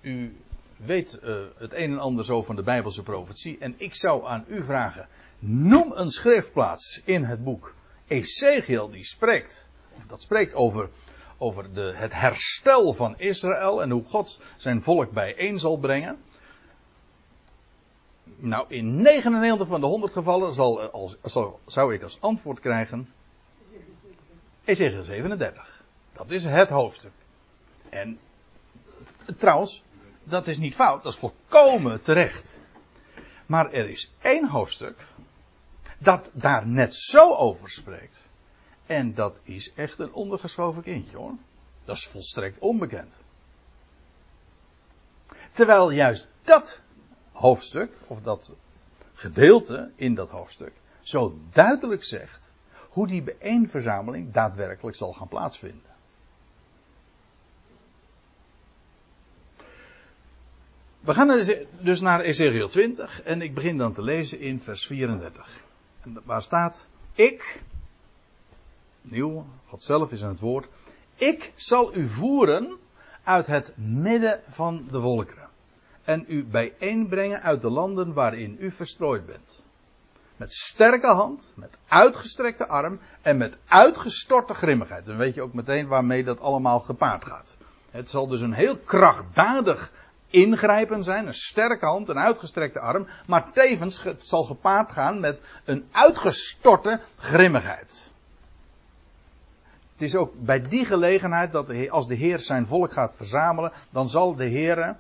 u 0.02 0.38
weet 0.78 1.20
uh, 1.24 1.40
het 1.58 1.74
een 1.74 1.92
en 1.92 2.00
ander 2.00 2.26
zo 2.26 2.44
van 2.44 2.56
de 2.56 2.64
Bijbelse 2.64 3.04
profetie. 3.04 3.58
En 3.60 3.76
ik 3.78 3.96
zou 3.96 4.28
aan 4.28 4.46
u 4.48 4.64
vragen: 4.64 5.08
noem 5.40 5.92
een 5.96 6.12
schriftplaats 6.12 7.02
in 7.06 7.24
het 7.24 7.44
boek 7.44 7.74
Ezekiel 8.08 8.90
die 8.90 9.06
spreekt, 9.06 9.70
of 9.96 10.06
dat 10.06 10.22
spreekt 10.22 10.54
over, 10.54 10.90
over 11.38 11.74
de, 11.74 11.94
het 11.96 12.14
herstel 12.14 12.94
van 12.94 13.18
Israël 13.18 13.82
en 13.82 13.90
hoe 13.90 14.04
God 14.04 14.42
zijn 14.56 14.82
volk 14.82 15.12
bijeen 15.12 15.60
zal 15.60 15.78
brengen. 15.78 16.18
Nou, 18.40 18.66
in 18.68 19.02
99 19.02 19.68
van 19.68 19.82
de 19.82 19.88
100 19.88 20.14
gevallen 20.14 20.54
zal, 20.54 20.82
als, 20.82 21.18
zal, 21.24 21.60
zou 21.66 21.94
ik 21.94 22.04
als 22.04 22.18
antwoord 22.22 22.60
krijgen. 22.60 23.10
Ezekiel 24.64 25.04
37. 25.04 25.84
Dat 26.14 26.32
is 26.32 26.46
het 26.46 26.70
hoofdstuk. 26.70 27.12
En 27.90 28.20
trouwens, 29.38 29.84
dat 30.30 30.48
is 30.48 30.58
niet 30.58 30.76
fout, 30.76 31.04
dat 31.04 31.14
is 31.14 31.20
volkomen 31.20 32.02
terecht. 32.02 32.60
Maar 33.46 33.72
er 33.72 33.90
is 33.90 34.12
één 34.22 34.50
hoofdstuk 34.50 35.06
dat 35.98 36.30
daar 36.34 36.68
net 36.68 36.96
zo 36.96 37.34
over 37.34 37.70
spreekt. 37.70 38.20
En 38.86 39.14
dat 39.14 39.40
is 39.44 39.74
echt 39.74 40.00
een 40.00 40.14
ondergeschoven 40.14 40.84
kindje 40.84 41.18
hoor. 41.18 41.34
Dat 41.86 41.96
is 41.96 42.08
volstrekt 42.08 42.60
onbekend. 42.60 43.24
Terwijl 45.52 45.92
juist 45.92 46.28
dat 46.42 46.82
hoofdstuk, 47.32 47.94
of 48.08 48.22
dat 48.22 48.56
gedeelte 49.14 49.92
in 49.96 50.16
dat 50.16 50.30
hoofdstuk, 50.30 50.74
zo 51.02 51.40
duidelijk 51.52 52.04
zegt 52.04 52.52
hoe 52.90 53.08
die 53.08 53.22
bijeenverzameling 53.22 54.34
daadwerkelijk 54.34 54.98
zal 54.98 55.14
gaan 55.14 55.28
plaatsvinden. 55.28 55.96
We 61.08 61.14
gaan 61.14 61.44
dus 61.80 62.00
naar 62.00 62.20
Ezekiel 62.20 62.68
20 62.68 63.22
en 63.24 63.42
ik 63.42 63.54
begin 63.54 63.78
dan 63.78 63.94
te 63.94 64.02
lezen 64.02 64.40
in 64.40 64.60
vers 64.60 64.86
34. 64.86 65.64
En 66.02 66.22
waar 66.24 66.42
staat, 66.42 66.88
ik, 67.14 67.62
nieuw, 69.02 69.46
God 69.66 69.84
zelf 69.84 70.12
is 70.12 70.24
aan 70.24 70.30
het 70.30 70.40
woord, 70.40 70.68
ik 71.16 71.54
zal 71.56 71.96
u 71.96 72.08
voeren 72.08 72.78
uit 73.24 73.48
het 73.48 73.74
midden 73.78 74.42
van 74.50 74.88
de 74.92 75.00
volkeren 75.00 75.50
en 76.04 76.26
u 76.28 76.46
bijeenbrengen 76.46 77.42
uit 77.42 77.62
de 77.62 77.70
landen 77.70 78.14
waarin 78.14 78.58
u 78.60 78.72
verstrooid 78.72 79.26
bent. 79.26 79.64
Met 80.38 80.54
sterke 80.54 81.08
hand, 81.08 81.52
met 81.56 81.78
uitgestrekte 81.88 82.68
arm 82.68 83.00
en 83.22 83.38
met 83.38 83.58
uitgestorte 83.68 84.54
grimmigheid. 84.54 85.06
Dan 85.06 85.18
weet 85.18 85.36
je 85.36 85.42
ook 85.42 85.54
meteen 85.54 85.88
waarmee 85.88 86.24
dat 86.24 86.40
allemaal 86.40 86.80
gepaard 86.80 87.26
gaat. 87.26 87.58
Het 87.92 88.10
zal 88.10 88.28
dus 88.28 88.42
een 88.42 88.54
heel 88.54 88.78
krachtdadig 88.78 89.92
ingrijpen 90.30 91.04
zijn, 91.04 91.28
een 91.28 91.34
sterke 91.34 91.86
hand, 91.86 92.10
een 92.10 92.20
uitgestrekte 92.20 92.80
arm, 92.80 93.08
maar 93.28 93.52
tevens 93.54 94.04
het 94.04 94.24
zal 94.24 94.44
gepaard 94.44 94.92
gaan 94.92 95.20
met 95.20 95.42
een 95.66 95.88
uitgestorte 95.92 97.00
grimmigheid. 97.18 98.12
Het 99.92 100.02
is 100.02 100.16
ook 100.16 100.34
bij 100.36 100.68
die 100.68 100.86
gelegenheid 100.86 101.52
dat 101.52 101.90
als 101.90 102.08
de 102.08 102.16
Heer 102.16 102.40
zijn 102.40 102.68
volk 102.68 102.94
gaat 102.94 103.16
verzamelen, 103.16 103.72
dan 103.90 104.10
zal 104.10 104.36
de 104.36 104.46
Heer, 104.46 104.96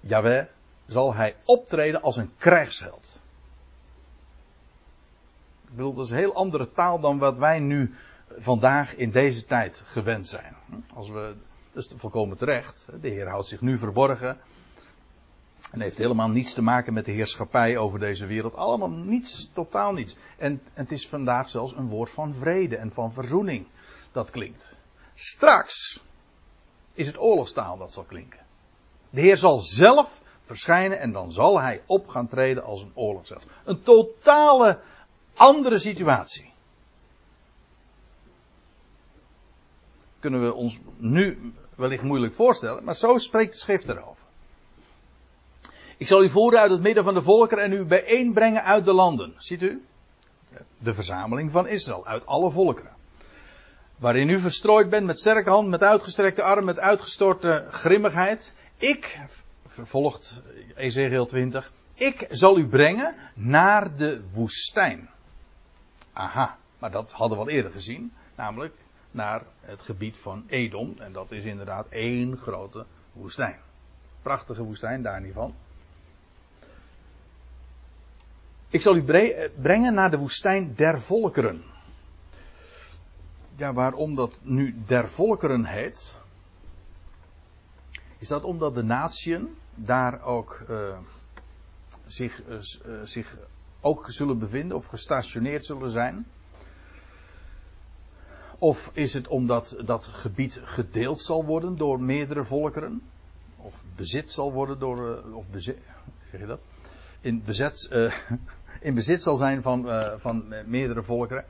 Jawel, 0.00 0.46
zal 0.86 1.14
hij 1.14 1.36
optreden 1.44 2.02
als 2.02 2.16
een 2.16 2.32
krijgsheld. 2.36 3.20
Ik 5.62 5.76
bedoel, 5.76 5.94
dat 5.94 6.04
is 6.04 6.10
een 6.10 6.16
heel 6.16 6.34
andere 6.34 6.72
taal 6.72 7.00
dan 7.00 7.18
wat 7.18 7.38
wij 7.38 7.58
nu 7.58 7.94
vandaag 8.38 8.94
in 8.94 9.10
deze 9.10 9.44
tijd 9.44 9.82
gewend 9.86 10.26
zijn. 10.26 10.56
Als 10.94 11.10
we 11.10 11.34
dat 11.72 11.84
is 11.84 11.92
volkomen 11.96 12.36
terecht. 12.36 12.88
De 13.00 13.08
Heer 13.08 13.28
houdt 13.28 13.46
zich 13.46 13.60
nu 13.60 13.78
verborgen. 13.78 14.38
En 15.70 15.80
heeft 15.80 15.98
helemaal 15.98 16.28
niets 16.28 16.52
te 16.52 16.62
maken 16.62 16.92
met 16.92 17.04
de 17.04 17.10
heerschappij 17.10 17.76
over 17.76 17.98
deze 17.98 18.26
wereld. 18.26 18.54
Allemaal 18.54 18.90
niets, 18.90 19.50
totaal 19.52 19.92
niets. 19.92 20.16
En, 20.38 20.62
het 20.72 20.92
is 20.92 21.08
vandaag 21.08 21.50
zelfs 21.50 21.72
een 21.72 21.88
woord 21.88 22.10
van 22.10 22.34
vrede 22.34 22.76
en 22.76 22.92
van 22.92 23.12
verzoening 23.12 23.66
dat 24.12 24.30
klinkt. 24.30 24.76
Straks 25.14 26.00
is 26.94 27.06
het 27.06 27.18
oorlogstaal 27.18 27.78
dat 27.78 27.92
zal 27.92 28.02
klinken. 28.02 28.40
De 29.10 29.20
Heer 29.20 29.36
zal 29.36 29.58
zelf 29.58 30.20
verschijnen 30.44 30.98
en 30.98 31.12
dan 31.12 31.32
zal 31.32 31.60
hij 31.60 31.82
op 31.86 32.08
gaan 32.08 32.28
treden 32.28 32.64
als 32.64 32.82
een 32.82 32.92
oorlogsheld. 32.94 33.44
Een 33.64 33.82
totale 33.82 34.80
andere 35.34 35.78
situatie. 35.78 36.49
Kunnen 40.20 40.40
we 40.40 40.54
ons 40.54 40.78
nu 40.96 41.52
wellicht 41.74 42.02
moeilijk 42.02 42.34
voorstellen, 42.34 42.84
maar 42.84 42.96
zo 42.96 43.18
spreekt 43.18 43.52
de 43.52 43.58
schrift 43.58 43.88
erover. 43.88 44.24
Ik 45.96 46.06
zal 46.06 46.22
u 46.22 46.28
voeren 46.28 46.60
uit 46.60 46.70
het 46.70 46.80
midden 46.80 47.04
van 47.04 47.14
de 47.14 47.22
volkeren 47.22 47.64
en 47.64 47.72
u 47.72 47.84
bijeenbrengen 47.84 48.62
uit 48.62 48.84
de 48.84 48.92
landen. 48.92 49.34
Ziet 49.36 49.62
u? 49.62 49.84
De 50.78 50.94
verzameling 50.94 51.50
van 51.50 51.66
Israël, 51.66 52.06
uit 52.06 52.26
alle 52.26 52.50
volkeren. 52.50 52.92
Waarin 53.96 54.28
u 54.28 54.38
verstrooid 54.38 54.90
bent 54.90 55.06
met 55.06 55.18
sterke 55.18 55.50
hand, 55.50 55.68
met 55.68 55.82
uitgestrekte 55.82 56.42
arm, 56.42 56.64
met 56.64 56.78
uitgestorte 56.78 57.66
grimmigheid. 57.70 58.54
Ik, 58.76 59.20
vervolgt 59.66 60.42
Ezekiel 60.74 61.26
20, 61.26 61.72
ik 61.94 62.26
zal 62.30 62.58
u 62.58 62.68
brengen 62.68 63.14
naar 63.34 63.96
de 63.96 64.22
woestijn. 64.32 65.10
Aha, 66.12 66.58
maar 66.78 66.90
dat 66.90 67.12
hadden 67.12 67.38
we 67.38 67.44
al 67.44 67.50
eerder 67.50 67.72
gezien. 67.72 68.12
Namelijk 68.36 68.74
naar 69.10 69.42
het 69.60 69.82
gebied 69.82 70.18
van 70.18 70.44
Edom. 70.46 70.94
En 70.98 71.12
dat 71.12 71.30
is 71.30 71.44
inderdaad 71.44 71.86
één 71.88 72.36
grote 72.36 72.86
woestijn. 73.12 73.58
Prachtige 74.22 74.62
woestijn, 74.62 75.02
daar 75.02 75.20
niet 75.20 75.32
van. 75.32 75.54
Ik 78.68 78.80
zal 78.80 78.96
u 78.96 79.02
brengen 79.60 79.94
naar 79.94 80.10
de 80.10 80.18
woestijn 80.18 80.74
der 80.74 81.00
volkeren. 81.00 81.62
Ja, 83.56 83.72
waarom 83.72 84.14
dat 84.14 84.38
nu 84.42 84.74
der 84.86 85.08
volkeren 85.08 85.64
heet. 85.64 86.20
Is 88.18 88.28
dat 88.28 88.42
omdat 88.42 88.74
de 88.74 88.82
natieën 88.82 89.56
daar 89.74 90.22
ook 90.22 90.62
uh, 90.70 90.98
zich, 92.04 92.42
uh, 92.48 92.56
zich 93.02 93.36
ook 93.80 94.04
zullen 94.10 94.38
bevinden 94.38 94.76
of 94.76 94.86
gestationeerd 94.86 95.64
zullen 95.64 95.90
zijn? 95.90 96.26
Of 98.62 98.90
is 98.92 99.14
het 99.14 99.28
omdat 99.28 99.76
dat 99.84 100.06
gebied 100.06 100.60
gedeeld 100.64 101.20
zal 101.20 101.44
worden 101.44 101.76
door 101.76 102.00
meerdere 102.00 102.44
volkeren? 102.44 103.02
Of 103.56 103.84
bezit 103.96 104.30
zal 104.30 104.52
worden 104.52 104.78
door. 104.78 105.22
Uh, 105.26 105.36
of 105.36 105.50
bezit. 105.50 105.78
Zeg 106.30 106.40
je 106.40 106.46
dat? 106.46 106.60
In, 107.20 107.42
bezet, 107.44 107.88
uh, 107.92 108.14
in 108.88 108.94
bezit 108.94 109.22
zal 109.22 109.36
zijn 109.36 109.62
van, 109.62 109.86
uh, 109.86 110.12
van 110.16 110.54
meerdere 110.66 111.02
volkeren. 111.02 111.44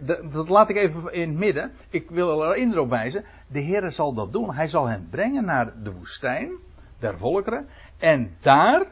Dat, 0.00 0.32
dat, 0.32 0.48
laat 0.48 0.68
ik 0.68 0.76
even 0.76 1.12
in 1.12 1.28
het 1.28 1.38
midden. 1.38 1.72
Ik 1.88 2.10
wil 2.10 2.44
er 2.44 2.56
erop 2.56 2.88
wijzen. 2.88 3.24
De 3.46 3.60
Heer 3.60 3.90
zal 3.90 4.14
dat 4.14 4.32
doen. 4.32 4.54
Hij 4.54 4.68
zal 4.68 4.86
hen 4.86 5.08
brengen 5.10 5.44
naar 5.44 5.82
de 5.82 5.92
woestijn 5.92 6.50
der 6.98 7.18
volkeren. 7.18 7.68
En 7.98 8.36
daar 8.40 8.86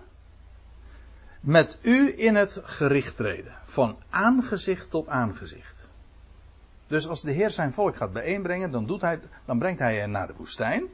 met 1.40 1.78
u 1.82 2.18
in 2.18 2.34
het 2.34 2.60
gericht 2.64 3.16
treden. 3.16 3.54
Van 3.64 3.96
aangezicht 4.10 4.90
tot 4.90 5.08
aangezicht. 5.08 5.73
Dus 6.86 7.08
als 7.08 7.22
de 7.22 7.30
Heer 7.30 7.50
zijn 7.50 7.72
volk 7.72 7.96
gaat 7.96 8.12
bijeenbrengen, 8.12 8.70
dan, 8.70 8.86
doet 8.86 9.00
hij, 9.00 9.20
dan 9.44 9.58
brengt 9.58 9.78
hij 9.78 9.98
hen 9.98 10.10
naar 10.10 10.26
de 10.26 10.34
woestijn. 10.36 10.84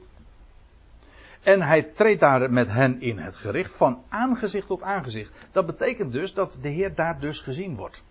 En 1.43 1.63
hij 1.63 1.83
treedt 1.83 2.21
daar 2.21 2.53
met 2.53 2.69
hen 2.69 3.01
in 3.01 3.19
het 3.19 3.37
gericht 3.37 3.77
van 3.77 4.03
aangezicht 4.09 4.67
tot 4.67 4.83
aangezicht. 4.83 5.33
Dat 5.53 5.67
betekent 5.67 6.13
dus 6.13 6.35
dat 6.35 6.57
de 6.61 6.69
Heer 6.69 6.95
daar 6.95 7.21
dus 7.21 7.41
gezien 7.41 7.77
wordt. 7.77 8.03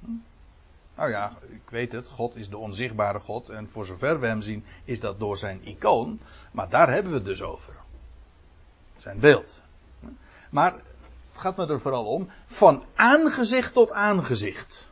Hm? 0.00 0.10
Nou 0.94 1.10
ja, 1.10 1.32
ik 1.48 1.70
weet 1.70 1.92
het, 1.92 2.06
God 2.06 2.36
is 2.36 2.48
de 2.48 2.56
onzichtbare 2.56 3.20
God 3.20 3.48
en 3.48 3.70
voor 3.70 3.84
zover 3.84 4.20
we 4.20 4.26
hem 4.26 4.42
zien 4.42 4.64
is 4.84 5.00
dat 5.00 5.20
door 5.20 5.38
zijn 5.38 5.60
icoon. 5.64 6.20
Maar 6.52 6.68
daar 6.68 6.92
hebben 6.92 7.12
we 7.12 7.18
het 7.18 7.26
dus 7.26 7.42
over. 7.42 7.74
Zijn 8.96 9.18
beeld. 9.18 9.62
Maar 10.50 10.72
het 10.72 11.40
gaat 11.40 11.56
me 11.56 11.66
er 11.66 11.80
vooral 11.80 12.06
om, 12.06 12.28
van 12.46 12.84
aangezicht 12.94 13.72
tot 13.72 13.90
aangezicht. 13.90 14.91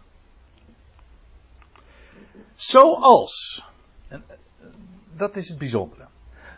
Zoals, 2.60 3.64
en 4.08 4.24
dat 5.16 5.36
is 5.36 5.48
het 5.48 5.58
bijzondere. 5.58 6.06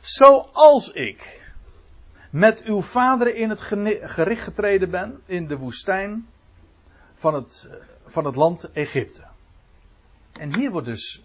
Zoals 0.00 0.92
ik 0.92 1.50
met 2.30 2.62
uw 2.62 2.80
vader 2.80 3.34
in 3.34 3.50
het 3.50 3.60
gericht 3.60 4.42
getreden 4.42 4.90
ben 4.90 5.22
in 5.24 5.46
de 5.46 5.58
woestijn 5.58 6.28
van 7.14 7.34
het, 7.34 7.68
van 8.06 8.24
het 8.24 8.36
land 8.36 8.72
Egypte. 8.72 9.24
En 10.32 10.54
hier 10.54 10.70
wordt 10.70 10.86
dus 10.86 11.22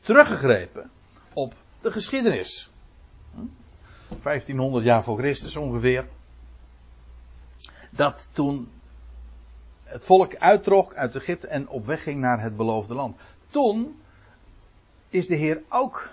teruggegrepen 0.00 0.90
op 1.32 1.54
de 1.80 1.92
geschiedenis. 1.92 2.70
1500 4.22 4.84
jaar 4.84 5.04
voor 5.04 5.18
Christus 5.18 5.56
ongeveer. 5.56 6.08
Dat 7.90 8.28
toen 8.32 8.70
het 9.82 10.04
volk 10.04 10.36
uittrok 10.36 10.94
uit 10.94 11.16
Egypte 11.16 11.46
en 11.46 11.68
op 11.68 11.86
weg 11.86 12.02
ging 12.02 12.20
naar 12.20 12.40
het 12.42 12.56
beloofde 12.56 12.94
land. 12.94 13.16
Toen 13.50 14.00
is 15.08 15.26
de 15.26 15.34
Heer 15.34 15.62
ook 15.68 16.08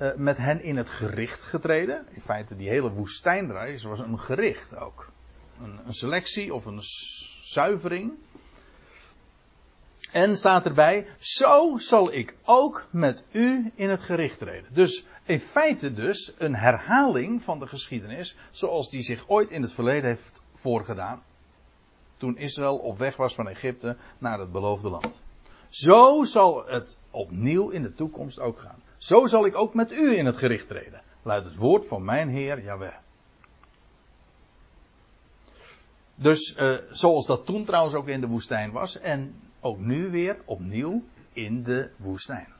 uh, 0.00 0.14
met 0.14 0.36
hen 0.36 0.62
in 0.62 0.76
het 0.76 0.90
gericht 0.90 1.42
getreden. 1.42 2.06
In 2.10 2.20
feite, 2.20 2.56
die 2.56 2.68
hele 2.68 2.90
woestijnreis 2.90 3.82
was 3.82 3.98
een 3.98 4.18
gericht 4.18 4.76
ook. 4.76 5.10
Een, 5.62 5.78
een 5.86 5.92
selectie 5.92 6.54
of 6.54 6.64
een 6.64 6.80
zuivering. 7.42 8.12
En 10.12 10.36
staat 10.36 10.64
erbij, 10.64 11.06
zo 11.18 11.76
zal 11.78 12.12
ik 12.12 12.36
ook 12.44 12.86
met 12.90 13.24
u 13.30 13.72
in 13.74 13.88
het 13.88 14.02
gericht 14.02 14.38
treden. 14.38 14.74
Dus 14.74 15.04
in 15.24 15.40
feite 15.40 15.92
dus 15.92 16.34
een 16.38 16.54
herhaling 16.54 17.42
van 17.42 17.58
de 17.58 17.66
geschiedenis 17.66 18.36
zoals 18.50 18.90
die 18.90 19.02
zich 19.02 19.28
ooit 19.28 19.50
in 19.50 19.62
het 19.62 19.72
verleden 19.72 20.08
heeft 20.08 20.42
voorgedaan. 20.54 21.22
Toen 22.16 22.36
Israël 22.36 22.76
op 22.76 22.98
weg 22.98 23.16
was 23.16 23.34
van 23.34 23.48
Egypte 23.48 23.96
naar 24.18 24.38
het 24.38 24.52
beloofde 24.52 24.88
land. 24.88 25.22
Zo 25.68 26.24
zal 26.24 26.66
het 26.66 26.98
opnieuw 27.10 27.68
in 27.68 27.82
de 27.82 27.94
toekomst 27.94 28.40
ook 28.40 28.58
gaan. 28.58 28.82
Zo 28.96 29.26
zal 29.26 29.46
ik 29.46 29.56
ook 29.56 29.74
met 29.74 29.92
u 29.92 30.16
in 30.16 30.26
het 30.26 30.36
gericht 30.36 30.68
treden. 30.68 31.02
Luidt 31.22 31.44
het 31.44 31.56
woord 31.56 31.86
van 31.86 32.04
mijn 32.04 32.28
Heer 32.28 32.62
Jaweh. 32.62 32.94
Dus 36.14 36.56
uh, 36.56 36.74
zoals 36.90 37.26
dat 37.26 37.46
toen 37.46 37.64
trouwens 37.64 37.94
ook 37.94 38.08
in 38.08 38.20
de 38.20 38.26
woestijn 38.26 38.70
was. 38.70 38.98
En 38.98 39.40
ook 39.60 39.78
nu 39.78 40.10
weer 40.10 40.36
opnieuw 40.44 41.02
in 41.32 41.62
de 41.62 41.90
woestijn. 41.96 42.52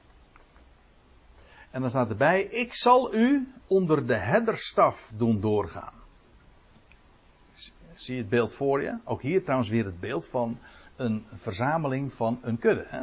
En 1.71 1.81
dan 1.81 1.91
staat 1.91 2.11
erbij: 2.11 2.43
Ik 2.43 2.75
zal 2.75 3.15
u 3.15 3.53
onder 3.67 4.07
de 4.07 4.15
herderstaf 4.15 5.13
doen 5.17 5.41
doorgaan. 5.41 5.93
Zie 7.95 8.15
je 8.15 8.21
het 8.21 8.31
beeld 8.31 8.53
voor 8.53 8.83
je? 8.83 8.99
Ook 9.05 9.23
hier 9.23 9.43
trouwens 9.43 9.71
weer 9.71 9.85
het 9.85 10.01
beeld 10.01 10.27
van 10.27 10.59
een 10.99 11.27
verzameling 11.35 12.13
van 12.13 12.39
een 12.43 12.59
kudde. 12.59 12.85
Hè? 12.89 13.03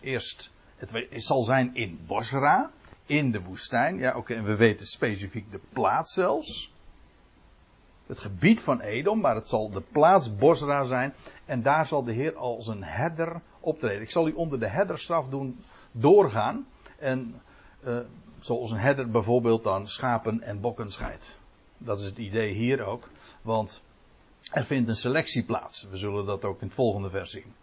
Eerst, 0.00 0.50
het 0.76 1.08
zal 1.10 1.42
zijn 1.42 1.74
in 1.74 2.00
Bosra, 2.06 2.70
in 3.06 3.30
de 3.30 3.42
woestijn. 3.42 3.98
Ja, 3.98 4.16
oké, 4.16 4.34
en 4.34 4.44
we 4.44 4.56
weten 4.56 4.86
specifiek 4.86 5.50
de 5.50 5.60
plaats 5.72 6.12
zelfs. 6.12 6.72
Het 8.06 8.18
gebied 8.18 8.60
van 8.60 8.80
Edom, 8.80 9.20
maar 9.20 9.34
het 9.34 9.48
zal 9.48 9.70
de 9.70 9.80
plaats 9.80 10.36
Bosra 10.36 10.84
zijn. 10.84 11.14
En 11.44 11.62
daar 11.62 11.86
zal 11.86 12.04
de 12.04 12.12
Heer 12.12 12.36
als 12.36 12.66
een 12.66 12.82
herder 12.82 13.40
optreden. 13.60 14.02
Ik 14.02 14.10
zal 14.10 14.28
u 14.28 14.32
onder 14.32 14.60
de 14.60 14.68
herderstraf 14.68 15.28
doen 15.28 15.58
doorgaan. 15.92 16.66
En 16.98 17.40
uh, 17.84 17.98
zoals 18.38 18.70
een 18.70 18.78
herder 18.78 19.10
bijvoorbeeld 19.10 19.64
dan 19.64 19.88
schapen 19.88 20.42
en 20.42 20.60
bokken 20.60 20.92
scheidt. 20.92 21.38
Dat 21.78 22.00
is 22.00 22.06
het 22.06 22.18
idee 22.18 22.52
hier 22.52 22.84
ook. 22.84 23.08
Want 23.42 23.82
er 24.50 24.66
vindt 24.66 24.88
een 24.88 24.96
selectie 24.96 25.42
plaats. 25.42 25.82
We 25.90 25.96
zullen 25.96 26.26
dat 26.26 26.44
ook 26.44 26.60
in 26.60 26.66
het 26.66 26.74
volgende 26.76 27.10
vers 27.10 27.30
zien. 27.30 27.54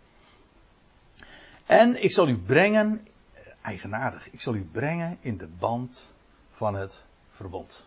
En 1.66 2.04
ik 2.04 2.12
zal 2.12 2.28
u 2.28 2.38
brengen, 2.38 3.08
eigenaardig, 3.62 4.32
ik 4.32 4.42
zal 4.42 4.56
u 4.56 4.70
brengen 4.72 5.18
in 5.22 5.38
de 5.38 5.48
band 5.48 6.14
van 6.52 6.76
het 6.76 7.04
verbond. 7.30 7.86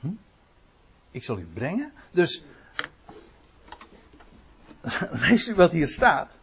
Hm? 0.00 0.12
Ik 1.10 1.24
zal 1.24 1.38
u 1.38 1.46
brengen. 1.54 1.92
Dus, 2.10 2.44
lees 5.28 5.48
u 5.48 5.54
wat 5.54 5.72
hier 5.72 5.88
staat. 5.88 6.40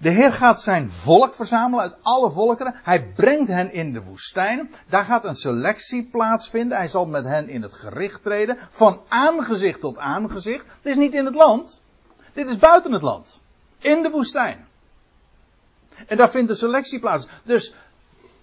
De 0.00 0.10
Heer 0.10 0.32
gaat 0.32 0.60
zijn 0.60 0.90
volk 0.90 1.34
verzamelen 1.34 1.84
uit 1.84 1.96
alle 2.02 2.30
volkeren. 2.30 2.74
Hij 2.82 3.06
brengt 3.06 3.48
hen 3.48 3.72
in 3.72 3.92
de 3.92 4.02
woestijn. 4.02 4.70
Daar 4.88 5.04
gaat 5.04 5.24
een 5.24 5.34
selectie 5.34 6.04
plaatsvinden. 6.04 6.76
Hij 6.76 6.88
zal 6.88 7.06
met 7.06 7.24
hen 7.24 7.48
in 7.48 7.62
het 7.62 7.74
gericht 7.74 8.22
treden. 8.22 8.58
Van 8.70 9.00
aangezicht 9.08 9.80
tot 9.80 9.98
aangezicht. 9.98 10.64
Dit 10.82 10.92
is 10.92 10.96
niet 10.98 11.14
in 11.14 11.24
het 11.24 11.34
land. 11.34 11.82
Dit 12.32 12.48
is 12.48 12.58
buiten 12.58 12.92
het 12.92 13.02
land. 13.02 13.40
In 13.78 14.02
de 14.02 14.10
woestijn. 14.10 14.66
En 16.06 16.16
daar 16.16 16.30
vindt 16.30 16.50
een 16.50 16.56
selectie 16.56 17.00
plaats. 17.00 17.28
Dus 17.44 17.74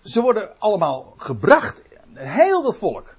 ze 0.03 0.21
worden 0.21 0.59
allemaal 0.59 1.13
gebracht. 1.17 1.81
Heel 2.13 2.63
dat 2.63 2.77
volk. 2.77 3.15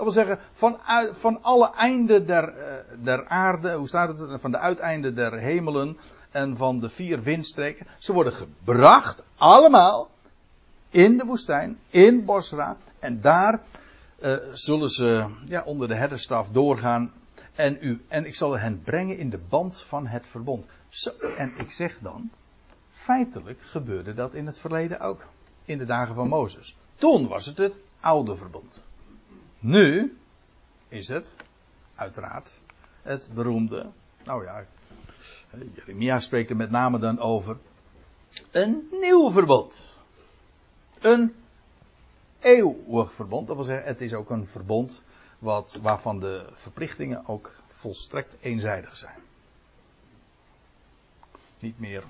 Dat 0.00 0.14
wil 0.14 0.24
zeggen, 0.24 0.44
van, 0.52 0.78
van 1.12 1.42
alle 1.42 1.72
einden 1.74 2.26
der, 2.26 2.48
eh, 2.48 2.74
der 3.02 3.26
aarde, 3.26 3.72
hoe 3.72 3.88
staat 3.88 4.18
het? 4.18 4.40
Van 4.40 4.50
de 4.50 4.58
uiteinden 4.58 5.14
der 5.14 5.38
hemelen 5.38 5.98
en 6.30 6.56
van 6.56 6.80
de 6.80 6.90
vier 6.90 7.22
windstreken. 7.22 7.86
Ze 7.98 8.12
worden 8.12 8.32
gebracht, 8.32 9.22
allemaal, 9.36 10.10
in 10.88 11.16
de 11.16 11.24
woestijn, 11.24 11.78
in 11.88 12.24
Bosra. 12.24 12.76
En 12.98 13.20
daar 13.20 13.60
uh, 14.22 14.36
zullen 14.52 14.90
ze 14.90 15.26
ja, 15.44 15.62
onder 15.64 15.88
de 15.88 15.94
herderstaf 15.94 16.48
doorgaan. 16.48 17.12
En, 17.54 17.78
u, 17.80 18.04
en 18.08 18.26
ik 18.26 18.34
zal 18.34 18.58
hen 18.58 18.82
brengen 18.82 19.18
in 19.18 19.30
de 19.30 19.40
band 19.48 19.80
van 19.80 20.06
het 20.06 20.26
verbond. 20.26 20.66
Zo, 20.88 21.10
en 21.36 21.52
ik 21.58 21.70
zeg 21.70 21.98
dan, 21.98 22.30
feitelijk 22.90 23.60
gebeurde 23.62 24.14
dat 24.14 24.34
in 24.34 24.46
het 24.46 24.58
verleden 24.58 25.00
ook. 25.00 25.26
In 25.64 25.78
de 25.78 25.86
dagen 25.86 26.14
van 26.14 26.28
Mozes. 26.28 26.76
Toen 26.94 27.28
was 27.28 27.46
het 27.46 27.58
het 27.58 27.74
oude 28.00 28.36
verbond. 28.36 28.88
Nu 29.60 30.16
is 30.88 31.08
het, 31.08 31.34
uiteraard, 31.94 32.60
het 33.02 33.30
beroemde, 33.34 33.86
nou 34.24 34.44
ja, 34.44 34.64
Jeremia 35.74 36.20
spreekt 36.20 36.50
er 36.50 36.56
met 36.56 36.70
name 36.70 36.98
dan 36.98 37.18
over 37.18 37.58
een 38.50 38.88
nieuw 38.90 39.30
verbond. 39.30 39.94
Een 41.00 41.34
eeuwig 42.40 43.12
verbond. 43.12 43.46
Dat 43.46 43.56
wil 43.56 43.64
zeggen, 43.64 43.86
het 43.86 44.00
is 44.00 44.14
ook 44.14 44.30
een 44.30 44.46
verbond 44.46 45.02
wat, 45.38 45.78
waarvan 45.82 46.20
de 46.20 46.48
verplichtingen 46.52 47.26
ook 47.26 47.60
volstrekt 47.68 48.36
eenzijdig 48.40 48.96
zijn. 48.96 49.18
Niet 51.58 51.78
meer 51.78 52.04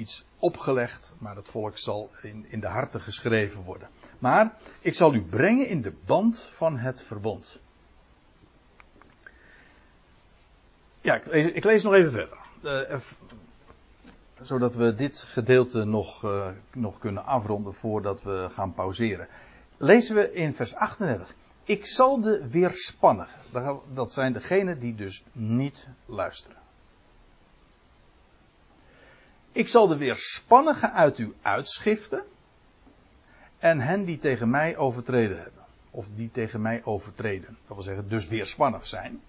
iets 0.00 0.24
opgelegd, 0.38 1.14
maar 1.18 1.36
het 1.36 1.48
volk 1.48 1.78
zal 1.78 2.10
in, 2.22 2.46
in 2.48 2.60
de 2.60 2.66
harten 2.66 3.00
geschreven 3.00 3.62
worden. 3.62 3.88
Maar 4.18 4.52
ik 4.80 4.94
zal 4.94 5.14
u 5.14 5.22
brengen 5.22 5.66
in 5.66 5.82
de 5.82 5.92
band 6.04 6.48
van 6.52 6.78
het 6.78 7.02
verbond. 7.02 7.60
Ja, 11.00 11.14
ik 11.32 11.64
lees, 11.64 11.82
nog 11.82 11.94
even 11.94 12.10
verder. 12.10 12.38
Uh, 12.62 12.98
zodat 14.40 14.74
we 14.74 14.94
dit 14.94 15.18
gedeelte 15.18 15.84
nog, 15.84 16.24
uh, 16.24 16.48
nog 16.72 16.98
kunnen 16.98 17.24
afronden 17.24 17.74
voordat 17.74 18.22
we 18.22 18.46
gaan 18.50 18.74
pauzeren. 18.74 19.28
Lezen 19.76 20.14
we 20.14 20.32
in 20.32 20.54
vers 20.54 20.74
38. 20.74 21.34
Ik 21.64 21.86
zal 21.86 22.20
de 22.20 22.48
weerspannigen, 22.48 23.40
dat 23.94 24.12
zijn 24.12 24.32
degenen 24.32 24.78
die 24.78 24.94
dus 24.94 25.24
niet 25.32 25.88
luisteren. 26.06 26.58
Ik 29.52 29.68
zal 29.68 29.86
de 29.86 29.96
weerspannigen 29.96 30.92
uit 30.92 31.18
u 31.18 31.34
uitschiften 31.42 32.24
en 33.58 33.80
hen 33.80 34.04
die 34.04 34.18
tegen 34.18 34.50
mij 34.50 34.76
overtreden 34.76 35.36
hebben. 35.36 35.64
Of 35.90 36.06
die 36.14 36.30
tegen 36.30 36.60
mij 36.62 36.80
overtreden. 36.84 37.58
Dat 37.66 37.76
wil 37.76 37.82
zeggen, 37.82 38.08
dus 38.08 38.28
weerspannig 38.28 38.86
zijn. 38.86 39.20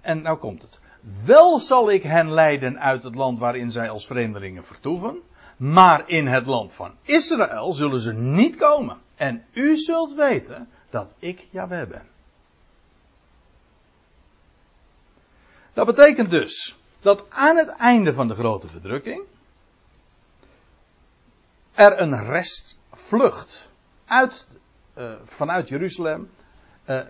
En 0.00 0.22
nou 0.22 0.38
komt 0.38 0.62
het. 0.62 0.80
Wel 1.24 1.58
zal 1.58 1.90
ik 1.90 2.02
hen 2.02 2.30
leiden 2.30 2.80
uit 2.80 3.02
het 3.02 3.14
land 3.14 3.38
waarin 3.38 3.70
zij 3.70 3.90
als 3.90 4.06
vreemdelingen 4.06 4.64
vertoeven. 4.64 5.22
Maar 5.56 6.08
in 6.08 6.26
het 6.26 6.46
land 6.46 6.72
van 6.72 6.94
Israël 7.02 7.72
zullen 7.72 8.00
ze 8.00 8.12
niet 8.12 8.56
komen. 8.56 8.98
En 9.14 9.44
u 9.52 9.76
zult 9.76 10.14
weten 10.14 10.68
dat 10.90 11.14
ik 11.18 11.46
Jaweh 11.50 11.88
ben. 11.88 12.08
Dat 15.72 15.86
betekent 15.86 16.30
dus 16.30 16.76
dat 17.04 17.24
aan 17.28 17.56
het 17.56 17.68
einde 17.68 18.14
van 18.14 18.28
de 18.28 18.34
grote 18.34 18.68
verdrukking 18.68 19.22
er 21.72 22.00
een 22.00 22.24
rest 22.24 22.78
vlucht 22.92 23.70
uit, 24.06 24.48
uh, 24.98 25.12
vanuit 25.24 25.68
Jeruzalem 25.68 26.30
uh, 26.86 27.00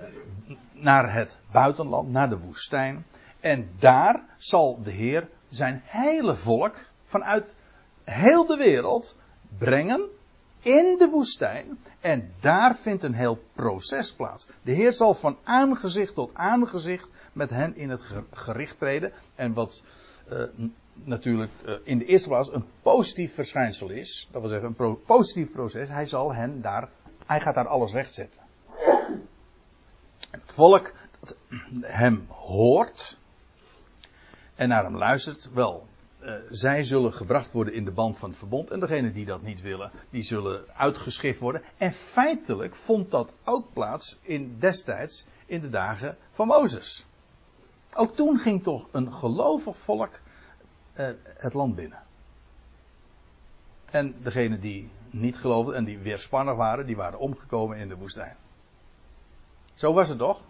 naar 0.73 1.13
het 1.13 1.39
buitenland, 1.51 2.11
naar 2.11 2.29
de 2.29 2.39
woestijn. 2.39 3.07
En 3.41 3.71
daar 3.79 4.23
zal 4.37 4.83
de 4.83 4.91
Heer 4.91 5.29
zijn 5.49 5.83
hele 5.85 6.35
volk 6.35 6.87
vanuit 7.05 7.57
heel 8.05 8.47
de 8.47 8.57
wereld 8.57 9.17
brengen 9.59 10.09
in 10.65 10.99
de 10.99 11.09
woestijn. 11.09 11.79
En 12.01 12.33
daar 12.41 12.77
vindt 12.77 13.03
een 13.03 13.15
heel 13.15 13.45
proces 13.53 14.13
plaats. 14.13 14.49
De 14.63 14.73
Heer 14.73 14.93
zal 14.93 15.15
van 15.15 15.37
aangezicht 15.43 16.15
tot 16.15 16.35
aangezicht 16.35 17.09
met 17.33 17.51
hen 17.51 17.77
in 17.77 17.91
het 17.91 18.03
gericht 18.33 18.79
treden. 18.79 19.13
En 19.35 19.53
wat 19.53 19.83
uh, 20.33 20.43
natuurlijk 20.95 21.51
uh, 21.67 21.75
in 21.83 21.99
de 21.99 22.05
eerste 22.05 22.29
plaats 22.29 22.53
een 22.53 22.65
positief 22.83 23.35
verschijnsel 23.35 23.91
is. 23.91 24.29
Dat 24.31 24.41
wil 24.41 24.51
zeggen 24.51 24.75
een 24.79 25.03
positief 25.03 25.53
proces. 25.53 25.89
Hij 25.89 26.07
zal 26.07 26.35
hen 26.35 26.61
daar, 26.61 26.89
hij 27.27 27.41
gaat 27.41 27.55
daar 27.55 27.69
alles 27.69 27.93
rechtzetten. 27.93 28.43
Het 30.31 30.53
volk 30.53 30.93
dat 31.21 31.37
hem 31.81 32.27
hoort 32.29 33.19
en 34.55 34.69
naar 34.69 34.85
hem 34.85 34.97
luistert, 34.97 35.51
wel, 35.53 35.87
uh, 36.25 36.35
zij 36.51 36.85
zullen 36.85 37.13
gebracht 37.13 37.53
worden 37.53 37.75
in 37.75 37.85
de 37.85 37.91
band 37.91 38.19
van 38.19 38.29
het 38.29 38.39
verbond. 38.39 38.71
En 38.71 38.81
degenen 38.81 39.13
die 39.13 39.25
dat 39.25 39.43
niet 39.43 39.61
willen, 39.61 39.91
die 40.11 40.23
zullen 40.23 40.65
uitgeschift 40.75 41.41
worden. 41.41 41.63
En 41.77 41.93
feitelijk 41.93 42.75
vond 42.75 43.11
dat 43.11 43.33
ook 43.45 43.73
plaats 43.73 44.19
in 44.23 44.57
destijds 44.59 45.27
in 45.47 45.61
de 45.61 45.71
dagen 45.71 46.17
van 46.31 46.47
Mozes. 46.47 47.07
Ook 47.95 48.15
toen 48.15 48.39
ging 48.39 48.63
toch 48.63 48.89
een 48.91 49.13
gelovig 49.13 49.79
volk 49.79 50.21
uh, 50.97 51.09
het 51.25 51.55
land 51.55 51.75
binnen. 51.75 52.03
En 53.91 54.15
degenen 54.23 54.61
die 54.61 54.91
niet 55.11 55.37
geloofden 55.37 55.75
en 55.75 55.85
die 55.85 55.99
weerspannig 55.99 56.55
waren, 56.55 56.87
die 56.87 56.97
waren 56.97 57.19
omgekomen 57.19 57.79
in 57.79 57.89
de 57.89 57.97
woestijn. 57.97 58.37
Zo 59.75 59.93
was 59.93 60.09
het 60.09 60.19
toch? 60.19 60.41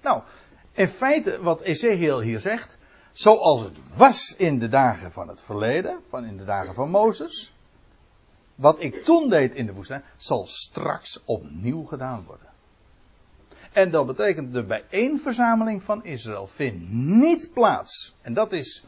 Nou, 0.00 0.22
in 0.72 0.88
feite 0.88 1.42
wat 1.42 1.60
Ezekiel 1.60 2.20
hier 2.20 2.40
zegt, 2.40 2.76
zoals 3.12 3.62
het 3.62 3.96
was 3.96 4.34
in 4.36 4.58
de 4.58 4.68
dagen 4.68 5.12
van 5.12 5.28
het 5.28 5.42
verleden, 5.42 6.00
van 6.08 6.24
in 6.24 6.36
de 6.36 6.44
dagen 6.44 6.74
van 6.74 6.90
Mozes, 6.90 7.52
wat 8.54 8.82
ik 8.82 9.04
toen 9.04 9.28
deed 9.28 9.54
in 9.54 9.66
de 9.66 9.72
woestijn, 9.72 10.04
zal 10.16 10.46
straks 10.46 11.22
opnieuw 11.24 11.84
gedaan 11.84 12.24
worden. 12.26 12.50
En 13.72 13.90
dat 13.90 14.06
betekent 14.06 14.52
de 14.52 14.64
bijeenverzameling 14.64 15.82
van 15.82 16.04
Israël 16.04 16.46
vindt 16.46 16.90
niet 16.90 17.50
plaats. 17.52 18.14
En 18.20 18.34
dat 18.34 18.52
is, 18.52 18.84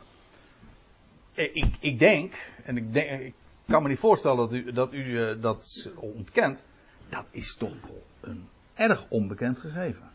ik, 1.32 1.76
ik 1.80 1.98
denk, 1.98 2.34
en 2.64 2.76
ik, 2.76 2.92
denk, 2.92 3.20
ik 3.20 3.34
kan 3.66 3.82
me 3.82 3.88
niet 3.88 3.98
voorstellen 3.98 4.36
dat 4.36 4.52
u 4.52 4.72
dat, 4.72 4.92
u, 4.92 5.04
uh, 5.04 5.42
dat 5.42 5.90
ontkent, 5.94 6.64
dat 7.08 7.24
is 7.30 7.54
toch 7.54 7.74
een 8.20 8.48
erg 8.74 9.06
onbekend 9.08 9.58
gegeven. 9.58 10.10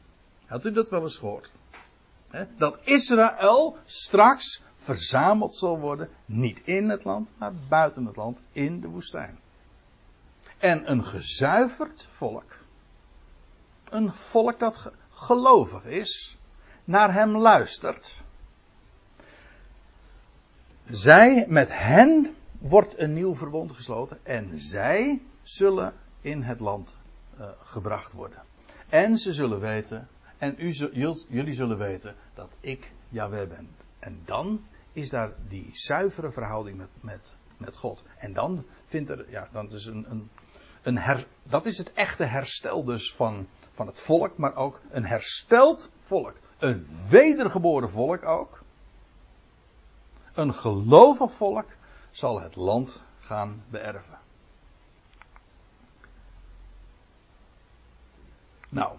Had 0.45 0.65
u 0.65 0.71
dat 0.71 0.89
wel 0.89 1.01
eens 1.01 1.17
gehoord? 1.17 1.51
Dat 2.57 2.79
Israël 2.83 3.77
straks 3.85 4.63
verzameld 4.77 5.55
zal 5.55 5.79
worden, 5.79 6.09
niet 6.25 6.61
in 6.63 6.89
het 6.89 7.03
land, 7.03 7.29
maar 7.37 7.53
buiten 7.69 8.05
het 8.05 8.15
land, 8.15 8.41
in 8.51 8.81
de 8.81 8.87
woestijn. 8.87 9.39
En 10.57 10.91
een 10.91 11.05
gezuiverd 11.05 12.07
volk, 12.11 12.57
een 13.89 14.13
volk 14.13 14.59
dat 14.59 14.91
gelovig 15.09 15.85
is, 15.85 16.37
naar 16.83 17.13
hem 17.13 17.37
luistert. 17.37 18.21
Zij, 20.89 21.45
met 21.47 21.69
hen 21.71 22.35
wordt 22.57 22.97
een 22.97 23.13
nieuw 23.13 23.35
verbond 23.35 23.71
gesloten 23.71 24.19
en 24.23 24.59
zij 24.59 25.21
zullen 25.41 25.93
in 26.21 26.41
het 26.41 26.59
land 26.59 26.97
uh, 27.39 27.47
gebracht 27.63 28.11
worden. 28.11 28.43
En 28.89 29.17
ze 29.17 29.33
zullen 29.33 29.59
weten, 29.59 30.07
en 30.39 30.55
u, 30.57 30.71
jullie 31.29 31.53
zullen 31.53 31.77
weten 31.77 32.15
dat 32.33 32.49
ik 32.59 32.91
Yahweh 33.09 33.47
ben. 33.47 33.69
En 33.99 34.21
dan 34.25 34.65
is 34.91 35.09
daar 35.09 35.31
die 35.47 35.69
zuivere 35.73 36.31
verhouding 36.31 36.77
met, 36.77 36.89
met, 36.99 37.33
met 37.57 37.75
God. 37.75 38.03
En 38.17 38.33
dan 38.33 38.65
vindt 38.85 39.09
er, 39.09 39.29
ja, 39.29 39.49
dan 39.51 39.71
is 39.71 39.85
een, 39.85 40.11
een, 40.11 40.29
een 40.81 40.97
her, 40.97 41.25
dat 41.43 41.65
is 41.65 41.77
het 41.77 41.93
echte 41.93 42.23
herstel 42.23 42.83
dus 42.83 43.13
van, 43.13 43.47
van 43.73 43.87
het 43.87 43.99
volk, 43.99 44.37
maar 44.37 44.55
ook 44.55 44.81
een 44.89 45.05
hersteld 45.05 45.91
volk. 46.01 46.35
Een 46.57 46.87
wedergeboren 47.09 47.89
volk 47.89 48.25
ook. 48.25 48.63
Een 50.33 50.53
gelovig 50.53 51.31
volk 51.31 51.67
zal 52.11 52.41
het 52.41 52.55
land 52.55 53.03
gaan 53.19 53.63
beërven. 53.69 54.17
Nou, 58.69 58.97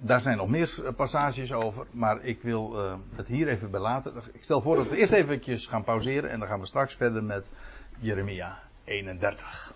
daar 0.00 0.20
zijn 0.20 0.36
nog 0.36 0.48
meer 0.48 0.92
passages 0.96 1.52
over, 1.52 1.86
maar 1.90 2.24
ik 2.24 2.42
wil 2.42 2.84
uh, 2.84 2.94
het 3.14 3.26
hier 3.26 3.48
even 3.48 3.70
belaten. 3.70 4.12
Ik 4.32 4.44
stel 4.44 4.60
voor 4.60 4.76
dat 4.76 4.88
we 4.88 4.96
eerst 4.96 5.12
eventjes 5.12 5.66
gaan 5.66 5.84
pauzeren 5.84 6.30
en 6.30 6.38
dan 6.38 6.48
gaan 6.48 6.60
we 6.60 6.66
straks 6.66 6.94
verder 6.94 7.24
met 7.24 7.46
Jeremia 7.98 8.58
31. 8.84 9.74